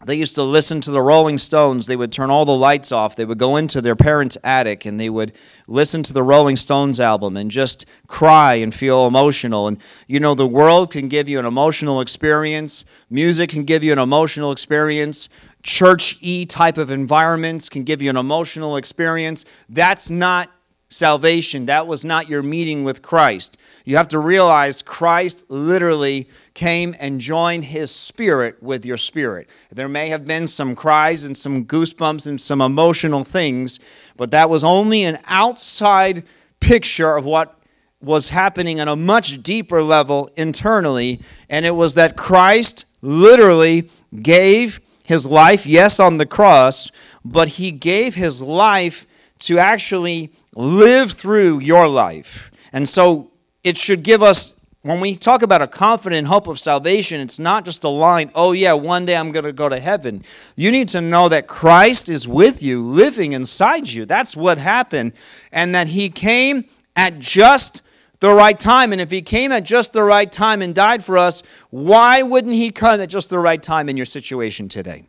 they 0.05 0.15
used 0.15 0.35
to 0.35 0.43
listen 0.43 0.81
to 0.81 0.91
the 0.91 1.01
Rolling 1.01 1.37
Stones. 1.37 1.87
They 1.87 1.95
would 1.95 2.11
turn 2.11 2.29
all 2.29 2.45
the 2.45 2.55
lights 2.55 2.91
off. 2.91 3.15
They 3.15 3.25
would 3.25 3.37
go 3.37 3.55
into 3.55 3.81
their 3.81 3.95
parents' 3.95 4.37
attic 4.43 4.85
and 4.85 4.99
they 4.99 5.09
would 5.09 5.33
listen 5.67 6.03
to 6.03 6.13
the 6.13 6.23
Rolling 6.23 6.55
Stones 6.55 6.99
album 6.99 7.37
and 7.37 7.49
just 7.49 7.85
cry 8.07 8.55
and 8.55 8.73
feel 8.73 9.07
emotional. 9.07 9.67
And 9.67 9.79
you 10.07 10.19
know, 10.19 10.35
the 10.35 10.47
world 10.47 10.91
can 10.91 11.07
give 11.07 11.27
you 11.27 11.39
an 11.39 11.45
emotional 11.45 12.01
experience, 12.01 12.85
music 13.09 13.49
can 13.49 13.63
give 13.63 13.83
you 13.83 13.91
an 13.91 13.99
emotional 13.99 14.51
experience, 14.51 15.29
church 15.63 16.17
y 16.21 16.45
type 16.47 16.77
of 16.77 16.91
environments 16.91 17.69
can 17.69 17.83
give 17.83 18.01
you 18.01 18.09
an 18.09 18.17
emotional 18.17 18.77
experience. 18.77 19.45
That's 19.69 20.09
not 20.09 20.49
salvation. 20.93 21.65
That 21.65 21.87
was 21.87 22.05
not 22.05 22.29
your 22.29 22.43
meeting 22.43 22.83
with 22.83 23.01
Christ. 23.01 23.57
You 23.83 23.97
have 23.97 24.07
to 24.09 24.19
realize 24.19 24.81
Christ 24.81 25.49
literally 25.49 26.29
came 26.53 26.95
and 26.99 27.19
joined 27.19 27.65
his 27.65 27.91
spirit 27.91 28.61
with 28.61 28.85
your 28.85 28.97
spirit. 28.97 29.49
There 29.71 29.89
may 29.89 30.09
have 30.09 30.25
been 30.25 30.47
some 30.47 30.75
cries 30.75 31.23
and 31.23 31.35
some 31.35 31.65
goosebumps 31.65 32.27
and 32.27 32.39
some 32.39 32.61
emotional 32.61 33.23
things, 33.23 33.79
but 34.17 34.31
that 34.31 34.49
was 34.49 34.63
only 34.63 35.03
an 35.03 35.19
outside 35.25 36.23
picture 36.59 37.17
of 37.17 37.25
what 37.25 37.59
was 38.01 38.29
happening 38.29 38.79
on 38.79 38.87
a 38.87 38.95
much 38.95 39.41
deeper 39.41 39.81
level 39.81 40.29
internally. 40.35 41.19
And 41.49 41.65
it 41.65 41.71
was 41.71 41.95
that 41.95 42.17
Christ 42.17 42.85
literally 43.01 43.89
gave 44.21 44.79
his 45.03 45.25
life, 45.25 45.65
yes, 45.65 45.99
on 45.99 46.17
the 46.17 46.25
cross, 46.25 46.91
but 47.25 47.47
he 47.49 47.71
gave 47.71 48.15
his 48.15 48.41
life 48.41 49.07
to 49.43 49.59
actually 49.59 50.31
live 50.55 51.11
through 51.11 51.59
your 51.59 51.87
life. 51.87 52.51
And 52.71 52.87
so 52.87 53.31
it 53.63 53.77
should 53.77 54.03
give 54.03 54.23
us, 54.23 54.59
when 54.81 54.99
we 54.99 55.15
talk 55.15 55.41
about 55.41 55.61
a 55.61 55.67
confident 55.67 56.27
hope 56.27 56.47
of 56.47 56.59
salvation, 56.59 57.21
it's 57.21 57.39
not 57.39 57.63
just 57.63 57.83
a 57.83 57.89
line, 57.89 58.31
oh, 58.35 58.51
yeah, 58.51 58.73
one 58.73 59.05
day 59.05 59.15
I'm 59.15 59.31
going 59.31 59.45
to 59.45 59.53
go 59.53 59.69
to 59.69 59.79
heaven. 59.79 60.23
You 60.55 60.71
need 60.71 60.89
to 60.89 61.01
know 61.01 61.29
that 61.29 61.47
Christ 61.47 62.09
is 62.09 62.27
with 62.27 62.61
you, 62.61 62.85
living 62.85 63.31
inside 63.31 63.89
you. 63.89 64.05
That's 64.05 64.35
what 64.35 64.57
happened. 64.57 65.13
And 65.51 65.73
that 65.73 65.87
He 65.87 66.09
came 66.09 66.65
at 66.95 67.19
just 67.19 67.81
the 68.19 68.33
right 68.33 68.59
time. 68.59 68.91
And 68.91 69.01
if 69.01 69.11
He 69.11 69.21
came 69.21 69.51
at 69.51 69.63
just 69.63 69.93
the 69.93 70.03
right 70.03 70.31
time 70.31 70.61
and 70.61 70.75
died 70.75 71.03
for 71.03 71.17
us, 71.17 71.43
why 71.69 72.21
wouldn't 72.21 72.55
He 72.55 72.71
come 72.71 72.99
at 72.99 73.09
just 73.09 73.29
the 73.29 73.39
right 73.39 73.61
time 73.63 73.87
in 73.87 73.97
your 73.97 74.05
situation 74.05 74.67
today? 74.67 75.05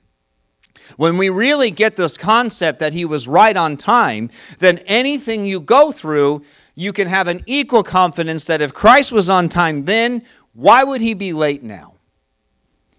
When 0.97 1.17
we 1.19 1.29
really 1.29 1.71
get 1.71 1.97
this 1.97 2.17
concept 2.17 2.79
that 2.79 2.93
he 2.93 3.05
was 3.05 3.27
right 3.27 3.57
on 3.57 3.77
time, 3.77 4.31
then 4.59 4.79
anything 4.87 5.47
you 5.47 5.61
go 5.61 5.93
through, 5.93 6.43
you 6.75 6.93
can 6.93 7.09
have 7.09 7.29
an 7.29 7.43
equal 7.47 7.83
confidence 7.83 8.45
that 8.47 8.61
if 8.61 8.75
Christ 8.75 9.13
was 9.13 9.31
on 9.31 9.49
time 9.49 9.85
then, 9.85 10.23
why 10.53 10.85
would 10.85 11.01
he 11.01 11.15
be 11.15 11.33
late 11.33 11.63
now? 11.63 11.95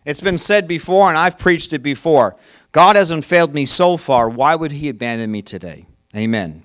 It's 0.04 0.22
been 0.22 0.38
said 0.38 0.68
before, 0.68 1.10
and 1.10 1.18
I've 1.18 1.38
preached 1.38 1.74
it 1.74 1.80
before 1.80 2.36
God 2.72 2.96
hasn't 2.96 3.24
failed 3.24 3.54
me 3.54 3.66
so 3.66 3.96
far. 3.96 4.28
Why 4.28 4.54
would 4.56 4.74
he 4.74 4.90
abandon 4.90 5.32
me 5.32 5.42
today? 5.42 5.86
Amen. 6.16 6.64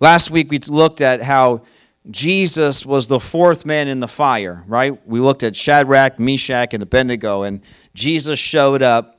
Last 0.00 0.30
week 0.30 0.50
we 0.50 0.58
looked 0.58 1.00
at 1.00 1.22
how 1.22 1.62
Jesus 2.10 2.86
was 2.86 3.08
the 3.08 3.20
fourth 3.20 3.66
man 3.66 3.88
in 3.88 4.00
the 4.00 4.08
fire, 4.08 4.64
right? 4.66 5.06
We 5.06 5.20
looked 5.20 5.42
at 5.42 5.56
Shadrach, 5.56 6.18
Meshach, 6.18 6.72
and 6.72 6.82
Abednego, 6.82 7.42
and 7.42 7.60
Jesus 7.94 8.38
showed 8.38 8.82
up 8.82 9.17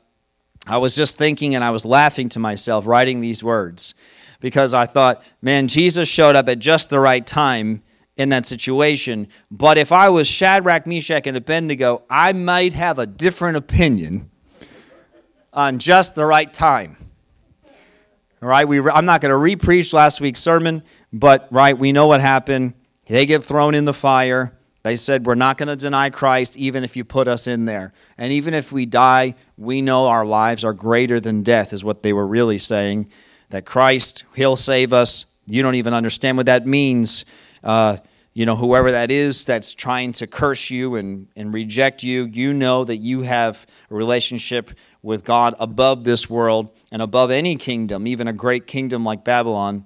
I 0.70 0.78
was 0.78 0.96
just 0.96 1.18
thinking 1.18 1.56
and 1.56 1.64
I 1.64 1.72
was 1.72 1.84
laughing 1.84 2.30
to 2.30 2.40
myself 2.40 2.86
writing 2.86 3.22
these 3.22 3.44
words 3.44 3.96
because 4.40 4.74
I 4.76 4.86
thought, 4.86 5.24
man, 5.42 5.68
Jesus 5.68 6.08
showed 6.08 6.36
up 6.36 6.48
at 6.48 6.60
just 6.60 6.92
the 6.92 7.00
right 7.00 7.26
time 7.26 7.82
in 8.18 8.30
that 8.30 8.46
situation. 8.46 9.28
But 9.50 9.80
if 9.80 9.92
I 9.92 10.10
was 10.10 10.28
Shadrach, 10.28 10.86
Meshach, 10.86 11.26
and 11.26 11.36
Abednego, 11.36 12.06
I 12.08 12.34
might 12.34 12.74
have 12.74 13.00
a 13.00 13.08
different 13.08 13.58
opinion 13.58 14.30
on 15.52 15.80
just 15.80 16.14
the 16.14 16.26
right 16.26 16.54
time. 16.54 16.98
All 18.42 18.48
right, 18.48 18.68
we, 18.68 18.80
I'm 18.80 19.06
not 19.06 19.22
going 19.22 19.32
to 19.32 19.38
re-preach 19.38 19.92
last 19.92 20.22
week's 20.22 20.40
sermon, 20.40 20.84
but 21.12 21.48
right, 21.50 21.78
we 21.78 21.92
know 21.92 22.06
what 22.06 22.22
happened. 22.22 22.74
They 23.08 23.26
get 23.26 23.44
thrown 23.44 23.74
in 23.74 23.86
the 23.86 23.94
fire. 23.94 24.54
They 24.84 24.96
said, 24.96 25.26
We're 25.26 25.36
not 25.36 25.58
going 25.58 25.68
to 25.68 25.76
deny 25.76 26.10
Christ 26.10 26.58
even 26.58 26.84
if 26.84 26.96
you 26.96 27.04
put 27.04 27.28
us 27.28 27.48
in 27.48 27.66
there. 27.66 27.94
And 28.18 28.32
even 28.32 28.54
if 28.54 28.72
we 28.72 28.86
die, 28.86 29.36
we 29.58 29.82
know 29.82 30.08
our 30.08 30.26
lives 30.26 30.64
are 30.64 30.74
greater 30.74 31.20
than 31.20 31.44
death, 31.44 31.74
is 31.74 31.84
what 31.84 32.02
they 32.02 32.14
were 32.14 32.28
really 32.28 32.58
saying. 32.58 33.10
That 33.50 33.66
Christ, 33.66 34.24
He'll 34.36 34.56
save 34.56 34.94
us. 34.94 35.26
You 35.48 35.62
don't 35.64 35.76
even 35.76 35.94
understand 35.94 36.38
what 36.38 36.46
that 36.46 36.66
means. 36.66 37.26
Uh, 37.64 37.98
you 38.34 38.46
know, 38.46 38.56
whoever 38.56 38.92
that 38.92 39.12
is 39.12 39.44
that's 39.44 39.74
trying 39.74 40.14
to 40.14 40.28
curse 40.28 40.70
you 40.70 40.96
and, 40.96 41.28
and 41.36 41.54
reject 41.54 42.04
you, 42.04 42.26
you 42.26 42.54
know 42.54 42.86
that 42.86 42.98
you 42.98 43.24
have 43.24 43.66
a 43.90 43.96
relationship 43.96 44.72
with 45.02 45.26
God 45.26 45.56
above 45.60 46.04
this 46.04 46.30
world 46.30 46.70
and 46.92 47.02
above 47.02 47.32
any 47.32 47.56
kingdom, 47.56 48.08
even 48.08 48.28
a 48.28 48.34
great 48.34 48.68
kingdom 48.68 49.04
like 49.04 49.24
Babylon. 49.24 49.86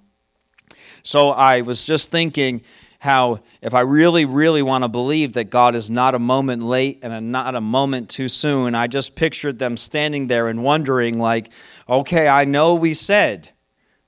So 1.01 1.29
I 1.29 1.61
was 1.61 1.85
just 1.85 2.11
thinking, 2.11 2.61
how 3.03 3.41
if 3.61 3.73
I 3.73 3.81
really, 3.81 4.23
really 4.23 4.61
want 4.61 4.85
to 4.85 4.87
believe 4.87 5.33
that 5.33 5.49
God 5.49 5.75
is 5.75 5.89
not 5.89 6.15
a 6.15 6.19
moment 6.19 6.63
late 6.63 6.99
and 7.03 7.11
a, 7.11 7.19
not 7.19 7.53
a 7.53 7.59
moment 7.59 8.09
too 8.09 8.29
soon, 8.29 8.75
I 8.75 8.87
just 8.87 9.13
pictured 9.13 9.59
them 9.59 9.75
standing 9.75 10.27
there 10.27 10.47
and 10.47 10.63
wondering, 10.63 11.19
like, 11.19 11.49
okay, 11.89 12.29
I 12.29 12.45
know 12.45 12.75
we 12.75 12.93
said, 12.93 13.49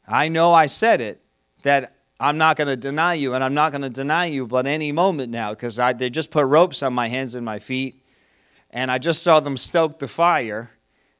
I 0.07 0.29
know 0.29 0.53
I 0.53 0.67
said 0.67 1.01
it, 1.01 1.21
that 1.63 1.93
I'm 2.21 2.37
not 2.37 2.55
going 2.55 2.69
to 2.69 2.77
deny 2.77 3.15
you, 3.15 3.33
and 3.33 3.43
I'm 3.43 3.53
not 3.53 3.73
going 3.73 3.81
to 3.81 3.89
deny 3.89 4.27
you, 4.27 4.47
but 4.47 4.65
any 4.65 4.93
moment 4.93 5.29
now, 5.29 5.49
because 5.49 5.75
they 5.97 6.09
just 6.09 6.31
put 6.31 6.45
ropes 6.45 6.81
on 6.81 6.93
my 6.93 7.09
hands 7.09 7.35
and 7.35 7.43
my 7.43 7.59
feet, 7.59 8.01
and 8.69 8.89
I 8.89 8.97
just 8.97 9.21
saw 9.23 9.41
them 9.41 9.57
stoke 9.57 9.99
the 9.99 10.07
fire. 10.07 10.71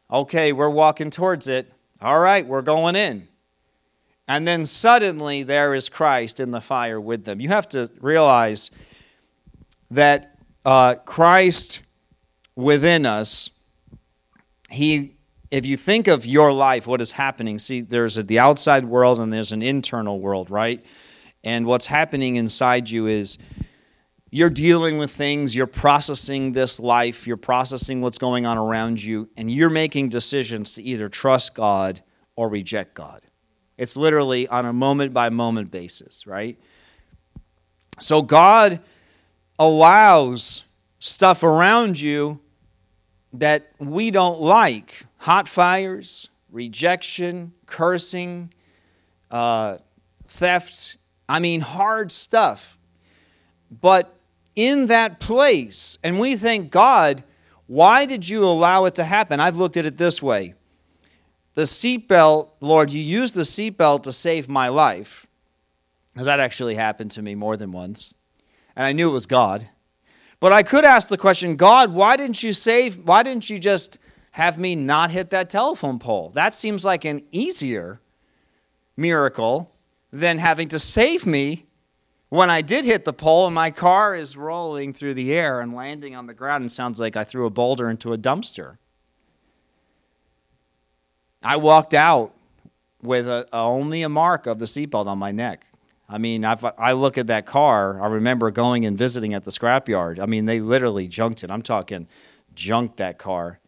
Okay, 0.09 0.53
we're 0.53 0.69
walking 0.69 1.09
towards 1.09 1.49
it. 1.49 1.73
All 2.01 2.19
right, 2.19 2.47
we're 2.47 2.61
going 2.61 2.95
in. 2.95 3.27
And 4.27 4.47
then 4.47 4.65
suddenly 4.65 5.43
there 5.43 5.75
is 5.75 5.89
Christ 5.89 6.39
in 6.39 6.51
the 6.51 6.61
fire 6.61 6.99
with 6.99 7.25
them. 7.25 7.39
You 7.39 7.49
have 7.49 7.69
to 7.69 7.91
realize 7.99 8.71
that 9.91 10.39
uh, 10.63 10.95
Christ 10.95 11.81
within 12.55 13.05
us, 13.05 13.49
he 14.69 15.15
if 15.51 15.65
you 15.65 15.77
think 15.77 16.07
of 16.07 16.25
your 16.25 16.51
life, 16.51 16.88
what 16.88 17.01
is 17.01 17.13
happening, 17.13 17.59
see, 17.59 17.81
there's 17.81 18.17
a, 18.17 18.23
the 18.23 18.39
outside 18.39 18.83
world 18.83 19.19
and 19.19 19.31
there's 19.31 19.51
an 19.51 19.61
internal 19.61 20.19
world, 20.19 20.49
right? 20.49 20.83
And 21.43 21.65
what's 21.65 21.85
happening 21.85 22.35
inside 22.35 22.89
you 22.89 23.07
is 23.07 23.38
you're 24.31 24.49
dealing 24.49 24.97
with 24.97 25.11
things, 25.11 25.55
you're 25.55 25.67
processing 25.67 26.51
this 26.51 26.79
life, 26.79 27.27
you're 27.27 27.38
processing 27.38 28.01
what's 28.01 28.17
going 28.17 28.45
on 28.45 28.57
around 28.57 29.01
you, 29.01 29.29
and 29.38 29.49
you're 29.49 29.69
making 29.69 30.09
decisions 30.09 30.73
to 30.73 30.83
either 30.83 31.07
trust 31.07 31.53
God 31.55 32.01
or 32.35 32.49
reject 32.49 32.95
God. 32.95 33.21
It's 33.77 33.97
literally 33.97 34.47
on 34.47 34.65
a 34.65 34.73
moment 34.73 35.13
by 35.13 35.29
moment 35.29 35.71
basis, 35.71 36.25
right? 36.25 36.57
So 37.99 38.21
God 38.21 38.79
allows 39.59 40.63
stuff 40.99 41.43
around 41.43 41.99
you 41.99 42.39
that 43.33 43.71
we 43.79 44.11
don't 44.11 44.41
like 44.41 45.05
hot 45.17 45.47
fires, 45.47 46.29
rejection, 46.49 47.53
cursing, 47.65 48.53
uh, 49.29 49.77
theft. 50.25 50.97
I 51.27 51.39
mean, 51.39 51.61
hard 51.61 52.11
stuff. 52.11 52.77
But 53.69 54.15
in 54.55 54.85
that 54.88 55.19
place, 55.19 55.97
and 56.03 56.19
we 56.19 56.35
think, 56.35 56.71
God, 56.71 57.23
why 57.67 58.05
did 58.05 58.29
you 58.29 58.43
allow 58.43 58.85
it 58.85 58.95
to 58.95 59.03
happen? 59.03 59.39
I've 59.39 59.57
looked 59.57 59.75
at 59.75 59.85
it 59.85 59.97
this 59.97 60.21
way 60.21 60.53
the 61.55 61.63
seatbelt, 61.63 62.49
Lord, 62.59 62.91
you 62.91 63.01
used 63.01 63.33
the 63.33 63.41
seatbelt 63.41 64.03
to 64.03 64.11
save 64.11 64.47
my 64.47 64.67
life. 64.67 65.25
Because 66.13 66.27
that 66.27 66.39
actually 66.39 66.75
happened 66.75 67.11
to 67.11 67.21
me 67.21 67.35
more 67.35 67.57
than 67.57 67.71
once. 67.71 68.13
And 68.75 68.85
I 68.85 68.91
knew 68.91 69.09
it 69.09 69.13
was 69.13 69.25
God. 69.25 69.67
But 70.39 70.53
I 70.53 70.63
could 70.63 70.85
ask 70.85 71.07
the 71.07 71.17
question, 71.17 71.55
God, 71.55 71.93
why 71.93 72.17
didn't 72.17 72.43
you 72.43 72.53
save, 72.53 73.07
why 73.07 73.23
didn't 73.23 73.49
you 73.49 73.57
just 73.57 73.97
have 74.31 74.57
me 74.57 74.75
not 74.75 75.11
hit 75.11 75.29
that 75.29 75.49
telephone 75.49 75.97
pole? 75.97 76.29
That 76.29 76.53
seems 76.53 76.83
like 76.85 77.05
an 77.05 77.23
easier 77.31 78.01
miracle 78.97 79.73
than 80.11 80.39
having 80.39 80.67
to 80.69 80.79
save 80.79 81.25
me 81.25 81.65
when 82.29 82.49
I 82.49 82.61
did 82.61 82.85
hit 82.85 83.05
the 83.05 83.13
pole 83.13 83.45
and 83.45 83.55
my 83.55 83.71
car 83.71 84.15
is 84.15 84.35
rolling 84.35 84.93
through 84.93 85.13
the 85.13 85.33
air 85.33 85.61
and 85.61 85.73
landing 85.73 86.15
on 86.15 86.27
the 86.27 86.33
ground 86.33 86.63
and 86.63 86.71
sounds 86.71 86.99
like 86.99 87.15
I 87.15 87.23
threw 87.23 87.45
a 87.45 87.49
boulder 87.49 87.89
into 87.89 88.11
a 88.13 88.17
dumpster. 88.17 88.77
I 91.45 91.58
walked 91.58 91.93
out 91.93 92.34
with 93.03 93.27
a, 93.27 93.47
a, 93.53 93.58
only 93.58 94.01
a 94.01 94.10
mark 94.10 94.47
of 94.47 94.58
the 94.58 94.65
seatbelt 94.65 95.05
on 95.05 95.19
my 95.19 95.31
neck. 95.31 95.67
I 96.10 96.17
mean, 96.17 96.43
I've, 96.43 96.65
I 96.77 96.93
look 96.93 97.19
at 97.19 97.27
that 97.27 97.45
car. 97.45 98.01
I 98.01 98.08
remember 98.08 98.49
going 98.49 98.84
and 98.84 98.97
visiting 98.97 99.34
at 99.36 99.43
the 99.43 99.51
scrapyard. 99.51 100.19
I 100.19 100.25
mean, 100.25 100.45
they 100.45 100.60
literally 100.60 101.08
junked 101.08 101.43
it. 101.43 101.51
I'm 101.51 101.62
talking 101.62 102.08
junked 102.55 102.97
that 102.97 103.19
car. 103.19 103.60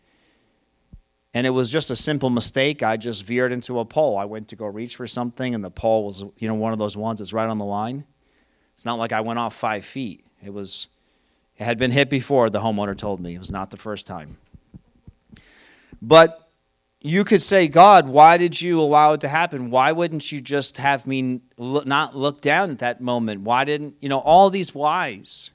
And 1.35 1.45
it 1.45 1.51
was 1.51 1.69
just 1.71 1.91
a 1.91 1.95
simple 1.95 2.31
mistake. 2.31 2.81
I 2.81 2.97
just 2.97 3.23
veered 3.23 3.51
into 3.51 3.79
a 3.79 3.85
pole. 3.85 4.17
I 4.17 4.25
went 4.25 4.47
to 4.47 4.55
go 4.55 4.65
reach 4.65 4.95
for 4.95 5.05
something, 5.05 5.53
and 5.53 5.63
the 5.63 5.69
pole 5.69 6.05
was, 6.05 6.23
you 6.37 6.47
know, 6.47 6.55
one 6.55 6.73
of 6.73 6.79
those 6.79 6.97
ones 6.97 7.19
that's 7.19 7.33
right 7.33 7.47
on 7.47 7.59
the 7.59 7.65
line. 7.65 8.05
It's 8.73 8.85
not 8.85 8.97
like 8.97 9.11
I 9.11 9.21
went 9.21 9.37
off 9.37 9.53
five 9.53 9.85
feet. 9.85 10.25
It 10.43 10.51
was, 10.51 10.87
it 11.57 11.65
had 11.65 11.77
been 11.77 11.91
hit 11.91 12.09
before. 12.09 12.49
The 12.49 12.61
homeowner 12.61 12.97
told 12.97 13.19
me 13.19 13.35
it 13.35 13.39
was 13.39 13.51
not 13.51 13.69
the 13.69 13.77
first 13.77 14.07
time. 14.07 14.37
But 16.01 16.46
you 17.09 17.23
could 17.23 17.41
say, 17.41 17.67
God, 17.67 18.07
why 18.07 18.37
did 18.37 18.61
you 18.61 18.79
allow 18.79 19.13
it 19.13 19.21
to 19.21 19.27
happen? 19.27 19.69
Why 19.69 19.91
wouldn't 19.91 20.31
you 20.31 20.41
just 20.41 20.77
have 20.77 21.05
me 21.05 21.41
not 21.57 22.15
look 22.15 22.41
down 22.41 22.71
at 22.71 22.79
that 22.79 23.01
moment? 23.01 23.41
Why 23.41 23.65
didn't, 23.65 23.95
you 23.99 24.09
know, 24.09 24.19
all 24.19 24.49
these 24.49 24.73
whys. 24.73 25.51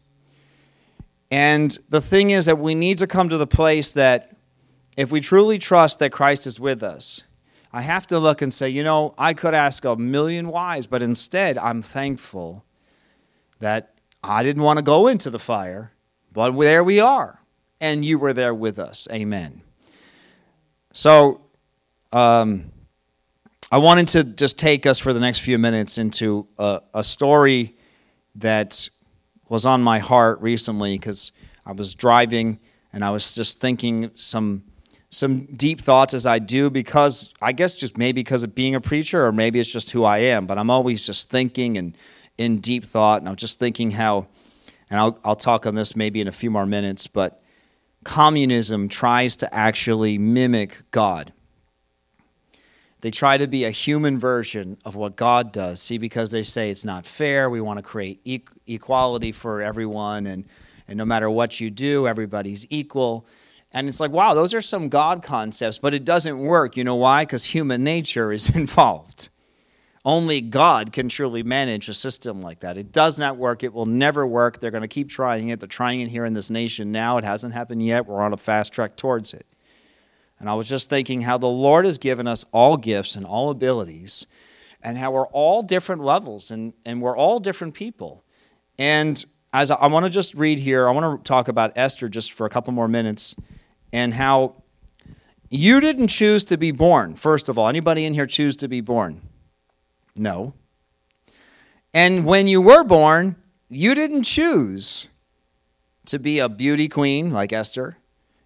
And 1.30 1.76
the 1.88 2.00
thing 2.00 2.30
is 2.30 2.44
that 2.44 2.58
we 2.58 2.74
need 2.74 2.98
to 2.98 3.06
come 3.06 3.28
to 3.28 3.38
the 3.38 3.46
place 3.46 3.92
that 3.94 4.36
if 4.96 5.10
we 5.10 5.20
truly 5.20 5.58
trust 5.58 5.98
that 5.98 6.12
Christ 6.12 6.46
is 6.46 6.60
with 6.60 6.82
us, 6.82 7.22
I 7.72 7.80
have 7.80 8.06
to 8.08 8.18
look 8.18 8.42
and 8.42 8.52
say, 8.52 8.68
you 8.68 8.84
know, 8.84 9.14
I 9.16 9.32
could 9.32 9.54
ask 9.54 9.84
a 9.84 9.96
million 9.96 10.48
whys, 10.48 10.86
but 10.86 11.02
instead 11.02 11.56
I'm 11.56 11.80
thankful 11.80 12.64
that 13.60 13.94
I 14.22 14.42
didn't 14.42 14.62
want 14.62 14.76
to 14.76 14.82
go 14.82 15.08
into 15.08 15.30
the 15.30 15.38
fire, 15.38 15.92
but 16.32 16.52
there 16.58 16.84
we 16.84 17.00
are. 17.00 17.40
And 17.80 18.04
you 18.04 18.18
were 18.18 18.32
there 18.32 18.54
with 18.54 18.78
us. 18.78 19.08
Amen. 19.10 19.62
So, 20.92 21.41
um, 22.12 22.70
I 23.70 23.78
wanted 23.78 24.08
to 24.08 24.24
just 24.24 24.58
take 24.58 24.84
us 24.84 24.98
for 24.98 25.12
the 25.12 25.20
next 25.20 25.38
few 25.38 25.58
minutes 25.58 25.96
into 25.96 26.46
a, 26.58 26.80
a 26.94 27.02
story 27.02 27.74
that 28.34 28.88
was 29.48 29.64
on 29.66 29.82
my 29.82 29.98
heart 29.98 30.40
recently 30.40 30.98
because 30.98 31.32
I 31.64 31.72
was 31.72 31.94
driving 31.94 32.58
and 32.92 33.04
I 33.04 33.10
was 33.10 33.34
just 33.34 33.60
thinking 33.60 34.10
some 34.14 34.64
some 35.08 35.44
deep 35.44 35.78
thoughts 35.78 36.14
as 36.14 36.24
I 36.24 36.38
do 36.38 36.70
because 36.70 37.34
I 37.42 37.52
guess 37.52 37.74
just 37.74 37.98
maybe 37.98 38.20
because 38.20 38.44
of 38.44 38.54
being 38.54 38.74
a 38.74 38.80
preacher 38.80 39.26
or 39.26 39.30
maybe 39.30 39.60
it's 39.60 39.70
just 39.70 39.90
who 39.90 40.04
I 40.04 40.18
am, 40.18 40.46
but 40.46 40.56
I'm 40.56 40.70
always 40.70 41.04
just 41.04 41.28
thinking 41.28 41.76
and 41.76 41.96
in 42.38 42.60
deep 42.60 42.82
thought 42.82 43.20
and 43.20 43.28
I'm 43.28 43.36
just 43.36 43.58
thinking 43.58 43.90
how 43.90 44.26
and 44.88 44.98
I'll 44.98 45.18
I'll 45.24 45.36
talk 45.36 45.66
on 45.66 45.74
this 45.74 45.96
maybe 45.96 46.20
in 46.20 46.28
a 46.28 46.32
few 46.32 46.50
more 46.50 46.66
minutes, 46.66 47.06
but 47.06 47.42
communism 48.04 48.88
tries 48.88 49.36
to 49.36 49.54
actually 49.54 50.18
mimic 50.18 50.82
God. 50.90 51.32
They 53.02 53.10
try 53.10 53.36
to 53.36 53.48
be 53.48 53.64
a 53.64 53.70
human 53.70 54.16
version 54.16 54.78
of 54.84 54.94
what 54.94 55.16
God 55.16 55.52
does. 55.52 55.82
See, 55.82 55.98
because 55.98 56.30
they 56.30 56.44
say 56.44 56.70
it's 56.70 56.84
not 56.84 57.04
fair, 57.04 57.50
we 57.50 57.60
want 57.60 57.78
to 57.78 57.82
create 57.82 58.20
e- 58.24 58.44
equality 58.66 59.32
for 59.32 59.60
everyone, 59.60 60.26
and, 60.26 60.44
and 60.86 60.96
no 60.96 61.04
matter 61.04 61.28
what 61.28 61.58
you 61.58 61.68
do, 61.68 62.06
everybody's 62.06 62.64
equal. 62.70 63.26
And 63.72 63.88
it's 63.88 63.98
like, 63.98 64.12
wow, 64.12 64.34
those 64.34 64.54
are 64.54 64.60
some 64.60 64.88
God 64.88 65.22
concepts, 65.22 65.78
but 65.78 65.94
it 65.94 66.04
doesn't 66.04 66.38
work. 66.38 66.76
You 66.76 66.84
know 66.84 66.94
why? 66.94 67.24
Because 67.24 67.46
human 67.46 67.82
nature 67.82 68.32
is 68.32 68.50
involved. 68.56 69.28
Only 70.04 70.40
God 70.40 70.92
can 70.92 71.08
truly 71.08 71.42
manage 71.42 71.88
a 71.88 71.94
system 71.94 72.40
like 72.40 72.60
that. 72.60 72.78
It 72.78 72.92
does 72.92 73.18
not 73.18 73.36
work. 73.36 73.64
It 73.64 73.72
will 73.72 73.86
never 73.86 74.24
work. 74.24 74.60
They're 74.60 74.70
going 74.70 74.82
to 74.82 74.88
keep 74.88 75.08
trying 75.08 75.48
it. 75.48 75.58
They're 75.58 75.68
trying 75.68 76.00
it 76.00 76.08
here 76.08 76.24
in 76.24 76.34
this 76.34 76.50
nation 76.50 76.92
now. 76.92 77.18
It 77.18 77.24
hasn't 77.24 77.54
happened 77.54 77.84
yet. 77.84 78.06
We're 78.06 78.20
on 78.22 78.32
a 78.32 78.36
fast 78.36 78.72
track 78.72 78.96
towards 78.96 79.34
it. 79.34 79.46
And 80.42 80.50
I 80.50 80.54
was 80.54 80.68
just 80.68 80.90
thinking 80.90 81.20
how 81.20 81.38
the 81.38 81.46
Lord 81.46 81.84
has 81.84 81.98
given 81.98 82.26
us 82.26 82.44
all 82.50 82.76
gifts 82.76 83.14
and 83.14 83.24
all 83.24 83.50
abilities, 83.50 84.26
and 84.82 84.98
how 84.98 85.12
we're 85.12 85.28
all 85.28 85.62
different 85.62 86.02
levels 86.02 86.50
and, 86.50 86.72
and 86.84 87.00
we're 87.00 87.16
all 87.16 87.38
different 87.38 87.74
people. 87.74 88.24
And 88.76 89.24
as 89.52 89.70
I, 89.70 89.76
I 89.76 89.86
want 89.86 90.04
to 90.04 90.10
just 90.10 90.34
read 90.34 90.58
here, 90.58 90.88
I 90.88 90.90
want 90.90 91.24
to 91.24 91.28
talk 91.28 91.46
about 91.46 91.70
Esther 91.76 92.08
just 92.08 92.32
for 92.32 92.44
a 92.44 92.50
couple 92.50 92.72
more 92.72 92.88
minutes 92.88 93.36
and 93.92 94.14
how 94.14 94.56
you 95.48 95.78
didn't 95.78 96.08
choose 96.08 96.44
to 96.46 96.56
be 96.56 96.72
born. 96.72 97.14
First 97.14 97.48
of 97.48 97.56
all, 97.56 97.68
anybody 97.68 98.04
in 98.04 98.12
here 98.12 98.26
choose 98.26 98.56
to 98.56 98.66
be 98.66 98.80
born? 98.80 99.20
No. 100.16 100.54
And 101.94 102.26
when 102.26 102.48
you 102.48 102.60
were 102.60 102.82
born, 102.82 103.36
you 103.68 103.94
didn't 103.94 104.24
choose 104.24 105.06
to 106.06 106.18
be 106.18 106.40
a 106.40 106.48
beauty 106.48 106.88
queen 106.88 107.30
like 107.30 107.52
Esther. 107.52 107.98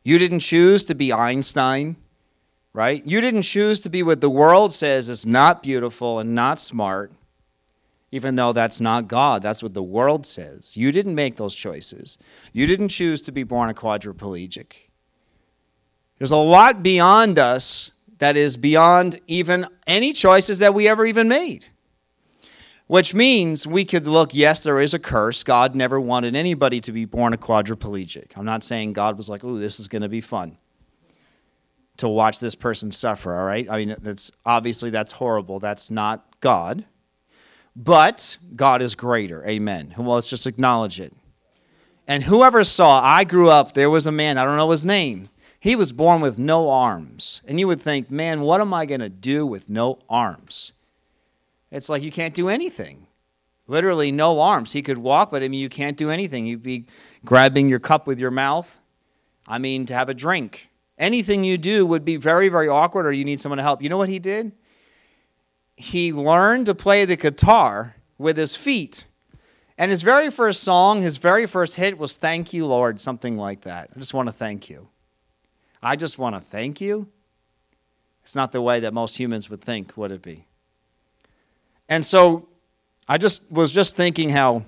You 0.07 0.19
didn't 0.19 0.39
choose 0.39 0.85
to 0.85 0.95
be 0.95 1.13
Einstein, 1.13 1.97
right? 2.73 3.05
You 3.05 3.21
didn't 3.21 3.43
choose 3.43 3.81
to 3.81 3.89
be 3.89 4.05
what 4.05 4.21
the 4.21 4.31
world 4.31 4.73
says 4.73 5.09
is 5.09 5.27
not 5.27 5.65
beautiful 5.65 6.21
and 6.21 6.33
not 6.33 6.61
smart, 6.61 7.11
even 8.13 8.37
though 8.37 8.53
that's 8.53 8.81
not 8.81 9.09
God. 9.09 9.43
That's 9.43 9.65
what 9.65 9.75
the 9.75 9.83
world 9.83 10.25
says. 10.25 10.77
You 10.77 10.93
didn't 10.93 11.17
make 11.17 11.35
those 11.35 11.57
choices. 11.57 12.19
You 12.53 12.67
didn't 12.69 12.91
choose 12.91 13.21
to 13.23 13.33
be 13.33 13.43
born 13.43 13.69
a 13.69 13.75
quadriplegic. 13.75 14.75
There's 16.19 16.31
a 16.31 16.37
lot 16.37 16.85
beyond 16.85 17.37
us 17.37 17.91
that 18.19 18.37
is 18.37 18.57
beyond 18.57 19.21
even 19.27 19.67
any 19.89 20.13
choices 20.13 20.61
that 20.61 20.73
we 20.73 20.87
ever 20.87 21.05
even 21.05 21.27
made. 21.27 21.67
Which 22.87 23.15
means 23.15 23.67
we 23.67 23.85
could 23.85 24.07
look, 24.07 24.33
yes, 24.33 24.63
there 24.63 24.81
is 24.81 24.95
a 24.95 24.99
curse. 24.99 25.43
God 25.43 25.75
never 25.75 26.01
wanted 26.01 26.37
anybody 26.37 26.81
to 26.83 26.93
be 26.93 27.05
born 27.05 27.33
a 27.33 27.37
quadriplegic. 27.37 28.37
I'm 28.37 28.45
not 28.45 28.63
saying 28.63 28.93
God 28.93 29.17
was 29.17 29.29
like, 29.29 29.43
oh, 29.43 29.59
this 29.59 29.81
is 29.81 29.89
going 29.89 30.03
to 30.03 30.09
be 30.09 30.21
fun 30.21 30.57
to 31.97 32.09
watch 32.09 32.39
this 32.41 32.55
person 32.55 32.93
suffer, 32.93 33.35
all 33.35 33.45
right? 33.45 33.69
I 33.69 33.85
mean, 33.85 33.97
that's 34.01 34.31
obviously 34.45 34.91
that's 34.91 35.13
horrible. 35.13 35.59
That's 35.59 35.91
not 35.91 36.27
God. 36.41 36.85
But 37.75 38.37
God 38.55 38.83
is 38.83 38.95
greater. 38.95 39.45
Amen. 39.47 39.95
Well, 39.97 40.15
let's 40.15 40.31
just 40.31 40.47
acknowledge 40.47 41.01
it. 41.01 41.13
And 42.07 42.23
whoever 42.23 42.63
saw, 42.63 43.03
I 43.03 43.25
grew 43.25 43.51
up, 43.51 43.73
there 43.73 43.91
was 43.91 44.07
a 44.07 44.13
man, 44.13 44.39
I 44.39 44.45
don't 44.45 44.57
know 44.57 44.71
his 44.71 44.87
name 44.87 45.29
he 45.67 45.75
was 45.75 45.91
born 45.93 46.21
with 46.21 46.39
no 46.39 46.71
arms. 46.71 47.43
And 47.47 47.59
you 47.59 47.67
would 47.67 47.81
think, 47.81 48.09
man, 48.09 48.43
what 48.43 48.61
am 48.61 48.73
I 48.73 48.87
going 48.87 49.01
to 49.01 49.09
do 49.09 49.45
with 49.45 49.69
no 49.69 49.99
arms? 50.09 50.73
It's 51.71 51.89
like 51.89 52.03
you 52.03 52.13
can't 52.13 52.35
do 52.35 52.49
anything. 52.49 53.07
Literally, 53.69 54.13
no 54.13 54.41
arms. 54.41 54.73
He 54.73 54.83
could 54.83 54.99
walk, 54.99 55.31
but 55.31 55.43
I 55.43 55.49
mean, 55.49 55.61
you 55.61 55.69
can't 55.69 55.97
do 55.97 56.11
anything. 56.11 56.47
You'd 56.47 56.63
be 56.63 56.87
grabbing 57.25 57.69
your 57.69 57.81
cup 57.81 58.07
with 58.07 58.21
your 58.21 58.31
mouth. 58.31 58.79
I 59.49 59.59
mean, 59.59 59.87
to 59.87 59.95
have 59.95 60.09
a 60.09 60.15
drink. 60.15 60.71
Anything 60.99 61.45
you 61.45 61.59
do 61.59 61.85
would 61.85 62.05
be 62.05 62.17
very, 62.17 62.49
very 62.49 62.69
awkward, 62.69 63.07
or 63.07 63.13
you 63.13 63.25
need 63.25 63.41
someone 63.41 63.59
to 63.59 63.63
help. 63.63 63.83
You 63.83 63.89
know 63.89 63.99
what 63.99 64.09
he 64.09 64.19
did? 64.19 64.53
He 65.77 66.13
learned 66.13 66.67
to 66.67 66.75
play 66.75 67.05
the 67.05 67.17
guitar 67.17 67.97
with 68.19 68.37
his 68.37 68.57
feet. 68.57 69.05
And 69.77 69.91
his 69.91 70.03
very 70.03 70.31
first 70.31 70.63
song, 70.63 71.03
his 71.03 71.19
very 71.19 71.47
first 71.47 71.77
hit 71.77 71.99
was 71.99 72.17
Thank 72.17 72.53
You, 72.53 72.67
Lord, 72.67 73.01
something 73.01 73.37
like 73.37 73.63
that. 73.63 73.91
I 73.95 73.99
just 73.99 74.15
want 74.15 74.29
to 74.29 74.33
thank 74.33 74.71
you. 74.71 74.89
I 75.83 75.97
just 75.97 76.19
want 76.19 76.35
to 76.35 76.41
thank 76.41 76.81
you. 76.81 77.09
It's 78.23 78.35
not 78.35 78.53
the 78.53 78.63
way 78.63 78.81
that 78.81 78.95
most 78.95 79.19
humans 79.19 79.51
would 79.51 79.61
think, 79.61 79.97
would 79.97 80.13
it 80.13 80.23
be? 80.23 80.47
And 81.89 82.05
so 82.05 82.49
I 83.09 83.19
just 83.19 83.51
was 83.51 83.73
just 83.73 83.97
thinking 83.97 84.31
how, 84.31 84.65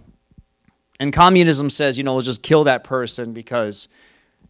and 1.00 1.12
communism 1.12 1.70
says, 1.70 1.98
you 1.98 2.04
know, 2.04 2.14
we'll 2.14 2.22
just 2.22 2.42
kill 2.42 2.64
that 2.64 2.84
person 2.84 3.32
because 3.32 3.88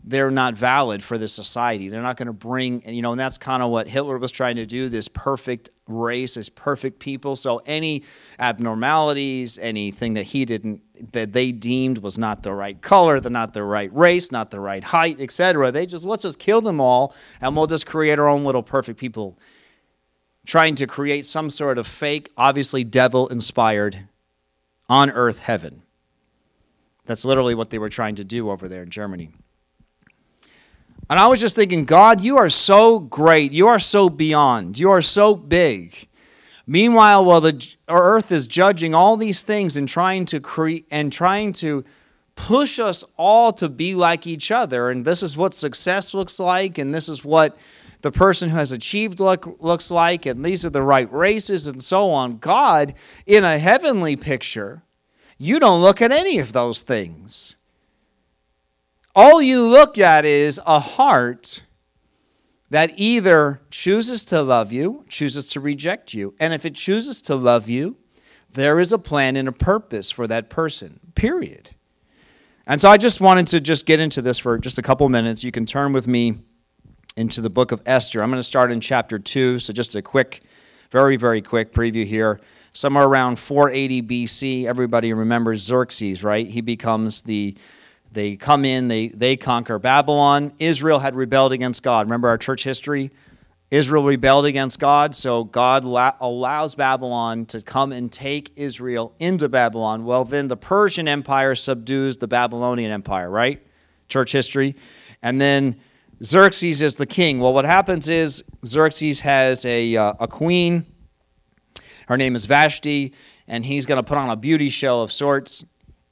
they're 0.05 0.31
not 0.31 0.55
valid 0.55 1.03
for 1.03 1.19
this 1.19 1.33
society. 1.33 1.89
They're 1.89 2.03
not 2.03 2.17
going 2.17 2.29
to 2.29 2.33
bring, 2.33 2.83
you 2.89 3.03
know, 3.03 3.11
and 3.11 3.21
that's 3.21 3.37
kind 3.37 3.63
of 3.63 3.71
what 3.71 3.89
Hitler 3.89 4.17
was 4.17 4.31
trying 4.31 4.57
to 4.57 4.65
do 4.65 4.89
this 4.89 5.09
perfect 5.09 5.71
race, 5.87 6.35
this 6.35 6.49
perfect 6.49 6.99
people. 6.99 7.37
So 7.37 7.61
any 7.67 8.05
abnormalities, 8.39 9.59
anything 9.59 10.15
that 10.15 10.25
he 10.25 10.45
didn't, 10.45 10.81
that 11.13 11.33
they 11.33 11.53
deemed 11.53 11.99
was 11.99 12.17
not 12.17 12.43
the 12.43 12.53
right 12.53 12.81
color, 12.81 13.21
the 13.21 13.31
not 13.31 13.53
the 13.53 13.63
right 13.63 13.95
race, 13.95 14.33
not 14.33 14.51
the 14.51 14.61
right 14.61 14.85
height, 14.85 15.21
etc. 15.21 15.73
They 15.73 15.85
just, 15.85 16.05
let's 16.05 16.23
just 16.23 16.39
kill 16.39 16.61
them 16.61 16.81
all 16.81 17.15
and 17.41 17.57
we'll 17.57 17.67
just 17.67 17.87
create 17.87 18.19
our 18.19 18.29
own 18.29 18.45
little 18.45 18.63
perfect 18.63 18.99
people. 18.99 19.39
Trying 20.49 20.77
to 20.77 20.87
create 20.87 21.27
some 21.27 21.51
sort 21.51 21.77
of 21.77 21.87
fake, 21.87 22.33
obviously 22.35 22.83
devil 22.83 23.29
inspired 23.29 24.09
on 24.89 25.11
earth 25.11 25.41
heaven. 25.41 25.83
That's 27.05 27.27
literally 27.27 27.55
what 27.55 27.69
they 27.69 27.77
were 27.77 27.91
trying 27.91 28.15
to 28.15 28.25
do 28.25 28.49
over 28.49 28.67
there 28.67 28.83
in 28.83 28.89
Germany. 28.89 29.29
And 31.11 31.19
I 31.19 31.27
was 31.27 31.39
just 31.39 31.55
thinking, 31.55 31.85
God, 31.85 32.23
you 32.23 32.39
are 32.39 32.49
so 32.49 32.99
great. 32.99 33.53
You 33.53 33.67
are 33.67 33.79
so 33.79 34.09
beyond. 34.09 34.79
You 34.79 34.91
are 34.91 35.03
so 35.03 35.35
big. 35.35 36.09
Meanwhile, 36.67 37.27
while 37.27 37.43
the 37.43 37.75
earth 37.87 38.33
is 38.33 38.49
judging 38.49 38.95
all 38.95 39.19
these 39.19 39.43
things 39.43 39.77
and 39.77 39.87
trying 39.87 40.25
to 40.27 40.41
create 40.41 40.87
and 40.91 41.13
trying 41.13 41.53
to 41.55 41.85
push 42.37 42.79
us 42.79 43.05
all 43.19 43.53
to 43.53 43.69
be 43.69 43.95
like 43.95 44.27
each 44.27 44.51
other, 44.51 44.89
and 44.89 45.05
this 45.05 45.23
is 45.23 45.37
what 45.37 45.53
success 45.53 46.15
looks 46.15 46.41
like, 46.41 46.79
and 46.79 46.95
this 46.95 47.11
is 47.11 47.23
what 47.23 47.55
the 48.01 48.13
person 48.13 48.51
who 48.51 48.57
has 48.57 48.73
achieved 48.73 49.21
look, 49.21 49.61
looks 49.61 49.91
like, 49.91 50.27
and 50.27 50.45
these 50.45 50.65
are 50.65 50.71
the 50.71 50.83
right 50.83 51.13
races, 51.13 51.67
and 51.67 51.83
so 51.83 52.11
on. 52.11 52.39
God, 52.39 52.95
in 53.27 53.45
a 53.45 53.59
heavenly 53.59 54.17
picture, 54.17 54.83
you 55.37 55.59
don't 55.59 55.83
look 55.83 56.01
at 56.01 56.13
any 56.13 56.39
of 56.39 56.53
those 56.53 56.83
things 56.83 57.57
all 59.19 59.43
you 59.43 59.67
look 59.67 59.99
at 59.99 60.25
is 60.25 60.61
a 60.65 60.79
heart 60.79 61.65
that 62.71 62.93
either 62.97 63.61
chooses 63.69 64.25
to 64.27 64.41
love 64.43 64.71
you, 64.73 65.05
chooses 65.09 65.49
to 65.49 65.59
reject 65.59 66.15
you. 66.15 66.37
And 66.39 66.55
if 66.55 66.65
it 66.65 66.77
chooses 66.77 67.21
to 67.23 67.35
love 67.35 67.69
you, 67.69 67.97
there 68.53 68.79
is 68.79 68.93
a 68.93 68.99
plan 68.99 69.35
and 69.35 69.49
a 69.49 69.53
purpose 69.53 70.13
for 70.13 70.29
that 70.29 70.51
person, 70.51 71.01
period. 71.17 71.73
And 72.65 72.81
so 72.81 72.91
I 72.91 72.97
just 72.97 73.21
wanted 73.21 73.49
to 73.49 73.61
just 73.61 73.87
get 73.87 73.99
into 73.99 74.23
this 74.23 74.39
for 74.39 74.57
just 74.57 74.79
a 74.79 74.83
couple 74.83 75.09
minutes. 75.09 75.43
You 75.43 75.51
can 75.51 75.67
turn 75.67 75.93
with 75.93 76.07
me 76.07 76.39
into 77.19 77.41
the 77.41 77.51
book 77.51 77.73
of 77.73 77.83
Esther. 77.85 78.23
I'm 78.23 78.31
going 78.31 78.39
to 78.39 78.45
start 78.45 78.71
in 78.71 78.81
chapter 78.81 79.19
2, 79.19 79.59
so 79.59 79.73
just 79.73 79.97
a 79.97 80.01
quick, 80.01 80.41
very, 80.91 81.17
very 81.17 81.43
quick 81.43 81.73
preview 81.73 82.07
here. 82.07 82.41
Somewhere 82.73 83.05
around 83.05 83.41
480 83.41 84.03
BC, 84.03 84.67
everybody 84.67 85.13
remembers 85.13 85.61
Xerxes, 85.63 86.23
right? 86.23 86.47
He 86.47 86.61
becomes 86.61 87.23
the 87.23 87.57
They 88.13 88.37
come 88.37 88.65
in, 88.65 88.87
they, 88.87 89.09
they 89.09 89.37
conquer 89.37 89.81
Babylon. 89.81 90.53
Israel 90.61 91.01
had 91.01 91.17
rebelled 91.17 91.51
against 91.51 91.83
God. 91.83 92.07
Remember 92.07 92.29
our 92.29 92.39
church 92.39 92.63
history? 92.63 93.11
Israel 93.71 94.05
rebelled 94.05 94.47
against 94.47 94.79
God, 94.79 95.15
so 95.15 95.43
God 95.43 95.85
la- 95.85 96.15
allows 96.21 96.77
Babylon 96.77 97.47
to 97.47 97.61
come 97.61 97.91
and 97.93 98.11
take 98.13 98.53
Israel 98.55 99.13
into 99.19 99.49
Babylon. 99.49 100.05
Well, 100.05 100.25
then 100.25 100.47
the 100.47 100.57
Persian 100.57 101.09
Empire 101.09 101.57
subdues 101.57 102.19
the 102.19 102.29
Babylonian 102.29 102.93
Empire, 102.93 103.29
right? 103.29 103.61
Church 104.09 104.31
history. 104.33 104.77
And 105.21 105.41
then 105.41 105.77
Xerxes 106.23 106.83
is 106.83 106.97
the 106.97 107.07
king. 107.07 107.39
Well, 107.39 107.55
what 107.55 107.65
happens 107.65 108.09
is 108.09 108.43
Xerxes 108.67 109.21
has 109.21 109.65
a, 109.65 109.97
uh, 109.97 110.15
a 110.21 110.27
queen. 110.27 110.87
Her 112.09 112.17
name 112.17 112.35
is 112.35 112.47
Vashti, 112.47 113.15
and 113.47 113.65
he's 113.65 113.87
going 113.87 113.99
to 113.99 114.03
put 114.03 114.19
on 114.19 114.31
a 114.31 114.37
beauty 114.37 114.69
show 114.69 115.03
of 115.03 115.13
sorts 115.13 115.65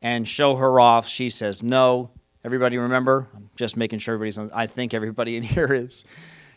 and 0.02 0.28
show 0.28 0.56
her 0.56 0.78
off. 0.78 1.08
She 1.08 1.28
says 1.28 1.62
no. 1.62 2.10
Everybody 2.44 2.78
remember? 2.78 3.26
I'm 3.34 3.50
just 3.56 3.76
making 3.76 3.98
sure 3.98 4.14
everybody's. 4.14 4.38
On, 4.38 4.50
I 4.54 4.66
think 4.66 4.94
everybody 4.94 5.36
in 5.36 5.42
here 5.42 5.72
is. 5.72 6.04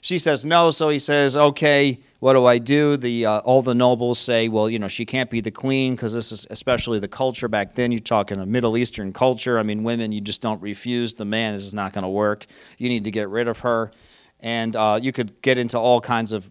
She 0.02 0.18
says 0.18 0.46
no, 0.46 0.72
so 0.72 0.90
he 0.90 1.00
says, 1.00 1.36
"Okay, 1.36 2.00
what 2.20 2.34
do 2.34 2.46
I 2.46 2.58
do?" 2.58 2.98
The 2.98 3.26
uh, 3.26 3.40
all 3.40 3.62
the 3.62 3.76
nobles 3.76 4.20
say, 4.20 4.48
"Well, 4.48 4.70
you 4.70 4.80
know, 4.80 4.88
she 4.88 5.06
can't 5.06 5.30
be 5.30 5.42
the 5.42 5.52
queen 5.52 5.96
because 5.96 6.14
this 6.14 6.32
is 6.32 6.48
especially 6.50 7.00
the 7.00 7.08
culture 7.08 7.48
back 7.48 7.76
then. 7.76 7.92
You're 7.92 8.00
talking 8.00 8.40
a 8.40 8.46
Middle 8.46 8.78
Eastern 8.78 9.12
culture. 9.14 9.60
I 9.60 9.64
mean, 9.64 9.84
women, 9.84 10.12
you 10.12 10.22
just 10.22 10.42
don't 10.42 10.62
refuse 10.62 11.14
the 11.16 11.26
man. 11.26 11.54
This 11.54 11.64
is 11.64 11.74
not 11.74 11.94
going 11.94 12.04
to 12.04 12.10
work. 12.10 12.46
You 12.78 12.90
need 12.90 13.04
to 13.04 13.12
get 13.12 13.30
rid 13.30 13.48
of 13.48 13.60
her." 13.60 13.92
And 14.42 14.76
uh, 14.76 15.00
you 15.02 15.12
could 15.12 15.42
get 15.42 15.58
into 15.58 15.78
all 15.78 16.00
kinds 16.00 16.32
of 16.32 16.50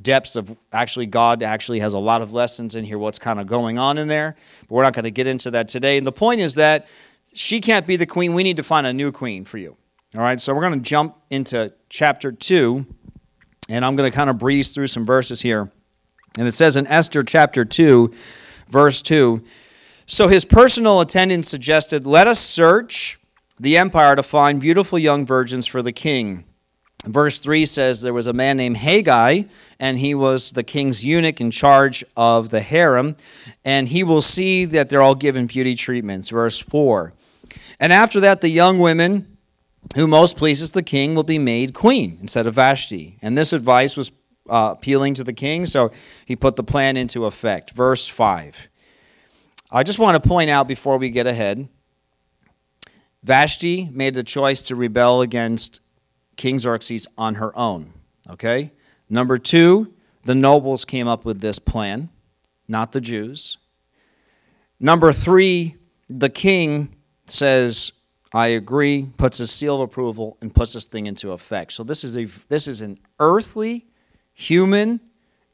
depths 0.00 0.36
of 0.36 0.56
actually 0.72 1.06
God 1.06 1.42
actually 1.42 1.80
has 1.80 1.94
a 1.94 1.98
lot 1.98 2.22
of 2.22 2.32
lessons 2.32 2.76
in 2.76 2.84
here. 2.84 2.98
What's 2.98 3.18
kind 3.18 3.40
of 3.40 3.46
going 3.46 3.78
on 3.78 3.98
in 3.98 4.08
there, 4.08 4.36
but 4.62 4.74
we're 4.74 4.82
not 4.82 4.94
going 4.94 5.04
to 5.04 5.10
get 5.10 5.26
into 5.26 5.50
that 5.52 5.68
today. 5.68 5.96
And 5.96 6.06
the 6.06 6.12
point 6.12 6.40
is 6.40 6.54
that 6.56 6.88
she 7.32 7.60
can't 7.60 7.86
be 7.86 7.96
the 7.96 8.06
queen. 8.06 8.34
We 8.34 8.42
need 8.42 8.56
to 8.56 8.62
find 8.62 8.86
a 8.86 8.92
new 8.92 9.12
queen 9.12 9.44
for 9.44 9.58
you. 9.58 9.76
All 10.16 10.22
right, 10.22 10.40
so 10.40 10.52
we're 10.52 10.62
going 10.62 10.72
to 10.72 10.80
jump 10.80 11.18
into 11.30 11.72
chapter 11.88 12.32
2, 12.32 12.84
and 13.68 13.84
I'm 13.84 13.94
going 13.94 14.10
to 14.10 14.14
kind 14.14 14.28
of 14.28 14.38
breeze 14.38 14.74
through 14.74 14.88
some 14.88 15.04
verses 15.04 15.42
here. 15.42 15.70
And 16.36 16.48
it 16.48 16.52
says 16.52 16.74
in 16.74 16.88
Esther 16.88 17.22
chapter 17.22 17.64
2, 17.64 18.12
verse 18.68 19.02
2 19.02 19.40
So 20.06 20.26
his 20.26 20.44
personal 20.44 21.00
attendant 21.00 21.46
suggested, 21.46 22.06
Let 22.06 22.26
us 22.26 22.40
search 22.40 23.20
the 23.60 23.78
empire 23.78 24.16
to 24.16 24.24
find 24.24 24.60
beautiful 24.60 24.98
young 24.98 25.24
virgins 25.24 25.68
for 25.68 25.80
the 25.80 25.92
king. 25.92 26.42
Verse 27.04 27.38
3 27.38 27.64
says 27.64 28.02
there 28.02 28.12
was 28.12 28.26
a 28.26 28.32
man 28.32 28.56
named 28.56 28.78
Hegai, 28.78 29.48
and 29.78 29.96
he 29.96 30.16
was 30.16 30.50
the 30.50 30.64
king's 30.64 31.06
eunuch 31.06 31.40
in 31.40 31.52
charge 31.52 32.02
of 32.16 32.50
the 32.50 32.62
harem, 32.62 33.14
and 33.64 33.86
he 33.86 34.02
will 34.02 34.22
see 34.22 34.64
that 34.64 34.88
they're 34.88 35.02
all 35.02 35.14
given 35.14 35.46
beauty 35.46 35.76
treatments. 35.76 36.30
Verse 36.30 36.58
4. 36.58 37.12
And 37.78 37.92
after 37.92 38.18
that, 38.18 38.40
the 38.40 38.48
young 38.48 38.80
women 38.80 39.29
who 39.94 40.06
most 40.06 40.36
pleases 40.36 40.72
the 40.72 40.82
king 40.82 41.14
will 41.14 41.22
be 41.24 41.38
made 41.38 41.74
queen 41.74 42.18
instead 42.20 42.46
of 42.46 42.54
Vashti. 42.54 43.18
And 43.22 43.36
this 43.36 43.52
advice 43.52 43.96
was 43.96 44.12
uh, 44.48 44.74
appealing 44.76 45.14
to 45.14 45.24
the 45.24 45.32
king, 45.32 45.66
so 45.66 45.90
he 46.24 46.36
put 46.36 46.56
the 46.56 46.62
plan 46.62 46.96
into 46.96 47.26
effect. 47.26 47.70
Verse 47.70 48.08
5. 48.08 48.68
I 49.72 49.82
just 49.82 49.98
want 49.98 50.22
to 50.22 50.28
point 50.28 50.50
out 50.50 50.66
before 50.66 50.98
we 50.98 51.10
get 51.10 51.26
ahead 51.26 51.68
Vashti 53.22 53.88
made 53.92 54.14
the 54.14 54.22
choice 54.22 54.62
to 54.62 54.74
rebel 54.74 55.20
against 55.20 55.80
King 56.36 56.58
Xerxes 56.58 57.06
on 57.18 57.36
her 57.36 57.56
own. 57.56 57.92
Okay? 58.28 58.72
Number 59.08 59.38
two, 59.38 59.92
the 60.24 60.34
nobles 60.34 60.84
came 60.84 61.08
up 61.08 61.24
with 61.24 61.40
this 61.40 61.58
plan, 61.58 62.08
not 62.68 62.92
the 62.92 63.00
Jews. 63.00 63.58
Number 64.78 65.12
three, 65.12 65.76
the 66.08 66.30
king 66.30 66.94
says, 67.26 67.92
I 68.32 68.48
agree, 68.48 69.08
puts 69.16 69.40
a 69.40 69.46
seal 69.46 69.76
of 69.76 69.80
approval, 69.80 70.36
and 70.40 70.54
puts 70.54 70.74
this 70.74 70.86
thing 70.86 71.06
into 71.06 71.32
effect. 71.32 71.72
So 71.72 71.82
this 71.82 72.04
is 72.04 72.16
a 72.16 72.24
this 72.48 72.68
is 72.68 72.80
an 72.82 72.98
earthly, 73.18 73.86
human, 74.32 75.00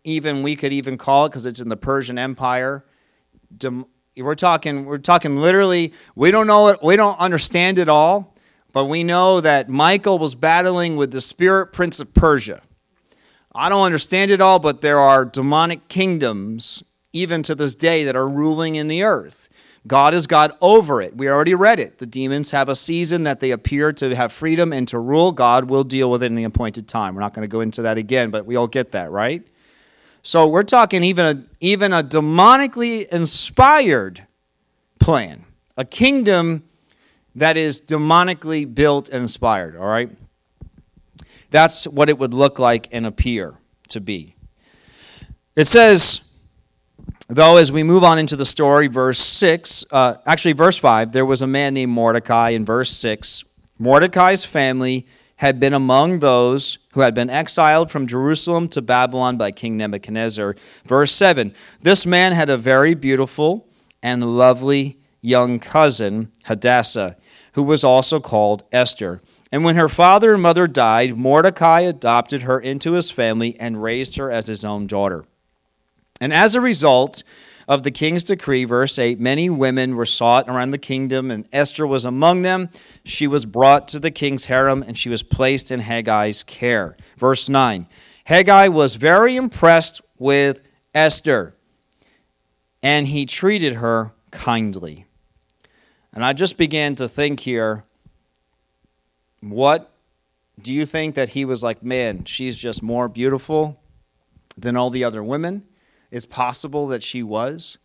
even 0.05 0.43
we 0.43 0.57
could 0.57 0.73
even 0.73 0.99
call 0.99 1.27
it 1.27 1.31
because 1.31 1.47
it's 1.47 1.61
in 1.61 1.69
the 1.69 1.77
Persian 1.77 2.19
Empire. 2.19 2.85
Dem- 3.57 3.87
we're 4.17 4.35
talking 4.35 4.85
we're 4.85 4.99
talking 4.99 5.39
literally. 5.39 5.93
We 6.15 6.31
don't 6.31 6.47
know 6.47 6.69
it. 6.69 6.81
We 6.83 6.97
don't 6.97 7.19
understand 7.19 7.79
it 7.79 7.89
all, 7.89 8.35
but 8.73 8.87
we 8.87 9.05
know 9.05 9.41
that 9.41 9.69
Michael 9.69 10.19
was 10.19 10.35
battling 10.35 10.97
with 10.97 11.11
the 11.11 11.21
spirit 11.21 11.73
prince 11.73 11.99
of 11.99 12.13
Persia. 12.15 12.63
I 13.55 13.71
don't 13.71 13.85
understand 13.85 14.31
it 14.31 14.41
all, 14.43 14.59
but 14.59 14.83
there 14.83 15.01
are 15.01 15.25
demonic 15.25 15.89
kingdoms 15.89 16.83
even 17.13 17.43
to 17.43 17.55
this 17.55 17.75
day 17.75 18.05
that 18.05 18.15
are 18.15 18.29
ruling 18.29 18.75
in 18.75 18.89
the 18.89 19.03
earth. 19.03 19.49
God 19.87 20.15
is 20.15 20.27
God 20.27 20.53
over 20.61 21.01
it. 21.01 21.17
We 21.17 21.29
already 21.29 21.55
read 21.55 21.79
it. 21.79 21.99
The 21.99 22.07
demons 22.07 22.51
have 22.51 22.69
a 22.69 22.75
season 22.75 23.23
that 23.23 23.41
they 23.41 23.53
appear 23.53 23.93
to 23.93 24.15
have 24.17 24.33
freedom 24.33 24.73
and 24.73 24.89
to 24.89 24.99
rule. 24.99 25.33
God 25.33 25.67
will 25.67 25.85
deal 25.85 26.11
with 26.11 26.23
it 26.23 26.27
in 26.27 26.35
the 26.35 26.45
appointed 26.45 26.89
time. 26.89 27.15
We're 27.15 27.21
not 27.21 27.35
going 27.35 27.43
to 27.43 27.53
go 27.53 27.61
into 27.61 27.83
that 27.83 27.99
again, 27.99 28.31
but 28.31 28.47
we 28.47 28.57
all 28.57 28.67
get 28.67 28.93
that, 28.93 29.11
right? 29.11 29.47
So 30.23 30.47
we're 30.49 30.65
talking 30.65 31.05
even 31.05 31.25
a, 31.25 31.45
even 31.61 31.93
a 31.93 32.03
demonically 32.03 33.07
inspired 33.09 34.27
plan, 34.99 35.45
a 35.77 35.85
kingdom 35.85 36.65
that 37.37 37.57
is 37.57 37.81
demonically 37.81 38.73
built 38.73 39.09
and 39.09 39.23
inspired, 39.23 39.77
all 39.77 39.87
right? 39.87 40.11
That's 41.51 41.87
what 41.87 42.09
it 42.09 42.19
would 42.19 42.35
look 42.35 42.59
like 42.59 42.89
and 42.91 43.07
appear 43.07 43.55
to 43.89 44.01
be. 44.01 44.35
It 45.55 45.69
says, 45.69 46.23
though, 47.29 47.57
as 47.57 47.73
we 47.73 47.83
move 47.83 48.05
on 48.05 48.19
into 48.19 48.37
the 48.37 48.45
story, 48.45 48.87
verse 48.89 49.19
6, 49.19 49.85
uh, 49.91 50.17
actually, 50.27 50.53
verse 50.53 50.79
5, 50.79 51.13
there 51.13 51.27
was 51.27 51.43
a 51.43 51.47
man 51.47 51.75
named 51.75 51.93
Mordecai 51.93 52.51
in 52.51 52.65
verse 52.65 52.91
6. 52.91 53.45
Mordecai's 53.79 54.45
family 54.45 55.07
had 55.37 55.61
been 55.61 55.75
among 55.75 56.21
those 56.21 56.79
who 56.93 57.01
had 57.01 57.15
been 57.15 57.29
exiled 57.29 57.91
from 57.91 58.07
Jerusalem 58.07 58.69
to 58.69 58.81
Babylon 58.81 59.37
by 59.37 59.51
King 59.51 59.77
Nebuchadnezzar. 59.77 60.57
Verse 60.85 61.13
7 61.13 61.55
This 61.83 62.07
man 62.07 62.33
had 62.33 62.49
a 62.49 62.57
very 62.57 62.95
beautiful 62.95 63.69
and 64.03 64.37
lovely 64.37 64.99
young 65.21 65.59
cousin, 65.59 66.33
Hadassah, 66.45 67.17
who 67.53 67.63
was 67.63 67.85
also 67.85 68.21
called 68.21 68.63
Esther. 68.73 69.21
And 69.53 69.65
when 69.65 69.77
her 69.77 69.89
father 69.89 70.33
and 70.35 70.43
mother 70.43 70.67
died, 70.67 71.17
Mordecai 71.17 71.81
adopted 71.81 72.43
her 72.43 72.59
into 72.59 72.93
his 72.93 73.11
family 73.11 73.59
and 73.61 73.83
raised 73.83 74.17
her 74.17 74.31
as 74.31 74.47
his 74.47 74.65
own 74.65 74.87
daughter. 74.87 75.25
And 76.21 76.33
as 76.33 76.55
a 76.55 76.61
result 76.61 77.23
of 77.69 77.83
the 77.83 77.91
king's 77.91 78.25
decree, 78.25 78.65
verse 78.65 78.99
8, 78.99 79.19
many 79.19 79.51
women 79.51 79.97
were 79.97 80.07
sought 80.07 80.49
around 80.49 80.71
the 80.71 80.79
kingdom, 80.79 81.31
and 81.31 81.49
Esther 81.53 81.87
was 81.87 82.05
among 82.05 82.43
them. 82.43 82.71
She 83.05 83.27
was 83.27 83.45
brought 83.45 83.89
to 83.89 83.99
the 83.99 84.11
king's 84.11 84.47
harem, 84.47 84.83
and 84.83 84.97
she 84.97 85.09
was 85.09 85.23
placed 85.23 85.71
in 85.71 85.81
Haggai's 85.81 86.43
care. 86.43 86.97
Verse 87.17 87.49
9 87.49 87.87
Haggai 88.25 88.69
was 88.69 88.97
very 88.97 89.37
impressed 89.37 90.01
with 90.19 90.63
Esther, 90.95 91.55
and 92.83 93.09
he 93.09 93.27
treated 93.27 93.75
her 93.75 94.13
kindly. 94.31 95.07
And 96.13 96.25
I 96.25 96.33
just 96.33 96.57
began 96.57 96.95
to 96.95 97.09
think 97.09 97.41
here 97.41 97.85
what 99.41 99.93
do 100.61 100.73
you 100.73 100.87
think 100.87 101.15
that 101.15 101.31
he 101.31 101.45
was 101.45 101.63
like, 101.63 101.83
man, 101.83 102.25
she's 102.25 102.57
just 102.57 102.83
more 102.83 103.09
beautiful 103.09 103.81
than 104.57 104.77
all 104.77 104.91
the 104.91 105.05
other 105.05 105.23
women? 105.23 105.65
It's 106.11 106.27
possible 106.27 106.87
that 106.89 107.03
she 107.03 107.23
was. 107.23 107.79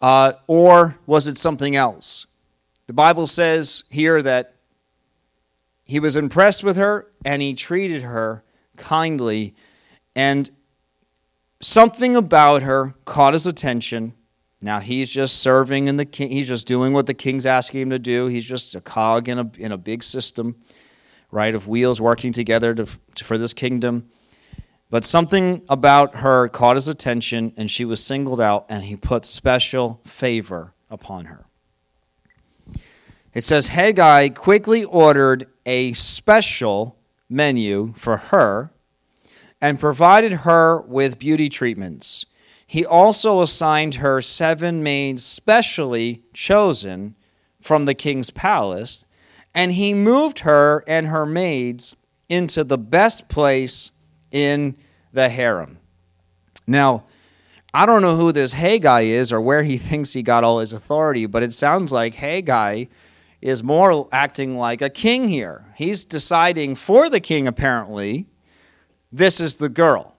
Uh, 0.00 0.32
or 0.46 0.98
was 1.06 1.26
it 1.26 1.36
something 1.36 1.76
else? 1.76 2.26
The 2.86 2.92
Bible 2.92 3.26
says 3.26 3.84
here 3.90 4.22
that 4.22 4.56
he 5.84 6.00
was 6.00 6.16
impressed 6.16 6.64
with 6.64 6.76
her 6.76 7.06
and 7.24 7.42
he 7.42 7.54
treated 7.54 8.02
her 8.02 8.44
kindly, 8.76 9.54
and 10.16 10.50
something 11.60 12.16
about 12.16 12.62
her 12.62 12.94
caught 13.04 13.34
his 13.34 13.46
attention. 13.46 14.14
Now 14.62 14.80
he's 14.80 15.10
just 15.10 15.36
serving 15.36 15.86
in 15.86 15.96
the 15.96 16.04
king. 16.04 16.30
He's 16.30 16.48
just 16.48 16.66
doing 16.66 16.92
what 16.92 17.06
the 17.06 17.14
king's 17.14 17.46
asking 17.46 17.82
him 17.82 17.90
to 17.90 17.98
do. 17.98 18.26
He's 18.26 18.44
just 18.44 18.74
a 18.74 18.80
cog 18.80 19.28
in 19.28 19.38
a 19.38 19.50
in 19.58 19.72
a 19.72 19.78
big 19.78 20.02
system, 20.02 20.56
right, 21.30 21.54
of 21.54 21.68
wheels 21.68 22.00
working 22.00 22.32
together 22.32 22.74
to, 22.74 22.86
to, 23.14 23.24
for 23.24 23.38
this 23.38 23.54
kingdom. 23.54 24.08
But 24.90 25.04
something 25.04 25.62
about 25.68 26.16
her 26.16 26.48
caught 26.48 26.74
his 26.74 26.88
attention, 26.88 27.52
and 27.56 27.70
she 27.70 27.84
was 27.84 28.02
singled 28.02 28.40
out, 28.40 28.66
and 28.68 28.84
he 28.84 28.96
put 28.96 29.24
special 29.24 30.00
favor 30.04 30.74
upon 30.90 31.26
her. 31.26 31.46
It 33.32 33.44
says 33.44 33.68
Haggai 33.68 34.30
quickly 34.30 34.84
ordered 34.84 35.46
a 35.64 35.92
special 35.92 36.96
menu 37.28 37.94
for 37.96 38.16
her 38.16 38.72
and 39.60 39.78
provided 39.78 40.32
her 40.32 40.80
with 40.80 41.20
beauty 41.20 41.48
treatments. 41.48 42.26
He 42.66 42.84
also 42.84 43.40
assigned 43.40 43.96
her 43.96 44.20
seven 44.20 44.82
maids 44.82 45.24
specially 45.24 46.22
chosen 46.32 47.14
from 47.60 47.84
the 47.84 47.94
king's 47.94 48.30
palace, 48.30 49.04
and 49.54 49.72
he 49.72 49.94
moved 49.94 50.40
her 50.40 50.82
and 50.88 51.06
her 51.06 51.26
maids 51.26 51.94
into 52.28 52.64
the 52.64 52.78
best 52.78 53.28
place 53.28 53.92
in 54.30 54.76
the 55.12 55.28
harem. 55.28 55.78
Now, 56.66 57.04
I 57.72 57.86
don't 57.86 58.02
know 58.02 58.16
who 58.16 58.32
this 58.32 58.52
Haggai 58.52 59.02
is 59.02 59.32
or 59.32 59.40
where 59.40 59.62
he 59.62 59.76
thinks 59.78 60.12
he 60.12 60.22
got 60.22 60.44
all 60.44 60.58
his 60.58 60.72
authority, 60.72 61.26
but 61.26 61.42
it 61.42 61.52
sounds 61.52 61.92
like 61.92 62.14
Haggai 62.14 62.86
is 63.40 63.62
more 63.62 64.08
acting 64.12 64.56
like 64.56 64.82
a 64.82 64.90
king 64.90 65.28
here. 65.28 65.64
He's 65.76 66.04
deciding 66.04 66.74
for 66.74 67.08
the 67.08 67.20
king, 67.20 67.46
apparently, 67.46 68.26
this 69.12 69.40
is 69.40 69.56
the 69.56 69.68
girl. 69.68 70.16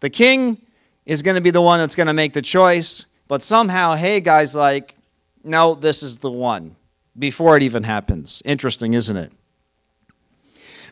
The 0.00 0.10
king 0.10 0.62
is 1.04 1.22
going 1.22 1.34
to 1.34 1.40
be 1.40 1.50
the 1.50 1.60
one 1.60 1.78
that's 1.78 1.94
going 1.94 2.06
to 2.06 2.14
make 2.14 2.32
the 2.32 2.42
choice, 2.42 3.06
but 3.28 3.42
somehow 3.42 3.94
Haggai's 3.94 4.54
like, 4.54 4.96
no, 5.44 5.74
this 5.74 6.02
is 6.02 6.18
the 6.18 6.30
one 6.30 6.76
before 7.18 7.56
it 7.56 7.62
even 7.62 7.84
happens. 7.84 8.42
Interesting, 8.44 8.94
isn't 8.94 9.16
it? 9.16 9.32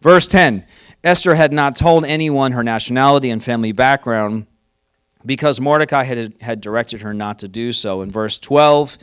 Verse 0.02 0.28
10 0.28 0.64
Esther 1.04 1.34
had 1.34 1.52
not 1.52 1.76
told 1.76 2.06
anyone 2.06 2.52
her 2.52 2.64
nationality 2.64 3.28
and 3.28 3.44
family 3.44 3.72
background 3.72 4.46
because 5.26 5.60
Mordecai 5.60 6.04
had, 6.04 6.34
had 6.40 6.60
directed 6.62 7.02
her 7.02 7.12
not 7.12 7.38
to 7.40 7.48
do 7.48 7.72
so. 7.72 8.00
In 8.00 8.10
verse 8.10 8.38
12, 8.38 8.96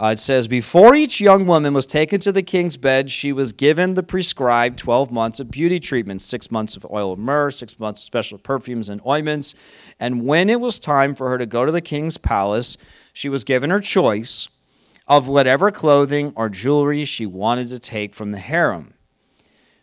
uh, 0.00 0.06
it 0.12 0.20
says, 0.20 0.46
Before 0.46 0.94
each 0.94 1.20
young 1.20 1.46
woman 1.46 1.74
was 1.74 1.88
taken 1.88 2.20
to 2.20 2.30
the 2.30 2.44
king's 2.44 2.76
bed, 2.76 3.10
she 3.10 3.32
was 3.32 3.52
given 3.52 3.94
the 3.94 4.02
prescribed 4.04 4.78
12 4.78 5.10
months 5.10 5.40
of 5.40 5.50
beauty 5.50 5.80
treatments 5.80 6.24
six 6.24 6.52
months 6.52 6.76
of 6.76 6.86
oil 6.88 7.12
of 7.12 7.18
myrrh, 7.18 7.50
six 7.50 7.78
months 7.80 8.00
of 8.02 8.04
special 8.04 8.38
perfumes 8.38 8.88
and 8.88 9.00
ointments. 9.04 9.56
And 9.98 10.24
when 10.24 10.48
it 10.48 10.60
was 10.60 10.78
time 10.78 11.16
for 11.16 11.30
her 11.30 11.38
to 11.38 11.46
go 11.46 11.66
to 11.66 11.72
the 11.72 11.80
king's 11.80 12.16
palace, 12.16 12.76
she 13.12 13.28
was 13.28 13.42
given 13.42 13.70
her 13.70 13.80
choice 13.80 14.48
of 15.08 15.26
whatever 15.26 15.72
clothing 15.72 16.32
or 16.36 16.48
jewelry 16.48 17.04
she 17.04 17.26
wanted 17.26 17.66
to 17.68 17.80
take 17.80 18.14
from 18.14 18.30
the 18.30 18.38
harem. 18.38 18.94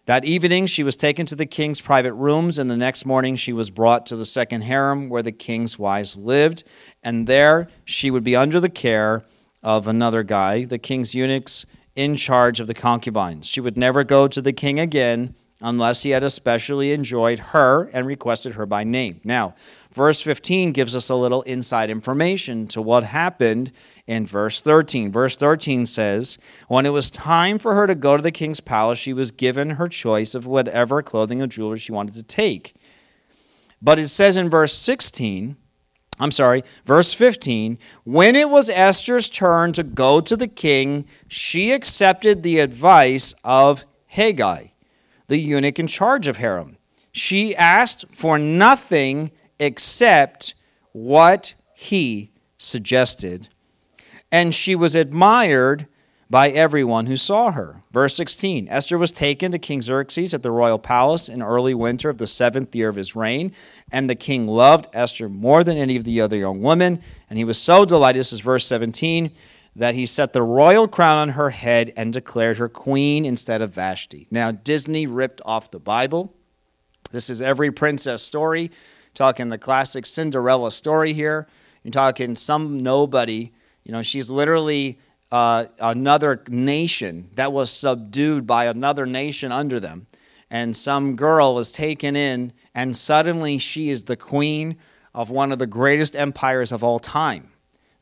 That 0.07 0.23
evening, 0.23 0.67
she 0.67 0.83
was 0.83 0.95
taken 0.95 1.25
to 1.25 1.35
the 1.35 1.45
king's 1.45 1.81
private 1.81 2.13
rooms, 2.13 2.57
and 2.57 2.71
the 2.71 2.77
next 2.77 3.05
morning, 3.05 3.35
she 3.35 3.51
was 3.51 3.69
brought 3.69 4.05
to 4.05 4.15
the 4.15 4.23
second 4.23 4.61
harem 4.61 5.09
where 5.09 5.21
the 5.21 5.33
king's 5.33 5.77
wives 5.77 6.15
lived, 6.15 6.63
and 7.03 7.27
there 7.27 7.67
she 7.83 8.09
would 8.09 8.23
be 8.23 8.33
under 8.33 8.61
the 8.61 8.69
care 8.69 9.25
of 9.61 9.85
another 9.85 10.23
guy, 10.23 10.63
the 10.63 10.77
king's 10.77 11.13
eunuchs, 11.13 11.65
in 11.93 12.15
charge 12.15 12.61
of 12.61 12.67
the 12.67 12.73
concubines. 12.73 13.49
She 13.49 13.59
would 13.59 13.75
never 13.75 14.05
go 14.05 14.29
to 14.29 14.41
the 14.41 14.53
king 14.53 14.79
again 14.79 15.35
unless 15.59 16.03
he 16.03 16.11
had 16.11 16.23
especially 16.23 16.93
enjoyed 16.93 17.39
her 17.39 17.89
and 17.91 18.07
requested 18.07 18.53
her 18.53 18.65
by 18.65 18.85
name. 18.85 19.19
Now, 19.25 19.55
verse 19.97 20.21
15 20.21 20.71
gives 20.71 20.95
us 20.95 21.09
a 21.09 21.15
little 21.15 21.41
inside 21.41 21.89
information 21.89 22.67
to 22.67 22.81
what 22.81 23.03
happened 23.03 23.71
in 24.05 24.25
verse 24.25 24.61
13. 24.61 25.11
Verse 25.11 25.35
13 25.35 25.87
says, 25.87 26.37
When 26.67 26.85
it 26.85 26.91
was 26.91 27.09
time 27.09 27.57
for 27.57 27.73
her 27.73 27.87
to 27.87 27.95
go 27.95 28.15
to 28.15 28.21
the 28.21 28.31
king's 28.31 28.59
palace, 28.59 28.99
she 28.99 29.11
was 29.11 29.31
given 29.31 29.71
her 29.71 29.87
choice 29.87 30.35
of 30.35 30.45
whatever 30.45 31.01
clothing 31.01 31.41
or 31.41 31.47
jewelry 31.47 31.79
she 31.79 31.91
wanted 31.91 32.13
to 32.13 32.23
take. 32.23 32.75
But 33.81 33.97
it 33.97 34.09
says 34.09 34.37
in 34.37 34.49
verse 34.49 34.73
16, 34.73 35.57
I'm 36.19 36.31
sorry, 36.31 36.63
verse 36.85 37.13
15. 37.13 37.79
When 38.03 38.35
it 38.35 38.49
was 38.49 38.69
Esther's 38.69 39.29
turn 39.29 39.73
to 39.73 39.83
go 39.83 40.21
to 40.21 40.35
the 40.37 40.47
king, 40.47 41.05
she 41.27 41.71
accepted 41.71 42.43
the 42.43 42.59
advice 42.59 43.33
of 43.43 43.83
Haggai, 44.05 44.67
the 45.27 45.37
eunuch 45.37 45.79
in 45.79 45.87
charge 45.87 46.27
of 46.27 46.37
harem. 46.37 46.77
She 47.11 47.55
asked 47.55 48.05
for 48.11 48.37
nothing 48.37 49.31
except 49.59 50.53
what 50.91 51.53
he 51.73 52.31
suggested, 52.57 53.49
and 54.31 54.53
she 54.53 54.75
was 54.75 54.95
admired 54.95 55.87
by 56.29 56.49
everyone 56.49 57.05
who 57.05 57.15
saw 57.15 57.51
her. 57.51 57.83
Verse 57.91 58.15
16 58.15 58.67
Esther 58.69 58.97
was 58.97 59.11
taken 59.11 59.51
to 59.51 59.59
King 59.59 59.81
Xerxes 59.81 60.33
at 60.33 60.43
the 60.43 60.51
royal 60.51 60.79
palace 60.79 61.29
in 61.29 61.41
early 61.41 61.73
winter 61.73 62.09
of 62.09 62.17
the 62.17 62.27
seventh 62.27 62.75
year 62.75 62.89
of 62.89 62.95
his 62.95 63.15
reign, 63.15 63.51
and 63.91 64.09
the 64.09 64.15
king 64.15 64.47
loved 64.47 64.87
Esther 64.93 65.29
more 65.29 65.63
than 65.63 65.77
any 65.77 65.95
of 65.95 66.03
the 66.03 66.19
other 66.19 66.37
young 66.37 66.61
women, 66.61 67.01
and 67.29 67.37
he 67.37 67.45
was 67.45 67.61
so 67.61 67.85
delighted, 67.85 68.19
this 68.19 68.33
is 68.33 68.39
verse 68.41 68.65
17, 68.65 69.31
that 69.75 69.95
he 69.95 70.05
set 70.05 70.33
the 70.33 70.41
royal 70.41 70.87
crown 70.87 71.17
on 71.17 71.29
her 71.29 71.51
head 71.51 71.93
and 71.95 72.11
declared 72.11 72.57
her 72.57 72.67
queen 72.67 73.25
instead 73.25 73.61
of 73.61 73.71
Vashti. 73.71 74.27
Now, 74.31 74.51
Disney 74.51 75.05
ripped 75.05 75.39
off 75.45 75.69
the 75.69 75.79
Bible. 75.79 76.33
This 77.11 77.29
is 77.29 77.43
every 77.43 77.71
princess 77.71 78.23
story. 78.23 78.71
Talking 79.17 79.49
the 79.49 79.57
classic 79.57 80.05
Cinderella 80.05 80.69
story 80.69 81.11
here. 81.11 81.47
You're 81.83 81.91
talking 81.91 82.35
some 82.35 82.77
nobody. 82.77 83.51
You 83.83 83.91
know, 83.91 84.03
she's 84.03 84.29
literally 84.29 84.99
uh, 85.31 85.65
another 85.79 86.43
nation 86.47 87.31
that 87.33 87.51
was 87.51 87.73
subdued 87.73 88.45
by 88.45 88.65
another 88.65 89.07
nation 89.07 89.51
under 89.51 89.79
them. 89.79 90.05
And 90.51 90.77
some 90.77 91.15
girl 91.15 91.55
was 91.55 91.71
taken 91.71 92.15
in, 92.15 92.53
and 92.75 92.95
suddenly 92.95 93.57
she 93.57 93.89
is 93.89 94.03
the 94.03 94.15
queen 94.15 94.77
of 95.15 95.31
one 95.31 95.51
of 95.51 95.57
the 95.57 95.65
greatest 95.65 96.15
empires 96.15 96.71
of 96.71 96.83
all 96.83 96.99
time. 96.99 97.49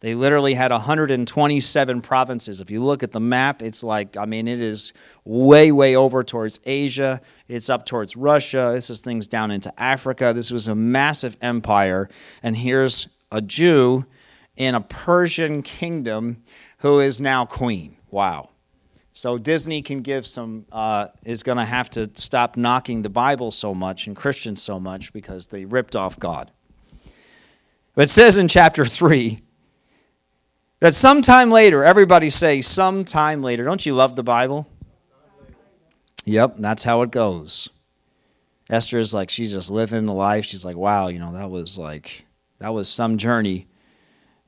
They 0.05 0.13
literally 0.13 0.53
had 0.53 0.69
127 0.69 2.01
provinces. 2.01 2.61
If 2.61 2.69
you 2.69 2.83
look 2.83 3.01
at 3.01 3.11
the 3.11 3.19
map, 3.19 3.63
it's 3.63 3.83
like, 3.83 4.15
I 4.15 4.25
mean, 4.25 4.47
it 4.47 4.61
is 4.61 4.93
way, 5.23 5.71
way 5.71 5.95
over 5.95 6.23
towards 6.23 6.59
Asia. 6.63 7.19
It's 7.47 7.71
up 7.71 7.87
towards 7.87 8.15
Russia. 8.15 8.69
This 8.71 8.91
is 8.91 9.01
things 9.01 9.27
down 9.27 9.49
into 9.49 9.73
Africa. 9.81 10.31
This 10.31 10.51
was 10.51 10.67
a 10.67 10.75
massive 10.75 11.35
empire. 11.41 12.07
And 12.43 12.55
here's 12.55 13.07
a 13.31 13.41
Jew 13.41 14.05
in 14.55 14.75
a 14.75 14.81
Persian 14.81 15.63
kingdom 15.63 16.43
who 16.77 16.99
is 16.99 17.19
now 17.19 17.43
queen. 17.43 17.97
Wow. 18.11 18.51
So 19.11 19.39
Disney 19.39 19.81
can 19.81 20.01
give 20.01 20.27
some, 20.27 20.67
uh, 20.71 21.07
is 21.23 21.41
going 21.41 21.57
to 21.57 21.65
have 21.65 21.89
to 21.89 22.11
stop 22.13 22.57
knocking 22.57 23.01
the 23.01 23.09
Bible 23.09 23.49
so 23.49 23.73
much 23.73 24.05
and 24.05 24.15
Christians 24.15 24.61
so 24.61 24.79
much 24.79 25.11
because 25.13 25.47
they 25.47 25.65
ripped 25.65 25.95
off 25.95 26.19
God. 26.19 26.51
But 27.95 28.03
it 28.03 28.09
says 28.11 28.37
in 28.37 28.47
chapter 28.47 28.85
3 28.85 29.39
that 30.79 30.95
sometime 30.95 31.49
later, 31.49 31.83
everybody 31.83 32.29
say 32.29 32.61
sometime 32.61 33.41
later. 33.41 33.63
Don't 33.63 33.85
you 33.85 33.95
love 33.95 34.15
the 34.15 34.23
Bible? 34.23 34.67
Yep, 36.25 36.55
that's 36.57 36.83
how 36.83 37.01
it 37.01 37.11
goes. 37.11 37.69
Esther 38.69 38.97
is 38.97 39.13
like, 39.13 39.29
she's 39.29 39.53
just 39.53 39.69
living 39.69 40.05
the 40.05 40.13
life. 40.13 40.45
She's 40.45 40.65
like, 40.65 40.75
wow, 40.75 41.07
you 41.07 41.19
know, 41.19 41.33
that 41.33 41.49
was 41.49 41.77
like, 41.77 42.25
that 42.59 42.73
was 42.73 42.89
some 42.89 43.17
journey. 43.17 43.67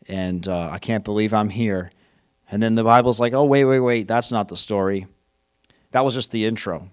And 0.07 0.47
uh, 0.47 0.69
I 0.71 0.79
can't 0.79 1.03
believe 1.03 1.33
I'm 1.33 1.49
here. 1.49 1.91
And 2.49 2.63
then 2.63 2.75
the 2.75 2.83
Bible's 2.83 3.19
like, 3.19 3.33
oh, 3.33 3.43
wait, 3.43 3.65
wait, 3.65 3.79
wait, 3.79 4.07
that's 4.07 4.31
not 4.31 4.47
the 4.47 4.57
story. 4.57 5.05
That 5.91 6.03
was 6.03 6.13
just 6.13 6.31
the 6.31 6.45
intro. 6.45 6.89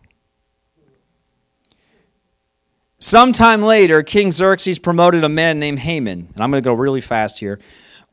Sometime 2.99 3.63
later, 3.63 4.03
King 4.03 4.33
Xerxes 4.33 4.79
promoted 4.79 5.25
a 5.25 5.29
man 5.29 5.59
named 5.59 5.81
Haman, 5.81 6.29
and 6.35 6.43
I'm 6.43 6.51
going 6.51 6.63
to 6.63 6.67
go 6.67 6.73
really 6.73 7.01
fast 7.03 7.39
here, 7.39 7.59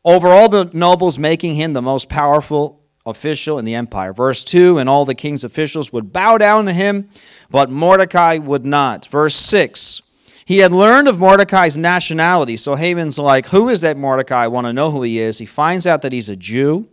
over 0.04 0.30
all 0.30 0.50
the 0.50 0.70
nobles, 0.74 1.20
making 1.20 1.56
him 1.56 1.74
the 1.74 1.82
most 1.82 2.10
powerful 2.10 2.82
official 3.06 3.58
in 3.58 3.66
the 3.66 3.76
empire. 3.76 4.14
Verse 4.14 4.44
2 4.44 4.78
And 4.78 4.90
all 4.90 5.06
the 5.06 5.16
king's 5.16 5.44
officials 5.44 5.92
would 5.92 6.14
bow 6.14 6.38
down 6.38 6.66
to 6.66 6.74
him, 6.74 7.10
but 7.50 7.70
Mordecai 7.70 8.38
would 8.38 8.66
not. 8.66 9.06
Verse 9.08 9.36
6 9.36 10.02
He 10.46 10.60
had 10.60 10.72
learned 10.72 11.08
of 11.08 11.20
Mordecai's 11.20 11.78
nationality, 11.78 12.58
so 12.58 12.76
Haman's 12.76 13.20
like, 13.20 13.48
Who 13.48 13.70
is 13.70 13.82
that 13.82 13.98
Mordecai? 13.98 14.44
I 14.44 14.48
want 14.48 14.68
to 14.68 14.74
know 14.74 14.92
who 14.92 15.04
he 15.04 15.20
is. 15.20 15.38
He 15.38 15.46
finds 15.46 15.88
out 15.88 16.02
that 16.02 16.14
he's 16.14 16.30
a 16.30 16.36
Jew. 16.36 16.88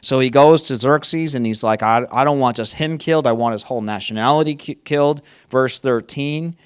So 0.00 0.20
he 0.20 0.30
goes 0.30 0.62
to 0.64 0.76
Xerxes 0.76 1.34
and 1.34 1.44
he's 1.44 1.62
like, 1.62 1.82
I, 1.82 2.06
I 2.10 2.24
don't 2.24 2.38
want 2.38 2.56
just 2.56 2.74
him 2.74 2.98
killed, 2.98 3.26
I 3.26 3.32
want 3.32 3.52
his 3.52 3.64
whole 3.64 3.82
nationality 3.82 4.54
killed. 4.54 5.22
Verse 5.50 5.80
13. 5.80 6.56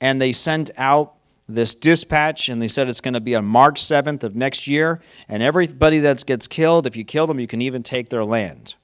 And 0.00 0.20
they 0.20 0.32
sent 0.32 0.70
out 0.76 1.14
this 1.54 1.74
dispatch 1.74 2.48
and 2.48 2.60
they 2.60 2.68
said 2.68 2.88
it's 2.88 3.00
going 3.00 3.14
to 3.14 3.20
be 3.20 3.34
on 3.34 3.44
March 3.44 3.82
7th 3.82 4.24
of 4.24 4.34
next 4.34 4.66
year. 4.66 5.00
And 5.28 5.42
everybody 5.42 5.98
that 6.00 6.24
gets 6.26 6.46
killed, 6.46 6.86
if 6.86 6.96
you 6.96 7.04
kill 7.04 7.26
them, 7.26 7.40
you 7.40 7.46
can 7.46 7.62
even 7.62 7.82
take 7.82 8.08
their 8.08 8.24
land. 8.24 8.74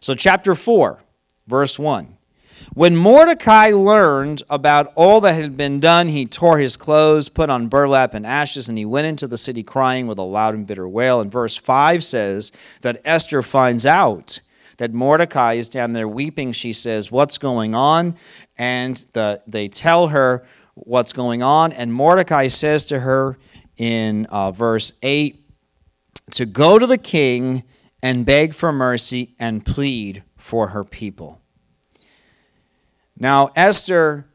So, 0.00 0.14
chapter 0.14 0.54
4, 0.54 1.02
verse 1.46 1.78
1. 1.78 2.16
When 2.74 2.96
Mordecai 2.96 3.70
learned 3.70 4.42
about 4.48 4.92
all 4.94 5.20
that 5.22 5.34
had 5.34 5.56
been 5.56 5.80
done, 5.80 6.08
he 6.08 6.26
tore 6.26 6.58
his 6.58 6.76
clothes, 6.76 7.28
put 7.28 7.50
on 7.50 7.68
burlap 7.68 8.14
and 8.14 8.26
ashes, 8.26 8.68
and 8.68 8.76
he 8.76 8.84
went 8.84 9.06
into 9.06 9.26
the 9.26 9.38
city 9.38 9.62
crying 9.62 10.06
with 10.06 10.18
a 10.18 10.22
loud 10.22 10.54
and 10.54 10.66
bitter 10.66 10.88
wail. 10.88 11.20
And 11.20 11.30
verse 11.30 11.56
5 11.56 12.02
says 12.02 12.52
that 12.82 13.00
Esther 13.04 13.42
finds 13.42 13.86
out 13.86 14.40
that 14.78 14.92
Mordecai 14.92 15.54
is 15.54 15.68
down 15.68 15.92
there 15.92 16.08
weeping. 16.08 16.52
She 16.52 16.72
says, 16.72 17.10
What's 17.10 17.38
going 17.38 17.74
on? 17.74 18.16
And 18.58 18.96
the, 19.12 19.42
they 19.46 19.68
tell 19.68 20.08
her 20.08 20.44
what's 20.76 21.12
going 21.12 21.42
on. 21.42 21.72
And 21.72 21.92
Mordecai 21.92 22.46
says 22.46 22.86
to 22.86 23.00
her 23.00 23.38
in 23.76 24.26
uh, 24.26 24.52
verse 24.52 24.92
8 25.02 25.42
to 26.32 26.46
go 26.46 26.78
to 26.78 26.86
the 26.86 26.98
king 26.98 27.64
and 28.02 28.24
beg 28.24 28.54
for 28.54 28.72
mercy 28.72 29.34
and 29.38 29.64
plead 29.64 30.22
for 30.36 30.68
her 30.68 30.84
people. 30.84 31.40
Now, 33.18 33.50
Esther, 33.56 34.26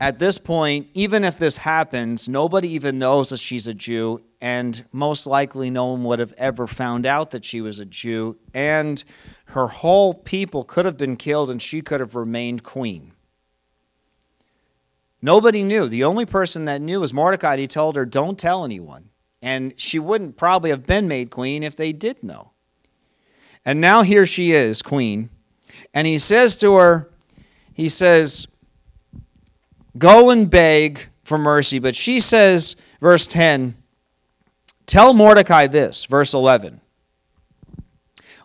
at 0.00 0.18
this 0.18 0.38
point, 0.38 0.88
even 0.94 1.24
if 1.24 1.36
this 1.36 1.58
happens, 1.58 2.28
nobody 2.28 2.68
even 2.68 2.98
knows 2.98 3.30
that 3.30 3.38
she's 3.38 3.66
a 3.66 3.74
Jew, 3.74 4.20
and 4.40 4.84
most 4.92 5.26
likely 5.26 5.70
no 5.70 5.92
one 5.92 6.04
would 6.04 6.20
have 6.20 6.32
ever 6.38 6.66
found 6.66 7.04
out 7.04 7.32
that 7.32 7.44
she 7.44 7.60
was 7.60 7.80
a 7.80 7.84
Jew, 7.84 8.38
and 8.54 9.02
her 9.46 9.66
whole 9.66 10.14
people 10.14 10.64
could 10.64 10.84
have 10.84 10.96
been 10.96 11.16
killed, 11.16 11.50
and 11.50 11.60
she 11.60 11.82
could 11.82 12.00
have 12.00 12.14
remained 12.14 12.62
queen. 12.62 13.11
Nobody 15.22 15.62
knew. 15.62 15.88
The 15.88 16.02
only 16.02 16.26
person 16.26 16.64
that 16.64 16.82
knew 16.82 17.00
was 17.00 17.14
Mordecai. 17.14 17.56
He 17.56 17.68
told 17.68 17.94
her, 17.94 18.04
Don't 18.04 18.38
tell 18.38 18.64
anyone. 18.64 19.10
And 19.40 19.72
she 19.76 19.98
wouldn't 19.98 20.36
probably 20.36 20.70
have 20.70 20.84
been 20.84 21.06
made 21.08 21.30
queen 21.30 21.62
if 21.62 21.76
they 21.76 21.92
did 21.92 22.22
know. 22.22 22.50
And 23.64 23.80
now 23.80 24.02
here 24.02 24.26
she 24.26 24.52
is, 24.52 24.82
queen. 24.82 25.30
And 25.94 26.06
he 26.06 26.18
says 26.18 26.56
to 26.56 26.74
her, 26.74 27.08
he 27.72 27.88
says, 27.88 28.48
Go 29.96 30.30
and 30.30 30.50
beg 30.50 31.08
for 31.22 31.38
mercy. 31.38 31.78
But 31.78 31.94
she 31.94 32.18
says, 32.18 32.76
verse 33.00 33.26
10, 33.26 33.76
Tell 34.86 35.14
Mordecai 35.14 35.68
this, 35.68 36.04
verse 36.04 36.34
11. 36.34 36.80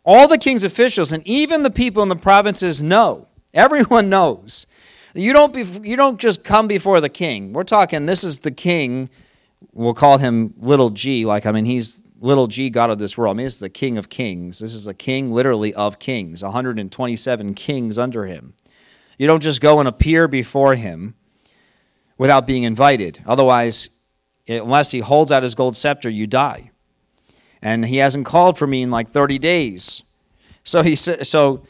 All 0.03 0.28
the 0.28 0.38
king's 0.38 0.63
officials 0.63 1.11
and 1.11 1.25
even 1.28 1.63
the 1.63 1.69
people 1.69 2.03
in 2.03 2.09
the 2.09 2.15
provinces 2.15 2.82
know, 2.82 3.28
everyone 3.53 4.09
knows. 4.09 4.67
You 5.13 5.33
don't, 5.33 5.53
be, 5.53 5.63
you 5.87 5.95
don't 5.95 6.19
just 6.19 6.43
come 6.43 6.67
before 6.67 7.01
the 7.01 7.09
king. 7.09 7.53
We're 7.53 7.63
talking, 7.63 8.05
this 8.05 8.23
is 8.23 8.39
the 8.39 8.51
king. 8.51 9.09
We'll 9.73 9.93
call 9.93 10.17
him 10.17 10.53
little 10.57 10.89
g, 10.89 11.25
like, 11.25 11.45
I 11.45 11.51
mean, 11.51 11.65
he's 11.65 12.03
little 12.19 12.47
g 12.47 12.69
God 12.69 12.89
of 12.89 12.99
this 12.99 13.17
world. 13.17 13.35
I 13.35 13.37
mean, 13.37 13.45
is 13.45 13.59
the 13.59 13.69
king 13.69 13.97
of 13.97 14.09
kings. 14.09 14.59
This 14.59 14.73
is 14.73 14.87
a 14.87 14.93
king 14.93 15.31
literally 15.31 15.73
of 15.73 15.99
kings, 15.99 16.43
127 16.43 17.53
kings 17.53 17.99
under 17.99 18.25
him. 18.25 18.53
You 19.17 19.27
don't 19.27 19.41
just 19.41 19.61
go 19.61 19.79
and 19.79 19.87
appear 19.87 20.27
before 20.27 20.75
him 20.75 21.15
without 22.17 22.45
being 22.45 22.63
invited. 22.63 23.21
Otherwise, 23.25 23.89
unless 24.47 24.91
he 24.91 24.99
holds 24.99 25.31
out 25.31 25.43
his 25.43 25.55
gold 25.55 25.75
scepter, 25.75 26.09
you 26.09 26.27
die. 26.27 26.71
And 27.61 27.85
he 27.85 27.97
hasn't 27.97 28.25
called 28.25 28.57
for 28.57 28.67
me 28.67 28.83
in 28.83 28.91
like 28.91 29.09
30 29.09 29.39
days. 29.39 30.03
So 30.63 30.83
he 30.83 30.95
sa- 30.95 31.23
so 31.23 31.63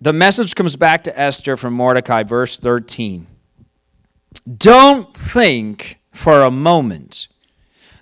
the 0.00 0.12
message 0.12 0.54
comes 0.54 0.76
back 0.76 1.04
to 1.04 1.18
Esther 1.18 1.56
from 1.56 1.74
Mordecai 1.74 2.22
verse 2.22 2.58
13. 2.58 3.26
Don't 4.58 5.16
think 5.16 5.98
for 6.12 6.42
a 6.42 6.50
moment 6.50 7.28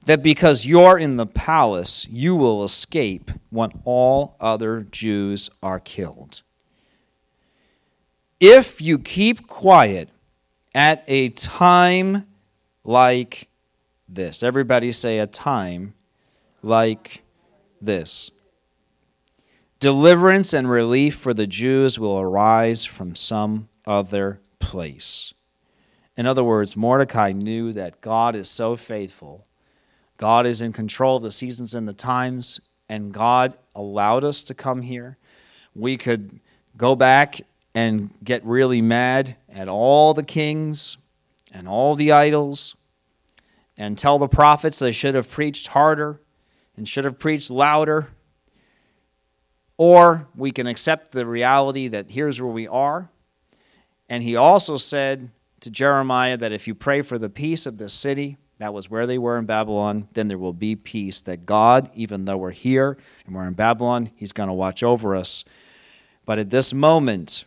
that 0.04 0.22
because 0.22 0.66
you're 0.66 0.98
in 0.98 1.16
the 1.16 1.26
palace, 1.26 2.06
you 2.08 2.36
will 2.36 2.64
escape 2.64 3.30
when 3.50 3.70
all 3.84 4.36
other 4.40 4.86
Jews 4.90 5.48
are 5.62 5.80
killed. 5.80 6.42
If 8.40 8.82
you 8.82 8.98
keep 8.98 9.46
quiet 9.46 10.10
at 10.74 11.04
a 11.06 11.30
time 11.30 12.26
like 12.82 13.48
this, 14.08 14.42
everybody 14.42 14.92
say 14.92 15.18
a 15.18 15.26
time 15.26 15.94
like 16.62 17.22
this. 17.80 18.30
Deliverance 19.84 20.54
and 20.54 20.70
relief 20.70 21.14
for 21.14 21.34
the 21.34 21.46
Jews 21.46 21.98
will 21.98 22.18
arise 22.18 22.86
from 22.86 23.14
some 23.14 23.68
other 23.86 24.40
place. 24.58 25.34
In 26.16 26.24
other 26.24 26.42
words, 26.42 26.74
Mordecai 26.74 27.32
knew 27.32 27.70
that 27.74 28.00
God 28.00 28.34
is 28.34 28.48
so 28.48 28.76
faithful 28.76 29.44
God 30.16 30.46
is 30.46 30.62
in 30.62 30.72
control 30.72 31.18
of 31.18 31.22
the 31.22 31.30
seasons 31.30 31.74
and 31.74 31.86
the 31.86 31.92
times, 31.92 32.62
and 32.88 33.12
God 33.12 33.58
allowed 33.74 34.24
us 34.24 34.42
to 34.44 34.54
come 34.54 34.80
here. 34.80 35.18
We 35.74 35.98
could 35.98 36.40
go 36.78 36.96
back 36.96 37.42
and 37.74 38.08
get 38.24 38.42
really 38.42 38.80
mad 38.80 39.36
at 39.50 39.68
all 39.68 40.14
the 40.14 40.22
kings 40.22 40.96
and 41.52 41.68
all 41.68 41.94
the 41.94 42.10
idols 42.10 42.74
and 43.76 43.98
tell 43.98 44.18
the 44.18 44.28
prophets 44.28 44.78
they 44.78 44.92
should 44.92 45.14
have 45.14 45.30
preached 45.30 45.66
harder 45.66 46.22
and 46.74 46.88
should 46.88 47.04
have 47.04 47.18
preached 47.18 47.50
louder. 47.50 48.08
Or 49.76 50.28
we 50.36 50.50
can 50.50 50.66
accept 50.66 51.12
the 51.12 51.26
reality 51.26 51.88
that 51.88 52.10
here's 52.10 52.40
where 52.40 52.52
we 52.52 52.68
are. 52.68 53.10
And 54.08 54.22
he 54.22 54.36
also 54.36 54.76
said 54.76 55.30
to 55.60 55.70
Jeremiah 55.70 56.36
that 56.36 56.52
if 56.52 56.68
you 56.68 56.74
pray 56.74 57.02
for 57.02 57.18
the 57.18 57.30
peace 57.30 57.66
of 57.66 57.78
the 57.78 57.88
city, 57.88 58.36
that 58.58 58.72
was 58.72 58.88
where 58.88 59.06
they 59.06 59.18
were 59.18 59.36
in 59.36 59.46
Babylon. 59.46 60.08
Then 60.12 60.28
there 60.28 60.38
will 60.38 60.52
be 60.52 60.76
peace. 60.76 61.20
That 61.22 61.44
God, 61.44 61.90
even 61.94 62.24
though 62.24 62.36
we're 62.36 62.52
here 62.52 62.96
and 63.26 63.34
we're 63.34 63.48
in 63.48 63.54
Babylon, 63.54 64.10
He's 64.14 64.32
going 64.32 64.48
to 64.48 64.52
watch 64.52 64.82
over 64.82 65.16
us. 65.16 65.44
But 66.24 66.38
at 66.38 66.50
this 66.50 66.72
moment, 66.72 67.44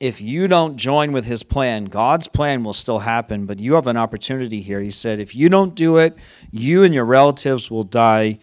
if 0.00 0.20
you 0.20 0.48
don't 0.48 0.76
join 0.76 1.12
with 1.12 1.26
His 1.26 1.42
plan, 1.42 1.84
God's 1.84 2.28
plan 2.28 2.64
will 2.64 2.72
still 2.72 3.00
happen, 3.00 3.44
but 3.44 3.60
you 3.60 3.74
have 3.74 3.86
an 3.86 3.96
opportunity 3.96 4.62
here. 4.62 4.80
He 4.80 4.90
said, 4.90 5.20
if 5.20 5.34
you 5.34 5.48
don't 5.48 5.74
do 5.74 5.98
it, 5.98 6.16
you 6.50 6.82
and 6.82 6.94
your 6.94 7.04
relatives 7.04 7.70
will 7.70 7.84
die. 7.84 8.38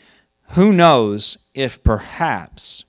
Who 0.54 0.74
knows 0.74 1.38
if 1.54 1.84
perhaps, 1.84 2.84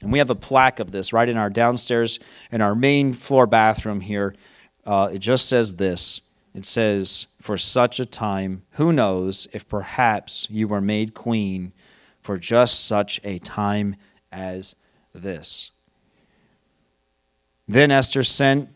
and 0.00 0.12
we 0.12 0.18
have 0.18 0.30
a 0.30 0.36
plaque 0.36 0.78
of 0.78 0.92
this 0.92 1.12
right 1.12 1.28
in 1.28 1.36
our 1.36 1.50
downstairs, 1.50 2.20
in 2.52 2.60
our 2.60 2.74
main 2.74 3.12
floor 3.12 3.46
bathroom 3.46 4.00
here. 4.00 4.34
Uh, 4.86 5.10
it 5.12 5.18
just 5.18 5.48
says 5.48 5.76
this 5.76 6.20
it 6.54 6.64
says, 6.64 7.26
For 7.40 7.58
such 7.58 7.98
a 7.98 8.06
time, 8.06 8.62
who 8.72 8.92
knows 8.92 9.48
if 9.52 9.68
perhaps 9.68 10.46
you 10.48 10.68
were 10.68 10.80
made 10.80 11.14
queen 11.14 11.72
for 12.20 12.38
just 12.38 12.86
such 12.86 13.20
a 13.24 13.38
time 13.40 13.96
as 14.30 14.76
this. 15.12 15.72
Then 17.66 17.90
Esther 17.90 18.22
sent 18.22 18.68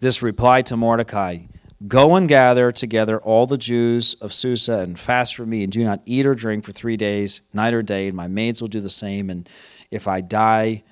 this 0.00 0.22
reply 0.22 0.62
to 0.62 0.76
Mordecai 0.76 1.40
Go 1.88 2.14
and 2.14 2.28
gather 2.28 2.70
together 2.70 3.18
all 3.20 3.46
the 3.46 3.56
Jews 3.56 4.14
of 4.20 4.32
Susa 4.32 4.80
and 4.80 4.98
fast 4.98 5.34
for 5.34 5.46
me, 5.46 5.64
and 5.64 5.72
do 5.72 5.82
not 5.82 6.02
eat 6.04 6.26
or 6.26 6.34
drink 6.34 6.64
for 6.64 6.72
three 6.72 6.96
days, 6.96 7.40
night 7.52 7.74
or 7.74 7.82
day, 7.82 8.08
and 8.08 8.16
my 8.16 8.28
maids 8.28 8.60
will 8.60 8.68
do 8.68 8.80
the 8.80 8.90
same. 8.90 9.30
And 9.30 9.48
if 9.90 10.06
I 10.06 10.20
die, 10.20 10.84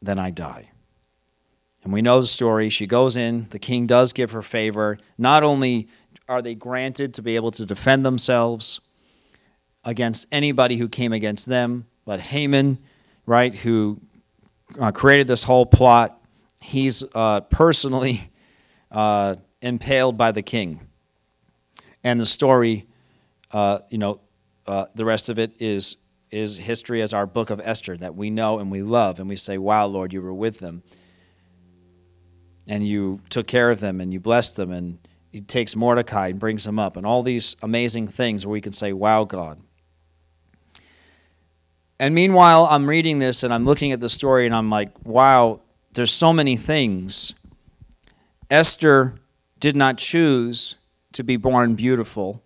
then 0.00 0.18
I 0.18 0.30
die. 0.30 0.70
And 1.82 1.92
we 1.92 2.00
know 2.00 2.20
the 2.20 2.26
story. 2.26 2.70
She 2.70 2.86
goes 2.86 3.16
in, 3.16 3.46
the 3.50 3.58
king 3.58 3.86
does 3.86 4.12
give 4.12 4.30
her 4.30 4.40
favor. 4.40 4.98
Not 5.18 5.42
only 5.42 5.88
are 6.28 6.40
they 6.40 6.54
granted 6.54 7.14
to 7.14 7.22
be 7.22 7.36
able 7.36 7.50
to 7.52 7.66
defend 7.66 8.06
themselves 8.06 8.80
against 9.84 10.26
anybody 10.32 10.78
who 10.78 10.88
came 10.88 11.12
against 11.12 11.46
them, 11.46 11.86
but 12.06 12.20
Haman, 12.20 12.78
right, 13.26 13.54
who 13.54 14.00
uh, 14.80 14.92
created 14.92 15.26
this 15.26 15.42
whole 15.42 15.66
plot, 15.66 16.18
he's 16.60 17.04
uh, 17.14 17.40
personally 17.42 18.30
uh, 18.90 19.36
impaled 19.64 20.16
by 20.16 20.30
the 20.30 20.42
king. 20.42 20.80
And 22.02 22.20
the 22.20 22.26
story, 22.26 22.86
uh, 23.50 23.80
you 23.88 23.98
know, 23.98 24.20
uh, 24.66 24.86
the 24.94 25.04
rest 25.04 25.28
of 25.28 25.38
it 25.38 25.52
is 25.58 25.96
is 26.30 26.58
history 26.58 27.00
as 27.00 27.14
our 27.14 27.26
book 27.26 27.50
of 27.50 27.60
Esther 27.62 27.96
that 27.96 28.16
we 28.16 28.28
know 28.28 28.58
and 28.58 28.70
we 28.70 28.82
love, 28.82 29.20
and 29.20 29.28
we 29.28 29.36
say, 29.36 29.58
"Wow, 29.58 29.86
Lord, 29.86 30.12
you 30.12 30.22
were 30.22 30.34
with 30.34 30.58
them." 30.58 30.82
and 32.66 32.86
you 32.86 33.20
took 33.28 33.46
care 33.46 33.70
of 33.70 33.80
them 33.80 34.00
and 34.00 34.12
you 34.12 34.20
blessed 34.20 34.56
them 34.56 34.70
and 34.70 34.98
he 35.30 35.40
takes 35.40 35.74
Mordecai 35.74 36.28
and 36.28 36.38
brings 36.38 36.66
him 36.66 36.78
up 36.78 36.96
and 36.96 37.04
all 37.04 37.22
these 37.22 37.56
amazing 37.62 38.06
things 38.06 38.46
where 38.46 38.52
we 38.52 38.60
can 38.60 38.72
say, 38.72 38.92
Wow, 38.92 39.24
God. 39.24 39.60
And 41.98 42.14
meanwhile, 42.14 42.66
I'm 42.70 42.88
reading 42.88 43.18
this 43.18 43.42
and 43.42 43.52
I'm 43.52 43.64
looking 43.64 43.92
at 43.92 44.00
the 44.00 44.08
story 44.08 44.46
and 44.46 44.54
I'm 44.54 44.68
like, 44.68 44.90
wow, 45.04 45.60
there's 45.92 46.12
so 46.12 46.32
many 46.32 46.56
things. 46.56 47.34
Esther 48.50 49.14
did 49.64 49.74
not 49.74 49.96
choose 49.96 50.76
to 51.10 51.24
be 51.24 51.38
born 51.38 51.74
beautiful. 51.74 52.42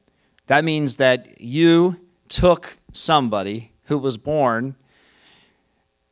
That 0.47 0.65
means 0.65 0.99
that 0.99 1.41
you 1.41 1.99
took 2.29 2.79
somebody 2.93 3.73
who 3.87 3.99
was 3.99 4.17
born 4.17 4.77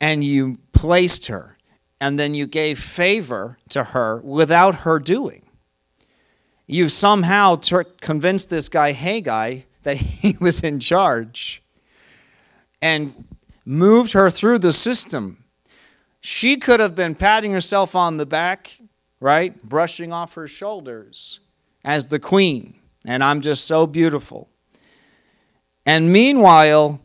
and 0.00 0.24
you 0.24 0.58
placed 0.72 1.26
her 1.26 1.58
and 2.00 2.18
then 2.18 2.34
you 2.34 2.48
gave 2.48 2.80
favor 2.80 3.56
to 3.68 3.84
her 3.84 4.18
without 4.18 4.80
her 4.80 4.98
doing. 4.98 5.44
You 6.66 6.88
somehow 6.88 7.60
convinced 8.00 8.50
this 8.50 8.68
guy, 8.68 8.92
Hegai, 8.92 9.62
that 9.84 9.96
he 10.22 10.36
was 10.40 10.60
in 10.64 10.80
charge 10.80 11.62
and 12.82 13.28
moved 13.64 14.10
her 14.10 14.28
through 14.28 14.58
the 14.58 14.72
system. 14.72 15.44
She 16.20 16.56
could 16.56 16.80
have 16.80 16.96
been 16.96 17.14
patting 17.14 17.52
herself 17.52 17.94
on 17.94 18.16
the 18.16 18.26
back, 18.26 18.80
right? 19.26 19.60
Brushing 19.64 20.12
off 20.12 20.34
her 20.34 20.46
shoulders 20.46 21.40
as 21.84 22.06
the 22.06 22.20
queen. 22.20 22.76
And 23.04 23.24
I'm 23.24 23.40
just 23.40 23.64
so 23.64 23.84
beautiful. 23.84 24.48
And 25.84 26.12
meanwhile, 26.12 27.00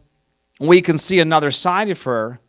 we 0.60 0.84
can 0.84 1.00
see 1.00 1.18
another 1.18 1.50
side 1.50 1.90
of 1.90 2.04
her 2.04 2.40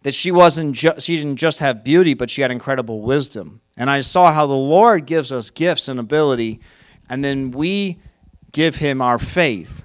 that 0.00 0.14
she 0.14 0.32
wasn't 0.32 0.74
ju- 0.74 0.98
she 0.98 1.16
didn't 1.16 1.36
just 1.36 1.58
have 1.58 1.84
beauty 1.84 2.14
but 2.14 2.30
she 2.30 2.40
had 2.40 2.50
incredible 2.50 3.02
wisdom 3.02 3.60
and 3.76 3.88
i 3.88 4.00
saw 4.00 4.32
how 4.32 4.46
the 4.46 4.52
lord 4.52 5.06
gives 5.06 5.30
us 5.30 5.48
gifts 5.50 5.86
and 5.86 6.00
ability 6.00 6.58
and 7.08 7.22
then 7.22 7.52
we 7.52 8.00
give 8.50 8.76
him 8.76 9.00
our 9.00 9.18
faith 9.18 9.84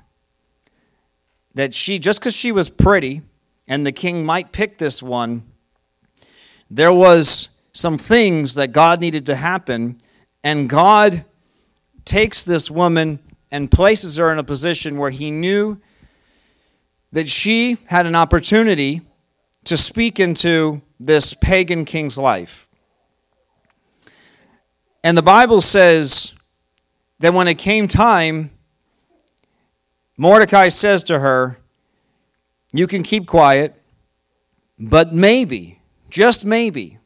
that 1.53 1.73
she 1.75 1.99
just 1.99 2.19
because 2.19 2.33
she 2.33 2.51
was 2.51 2.67
pretty 2.67 3.21
and 3.67 3.85
the 3.85 3.91
king 3.91 4.25
might 4.25 4.51
pick 4.51 4.79
this 4.79 5.03
one 5.03 5.43
there 6.71 6.93
was 6.93 7.49
some 7.77 7.97
things 7.97 8.55
that 8.55 8.71
god 8.71 8.99
needed 8.99 9.25
to 9.25 9.35
happen 9.35 9.97
and 10.43 10.69
god 10.69 11.23
takes 12.05 12.43
this 12.43 12.71
woman 12.71 13.19
and 13.51 13.69
places 13.69 14.17
her 14.17 14.31
in 14.31 14.39
a 14.39 14.43
position 14.43 14.97
where 14.97 15.11
he 15.11 15.29
knew 15.29 15.79
that 17.11 17.29
she 17.29 17.77
had 17.85 18.05
an 18.05 18.15
opportunity 18.15 19.01
to 19.63 19.77
speak 19.77 20.19
into 20.19 20.81
this 20.99 21.33
pagan 21.33 21.85
king's 21.85 22.17
life. 22.17 22.67
And 25.03 25.17
the 25.17 25.21
Bible 25.21 25.61
says 25.61 26.33
that 27.19 27.33
when 27.33 27.47
it 27.47 27.55
came 27.55 27.87
time, 27.87 28.51
Mordecai 30.17 30.69
says 30.69 31.03
to 31.05 31.19
her, 31.19 31.57
You 32.73 32.87
can 32.87 33.03
keep 33.03 33.27
quiet, 33.27 33.75
but 34.79 35.13
maybe, 35.13 35.79
just 36.09 36.43
maybe, 36.43 36.96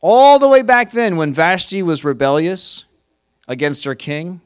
all 0.00 0.38
the 0.38 0.48
way 0.48 0.62
back 0.62 0.92
then 0.92 1.16
when 1.16 1.32
Vashti 1.32 1.82
was 1.82 2.04
rebellious 2.04 2.84
against 3.46 3.84
her 3.84 3.94
king, 3.94 4.40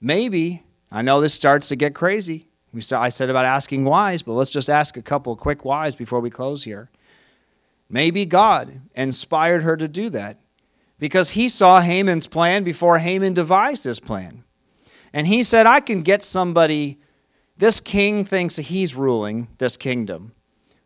maybe, 0.00 0.62
I 0.92 1.02
know 1.02 1.20
this 1.20 1.34
starts 1.34 1.68
to 1.68 1.76
get 1.76 1.94
crazy. 1.94 2.48
We 2.72 2.80
saw, 2.80 3.00
I 3.00 3.08
said 3.08 3.30
about 3.30 3.44
asking 3.44 3.84
whys, 3.84 4.22
but 4.22 4.32
let's 4.32 4.50
just 4.50 4.70
ask 4.70 4.96
a 4.96 5.02
couple 5.02 5.34
quick 5.36 5.64
whys 5.64 5.94
before 5.94 6.20
we 6.20 6.30
close 6.30 6.64
here. 6.64 6.90
Maybe 7.88 8.24
God 8.24 8.80
inspired 8.94 9.62
her 9.62 9.76
to 9.76 9.88
do 9.88 10.10
that 10.10 10.38
because 10.98 11.30
he 11.30 11.48
saw 11.48 11.80
Haman's 11.80 12.26
plan 12.26 12.64
before 12.64 12.98
Haman 12.98 13.34
devised 13.34 13.84
this 13.84 14.00
plan. 14.00 14.44
And 15.12 15.26
he 15.26 15.42
said, 15.42 15.66
I 15.66 15.80
can 15.80 16.02
get 16.02 16.22
somebody, 16.22 16.98
this 17.56 17.80
king 17.80 18.24
thinks 18.24 18.56
he's 18.56 18.94
ruling 18.94 19.48
this 19.58 19.76
kingdom, 19.76 20.32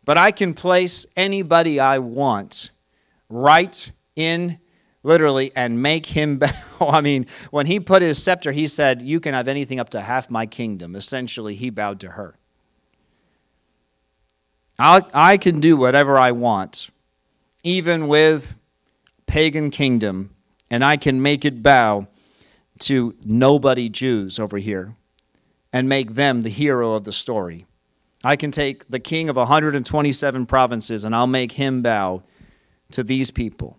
but 0.05 0.17
I 0.17 0.31
can 0.31 0.53
place 0.53 1.05
anybody 1.15 1.79
I 1.79 1.99
want 1.99 2.69
right 3.29 3.91
in 4.15 4.59
literally 5.03 5.51
and 5.55 5.81
make 5.81 6.07
him 6.07 6.37
bow. 6.39 6.49
I 6.81 7.01
mean, 7.01 7.27
when 7.51 7.65
he 7.65 7.79
put 7.79 8.01
his 8.01 8.21
scepter, 8.21 8.51
he 8.51 8.67
said, 8.67 9.01
You 9.01 9.19
can 9.19 9.33
have 9.33 9.47
anything 9.47 9.79
up 9.79 9.89
to 9.91 10.01
half 10.01 10.29
my 10.29 10.45
kingdom. 10.45 10.95
Essentially, 10.95 11.55
he 11.55 11.69
bowed 11.69 11.99
to 12.01 12.11
her. 12.11 12.35
i 14.77 15.03
I 15.13 15.37
can 15.37 15.59
do 15.59 15.77
whatever 15.77 16.17
I 16.17 16.31
want, 16.31 16.89
even 17.63 18.07
with 18.07 18.55
pagan 19.27 19.69
kingdom, 19.69 20.31
and 20.69 20.83
I 20.83 20.97
can 20.97 21.21
make 21.21 21.45
it 21.45 21.61
bow 21.61 22.07
to 22.79 23.15
nobody 23.23 23.89
Jews 23.89 24.39
over 24.39 24.57
here 24.57 24.95
and 25.71 25.87
make 25.87 26.13
them 26.15 26.41
the 26.41 26.49
hero 26.49 26.93
of 26.93 27.03
the 27.03 27.11
story. 27.11 27.65
I 28.23 28.35
can 28.35 28.51
take 28.51 28.89
the 28.89 28.99
king 28.99 29.29
of 29.29 29.35
127 29.35 30.45
provinces 30.45 31.03
and 31.03 31.15
I'll 31.15 31.27
make 31.27 31.53
him 31.53 31.81
bow 31.81 32.23
to 32.91 33.03
these 33.03 33.31
people. 33.31 33.77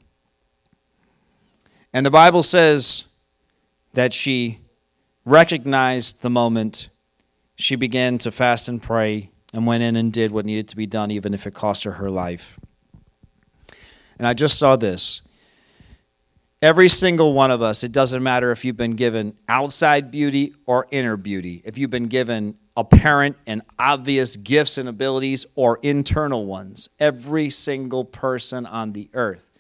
And 1.93 2.07
the 2.07 2.11
Bible 2.11 2.43
says 2.43 3.05
that 3.95 4.13
she 4.13 4.61
recognized 5.25 6.23
the 6.23 6.31
moment 6.31 6.89
she 7.57 7.77
began 7.77 8.19
to 8.19 8.31
fast 8.31 8.69
and 8.69 8.83
pray 8.83 9.31
and 9.53 9.67
went 9.67 9.83
in 9.83 9.97
and 9.97 10.13
did 10.13 10.31
what 10.31 10.47
needed 10.47 10.69
to 10.69 10.77
be 10.77 10.87
done, 10.87 11.11
even 11.11 11.35
if 11.35 11.47
it 11.47 11.55
cost 11.55 11.85
her 11.85 11.93
her 11.93 12.11
life. 12.11 12.59
And 14.19 14.27
I 14.27 14.35
just 14.35 14.59
saw 14.59 14.77
this. 14.77 15.23
Every 16.63 16.91
single 16.91 17.33
one 17.33 17.51
of 17.51 17.63
us, 17.63 17.83
it 17.83 17.91
doesn't 17.91 18.23
matter 18.23 18.51
if 18.51 18.67
you've 18.67 18.77
been 18.77 18.95
given 18.95 19.35
outside 19.49 20.11
beauty 20.11 20.53
or 20.67 20.87
inner 20.91 21.17
beauty, 21.17 21.63
if 21.65 21.79
you've 21.79 21.91
been 21.91 22.09
given 22.09 22.57
apparent 22.77 23.37
and 23.47 23.63
obvious 23.79 24.37
gifts 24.37 24.77
and 24.77 24.87
abilities 24.87 25.47
or 25.55 25.79
internal 25.83 26.45
ones, 26.45 26.91
every 26.99 27.49
single 27.49 28.05
person 28.05 28.67
on 28.67 28.93
the 28.93 29.09
earth 29.15 29.51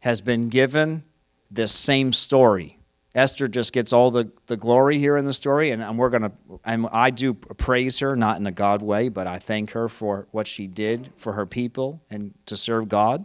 has 0.00 0.20
been 0.20 0.48
given 0.48 1.04
this 1.50 1.72
same 1.72 2.12
story. 2.12 2.78
Esther 3.14 3.48
just 3.48 3.72
gets 3.72 3.90
all 3.90 4.10
the, 4.10 4.30
the 4.46 4.58
glory 4.58 4.98
here 4.98 5.16
in 5.16 5.24
the 5.24 5.32
story, 5.32 5.70
and, 5.70 5.82
and 5.82 5.98
we're 5.98 6.10
going 6.10 6.30
to, 6.30 6.88
I 6.92 7.10
do 7.10 7.32
praise 7.32 8.00
her, 8.00 8.14
not 8.14 8.38
in 8.38 8.46
a 8.46 8.52
God 8.52 8.82
way, 8.82 9.08
but 9.08 9.26
I 9.26 9.38
thank 9.38 9.70
her 9.70 9.88
for 9.88 10.26
what 10.32 10.46
she 10.46 10.66
did 10.66 11.12
for 11.16 11.32
her 11.32 11.46
people 11.46 12.02
and 12.10 12.34
to 12.44 12.56
serve 12.56 12.90
God. 12.90 13.24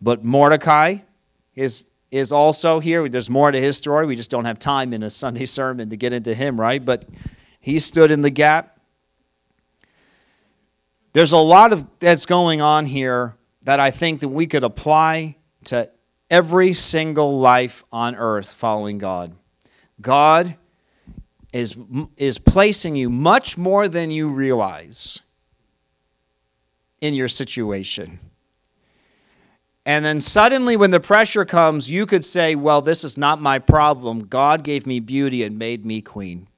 But 0.00 0.22
Mordecai 0.22 0.98
is, 1.56 1.86
is 2.10 2.30
also 2.30 2.78
here. 2.78 3.08
There's 3.08 3.30
more 3.30 3.50
to 3.50 3.60
his 3.60 3.76
story. 3.76 4.06
We 4.06 4.14
just 4.14 4.30
don't 4.30 4.44
have 4.44 4.58
time 4.58 4.92
in 4.92 5.02
a 5.02 5.10
Sunday 5.10 5.44
sermon 5.46 5.90
to 5.90 5.96
get 5.96 6.12
into 6.12 6.34
him, 6.34 6.60
right? 6.60 6.84
But 6.84 7.06
he 7.58 7.78
stood 7.80 8.10
in 8.10 8.22
the 8.22 8.30
gap. 8.30 8.78
There's 11.12 11.32
a 11.32 11.38
lot 11.38 11.72
of 11.72 11.86
that's 11.98 12.26
going 12.26 12.60
on 12.60 12.86
here 12.86 13.34
that 13.62 13.80
I 13.80 13.90
think 13.90 14.20
that 14.20 14.28
we 14.28 14.46
could 14.46 14.62
apply 14.62 15.36
to 15.64 15.90
every 16.30 16.72
single 16.74 17.40
life 17.40 17.82
on 17.90 18.14
earth 18.14 18.52
following 18.52 18.98
God. 18.98 19.34
God 20.00 20.56
is, 21.52 21.76
is 22.16 22.38
placing 22.38 22.96
you 22.96 23.08
much 23.08 23.56
more 23.56 23.88
than 23.88 24.10
you 24.10 24.28
realize 24.28 25.20
in 27.00 27.14
your 27.14 27.28
situation. 27.28 28.20
And 29.86 30.04
then 30.04 30.20
suddenly, 30.20 30.76
when 30.76 30.90
the 30.90 31.00
pressure 31.00 31.46
comes, 31.46 31.90
you 31.90 32.04
could 32.04 32.24
say, 32.24 32.54
Well, 32.54 32.82
this 32.82 33.04
is 33.04 33.16
not 33.16 33.40
my 33.40 33.58
problem. 33.58 34.26
God 34.26 34.62
gave 34.62 34.86
me 34.86 35.00
beauty 35.00 35.42
and 35.42 35.58
made 35.58 35.86
me 35.86 36.02
queen. 36.02 36.48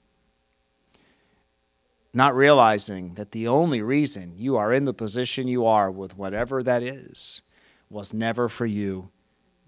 Not 2.12 2.34
realizing 2.34 3.14
that 3.14 3.30
the 3.30 3.46
only 3.46 3.82
reason 3.82 4.32
you 4.36 4.56
are 4.56 4.72
in 4.72 4.86
the 4.86 4.94
position 4.94 5.46
you 5.46 5.64
are 5.66 5.90
with 5.90 6.16
whatever 6.16 6.64
that 6.64 6.82
is 6.82 7.42
was 7.88 8.12
never 8.12 8.48
for 8.48 8.66
you 8.66 9.10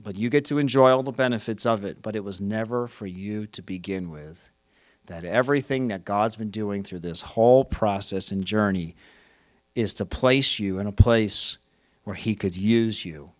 but 0.03 0.17
you 0.17 0.31
get 0.31 0.47
to 0.47 0.59
enjoy 0.59 0.91
all 0.91 1.03
the 1.03 1.13
benefits 1.13 1.67
of 1.67 1.85
it, 1.85 2.01
but 2.01 2.17
it 2.17 2.25
was 2.25 2.41
never 2.41 2.89
for 2.89 3.07
you 3.07 3.47
to 3.49 3.63
begin 3.63 4.11
with. 4.11 4.51
That 5.07 5.25
everything 5.25 5.89
that 5.89 6.05
God's 6.05 6.37
been 6.37 6.51
doing 6.51 6.83
through 6.83 7.01
this 7.01 7.21
whole 7.23 7.65
process 7.65 8.33
and 8.33 8.45
journey 8.45 8.95
is 9.75 9.93
to 9.95 10.07
place 10.07 10.59
you 10.59 10.79
in 10.79 10.87
a 10.87 10.93
place 10.93 11.59
where 12.05 12.17
He 12.17 12.35
could 12.35 12.57
use 12.57 13.05
you 13.05 13.33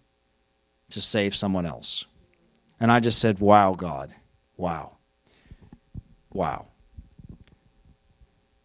to 0.91 1.01
save 1.01 1.35
someone 1.35 1.67
else. 1.67 2.05
And 2.79 2.91
I 2.91 3.01
just 3.01 3.19
said, 3.19 3.41
Wow, 3.41 3.75
God. 3.75 4.15
Wow. 4.57 4.97
Wow. 6.33 6.67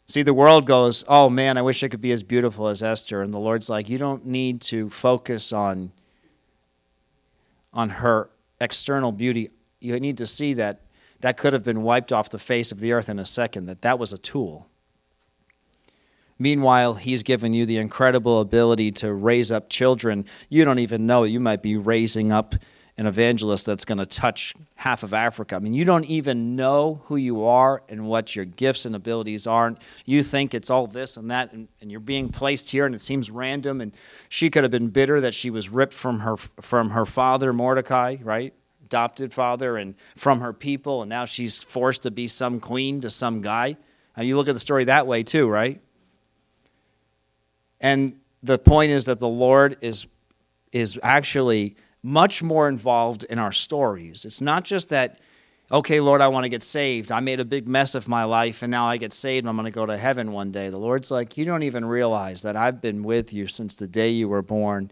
See, 0.08 0.22
the 0.22 0.34
world 0.34 0.66
goes, 0.66 1.04
Oh 1.08 1.30
man, 1.30 1.58
I 1.58 1.62
wish 1.62 1.84
I 1.84 1.88
could 1.88 2.02
be 2.02 2.12
as 2.12 2.24
beautiful 2.24 2.68
as 2.68 2.84
Esther. 2.84 3.22
And 3.22 3.34
the 3.34 3.40
Lord's 3.40 3.70
like, 3.70 3.90
You 3.90 3.98
don't 3.98 4.26
need 4.26 4.62
to 4.62 4.90
focus 4.90 5.52
on 5.52 5.92
on 7.74 7.90
her 7.90 8.30
external 8.62 9.12
beauty, 9.12 9.50
you 9.82 10.00
need 10.00 10.18
to 10.18 10.26
see 10.26 10.54
that 10.54 10.82
that 11.20 11.38
could 11.38 11.54
have 11.54 11.64
been 11.64 11.84
wiped 11.84 12.14
off 12.14 12.30
the 12.30 12.40
face 12.40 12.72
of 12.72 12.80
the 12.80 12.94
earth 12.94 13.10
in 13.10 13.20
a 13.20 13.26
second, 13.26 13.66
that 13.66 13.82
that 13.82 14.00
was 14.00 14.14
a 14.14 14.18
tool. 14.18 14.70
Meanwhile, 16.38 16.96
he's 16.96 17.24
given 17.24 17.54
you 17.54 17.66
the 17.66 17.78
incredible 17.78 18.42
ability 18.42 18.92
to 18.94 19.14
raise 19.14 19.52
up 19.52 19.70
children. 19.70 20.26
You 20.50 20.66
don't 20.66 20.80
even 20.80 21.06
know. 21.06 21.24
You 21.24 21.40
might 21.40 21.62
be 21.62 21.78
raising 21.78 22.32
up 22.32 22.56
an 22.98 23.06
evangelist 23.06 23.66
that's 23.66 23.84
going 23.84 23.98
to 23.98 24.06
touch 24.06 24.54
half 24.76 25.04
of 25.04 25.14
Africa. 25.14 25.56
I 25.56 25.60
mean, 25.60 25.74
you 25.74 25.84
don't 25.84 26.06
even 26.06 26.56
know 26.56 27.02
who 27.06 27.18
you 27.18 27.44
are 27.44 27.84
and 27.90 28.06
what 28.08 28.36
your 28.36 28.46
gifts 28.46 28.86
and 28.86 28.96
abilities 28.96 29.48
are. 29.48 29.76
You 30.06 30.24
think 30.24 30.54
it's 30.54 30.70
all 30.70 30.88
this 30.88 31.18
and 31.18 31.30
that, 31.30 31.52
and, 31.52 31.68
and, 31.82 31.92
you're 31.92 32.00
being 32.00 32.30
placed 32.30 32.72
here, 32.72 32.86
and 32.86 32.96
it 32.96 33.02
seems 33.02 33.30
random. 33.30 33.82
And 33.82 33.94
she 34.30 34.50
could 34.50 34.64
have 34.64 34.72
been 34.72 34.90
bitter 34.90 35.20
that 35.22 35.34
she 35.34 35.50
was 35.50 35.68
ripped 35.68 35.94
from 35.94 36.22
her 36.22 36.38
from 36.38 36.92
her 36.92 37.06
father 37.06 37.52
Mordecai, 37.52 38.18
right, 38.22 38.54
adopted 38.86 39.34
father, 39.34 39.76
and 39.76 39.96
from 40.16 40.40
her 40.40 40.54
people, 40.54 41.02
and 41.02 41.10
now 41.10 41.26
she's 41.26 41.62
forced 41.62 42.04
to 42.04 42.12
be 42.12 42.28
some 42.28 42.62
queen 42.62 43.02
to 43.02 43.10
some 43.10 43.42
guy. 43.42 43.76
And 44.16 44.26
you 44.26 44.38
look 44.38 44.48
at 44.48 44.54
the 44.54 44.60
story 44.60 44.86
that 44.86 45.06
way 45.06 45.24
too, 45.24 45.50
right? 45.50 45.82
And 47.86 48.14
the 48.42 48.58
point 48.58 48.92
is 48.92 49.06
that 49.06 49.20
the 49.20 49.28
Lord 49.28 49.78
is 49.80 50.08
is 50.72 51.00
actually 51.04 51.76
much 52.02 52.42
more 52.42 52.68
involved 52.68 53.26
in 53.26 53.38
our 53.38 53.52
stories. 53.52 54.26
It's 54.26 54.42
not 54.42 54.64
just 54.64 54.90
that, 54.90 55.20
okay, 55.72 56.00
Lord, 56.00 56.20
I 56.20 56.28
want 56.30 56.46
to 56.46 56.50
get 56.50 56.64
saved. 56.64 57.12
I 57.12 57.20
made 57.20 57.40
a 57.40 57.46
big 57.46 57.68
mess 57.68 57.94
of 57.94 58.08
my 58.08 58.24
life 58.24 58.64
and 58.64 58.72
now 58.72 58.88
I 58.88 58.98
get 58.98 59.14
saved 59.14 59.44
and 59.44 59.50
I'm 59.50 59.56
going 59.56 59.66
to 59.66 59.72
go 59.72 59.86
to 59.86 59.98
heaven 59.98 60.32
one 60.32 60.52
day. 60.52 60.72
The 60.72 60.80
Lord's 60.80 61.12
like, 61.12 61.38
you 61.38 61.46
don't 61.46 61.62
even 61.62 61.86
realize 61.86 62.42
that 62.42 62.56
I've 62.56 62.82
been 62.82 63.04
with 63.04 63.32
you 63.32 63.46
since 63.46 63.76
the 63.76 63.88
day 63.88 64.10
you 64.10 64.28
were 64.30 64.42
born 64.42 64.90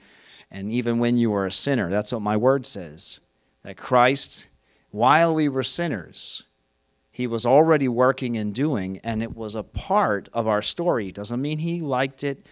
and 0.52 0.72
even 0.72 1.00
when 1.00 1.18
you 1.18 1.32
were 1.32 1.48
a 1.48 1.52
sinner. 1.52 1.90
That's 1.90 2.12
what 2.14 2.22
my 2.22 2.38
word 2.38 2.64
says. 2.68 3.20
That 3.64 3.76
Christ, 3.76 4.50
while 4.92 5.34
we 5.34 5.50
were 5.50 5.64
sinners, 5.64 6.44
he 7.14 7.28
was 7.28 7.46
already 7.46 7.88
working 7.88 8.38
and 8.38 8.56
doing, 8.56 9.00
and 9.04 9.22
it 9.22 9.36
was 9.36 9.54
a 9.54 9.62
part 9.64 10.30
of 10.34 10.48
our 10.48 10.64
story. 10.64 11.12
Doesn't 11.12 11.42
mean 11.42 11.60
he 11.60 11.80
liked 11.80 12.24
it, 12.24 12.44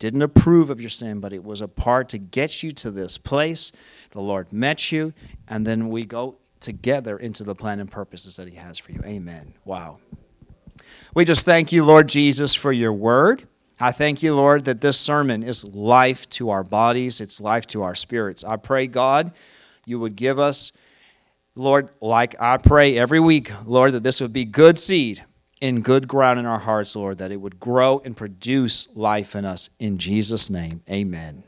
didn't 0.00 0.22
approve 0.22 0.70
of 0.70 0.80
your 0.80 0.90
sin, 0.90 1.20
but 1.20 1.32
it 1.32 1.44
was 1.44 1.60
a 1.60 1.68
part 1.68 2.08
to 2.08 2.18
get 2.18 2.64
you 2.64 2.72
to 2.72 2.90
this 2.90 3.18
place. 3.18 3.70
The 4.10 4.20
Lord 4.20 4.52
met 4.52 4.90
you, 4.90 5.12
and 5.46 5.64
then 5.64 5.90
we 5.90 6.04
go 6.04 6.38
together 6.58 7.16
into 7.16 7.44
the 7.44 7.54
plan 7.54 7.78
and 7.78 7.90
purposes 7.90 8.36
that 8.36 8.48
He 8.48 8.56
has 8.56 8.78
for 8.78 8.90
you. 8.90 9.00
Amen. 9.04 9.54
Wow. 9.64 9.98
We 11.14 11.24
just 11.24 11.44
thank 11.44 11.70
you, 11.70 11.84
Lord 11.84 12.08
Jesus, 12.08 12.54
for 12.54 12.72
your 12.72 12.92
word. 12.92 13.46
I 13.78 13.92
thank 13.92 14.22
you, 14.22 14.34
Lord, 14.34 14.64
that 14.64 14.80
this 14.80 14.98
sermon 14.98 15.42
is 15.42 15.64
life 15.64 16.28
to 16.30 16.50
our 16.50 16.64
bodies, 16.64 17.20
it's 17.20 17.40
life 17.40 17.66
to 17.68 17.82
our 17.82 17.94
spirits. 17.94 18.42
I 18.42 18.56
pray, 18.56 18.86
God, 18.86 19.32
you 19.84 20.00
would 20.00 20.16
give 20.16 20.38
us, 20.38 20.72
Lord, 21.54 21.90
like 22.00 22.34
I 22.40 22.56
pray 22.56 22.96
every 22.96 23.20
week, 23.20 23.52
Lord, 23.66 23.92
that 23.92 24.02
this 24.02 24.20
would 24.22 24.32
be 24.32 24.46
good 24.46 24.78
seed 24.78 25.24
in 25.60 25.82
good 25.82 26.08
ground 26.08 26.38
in 26.38 26.46
our 26.46 26.58
hearts, 26.58 26.96
Lord, 26.96 27.18
that 27.18 27.30
it 27.30 27.40
would 27.40 27.60
grow 27.60 28.00
and 28.04 28.16
produce 28.16 28.88
life 28.94 29.34
in 29.36 29.44
us. 29.44 29.70
In 29.78 29.98
Jesus' 29.98 30.48
name, 30.48 30.82
amen. 30.90 31.44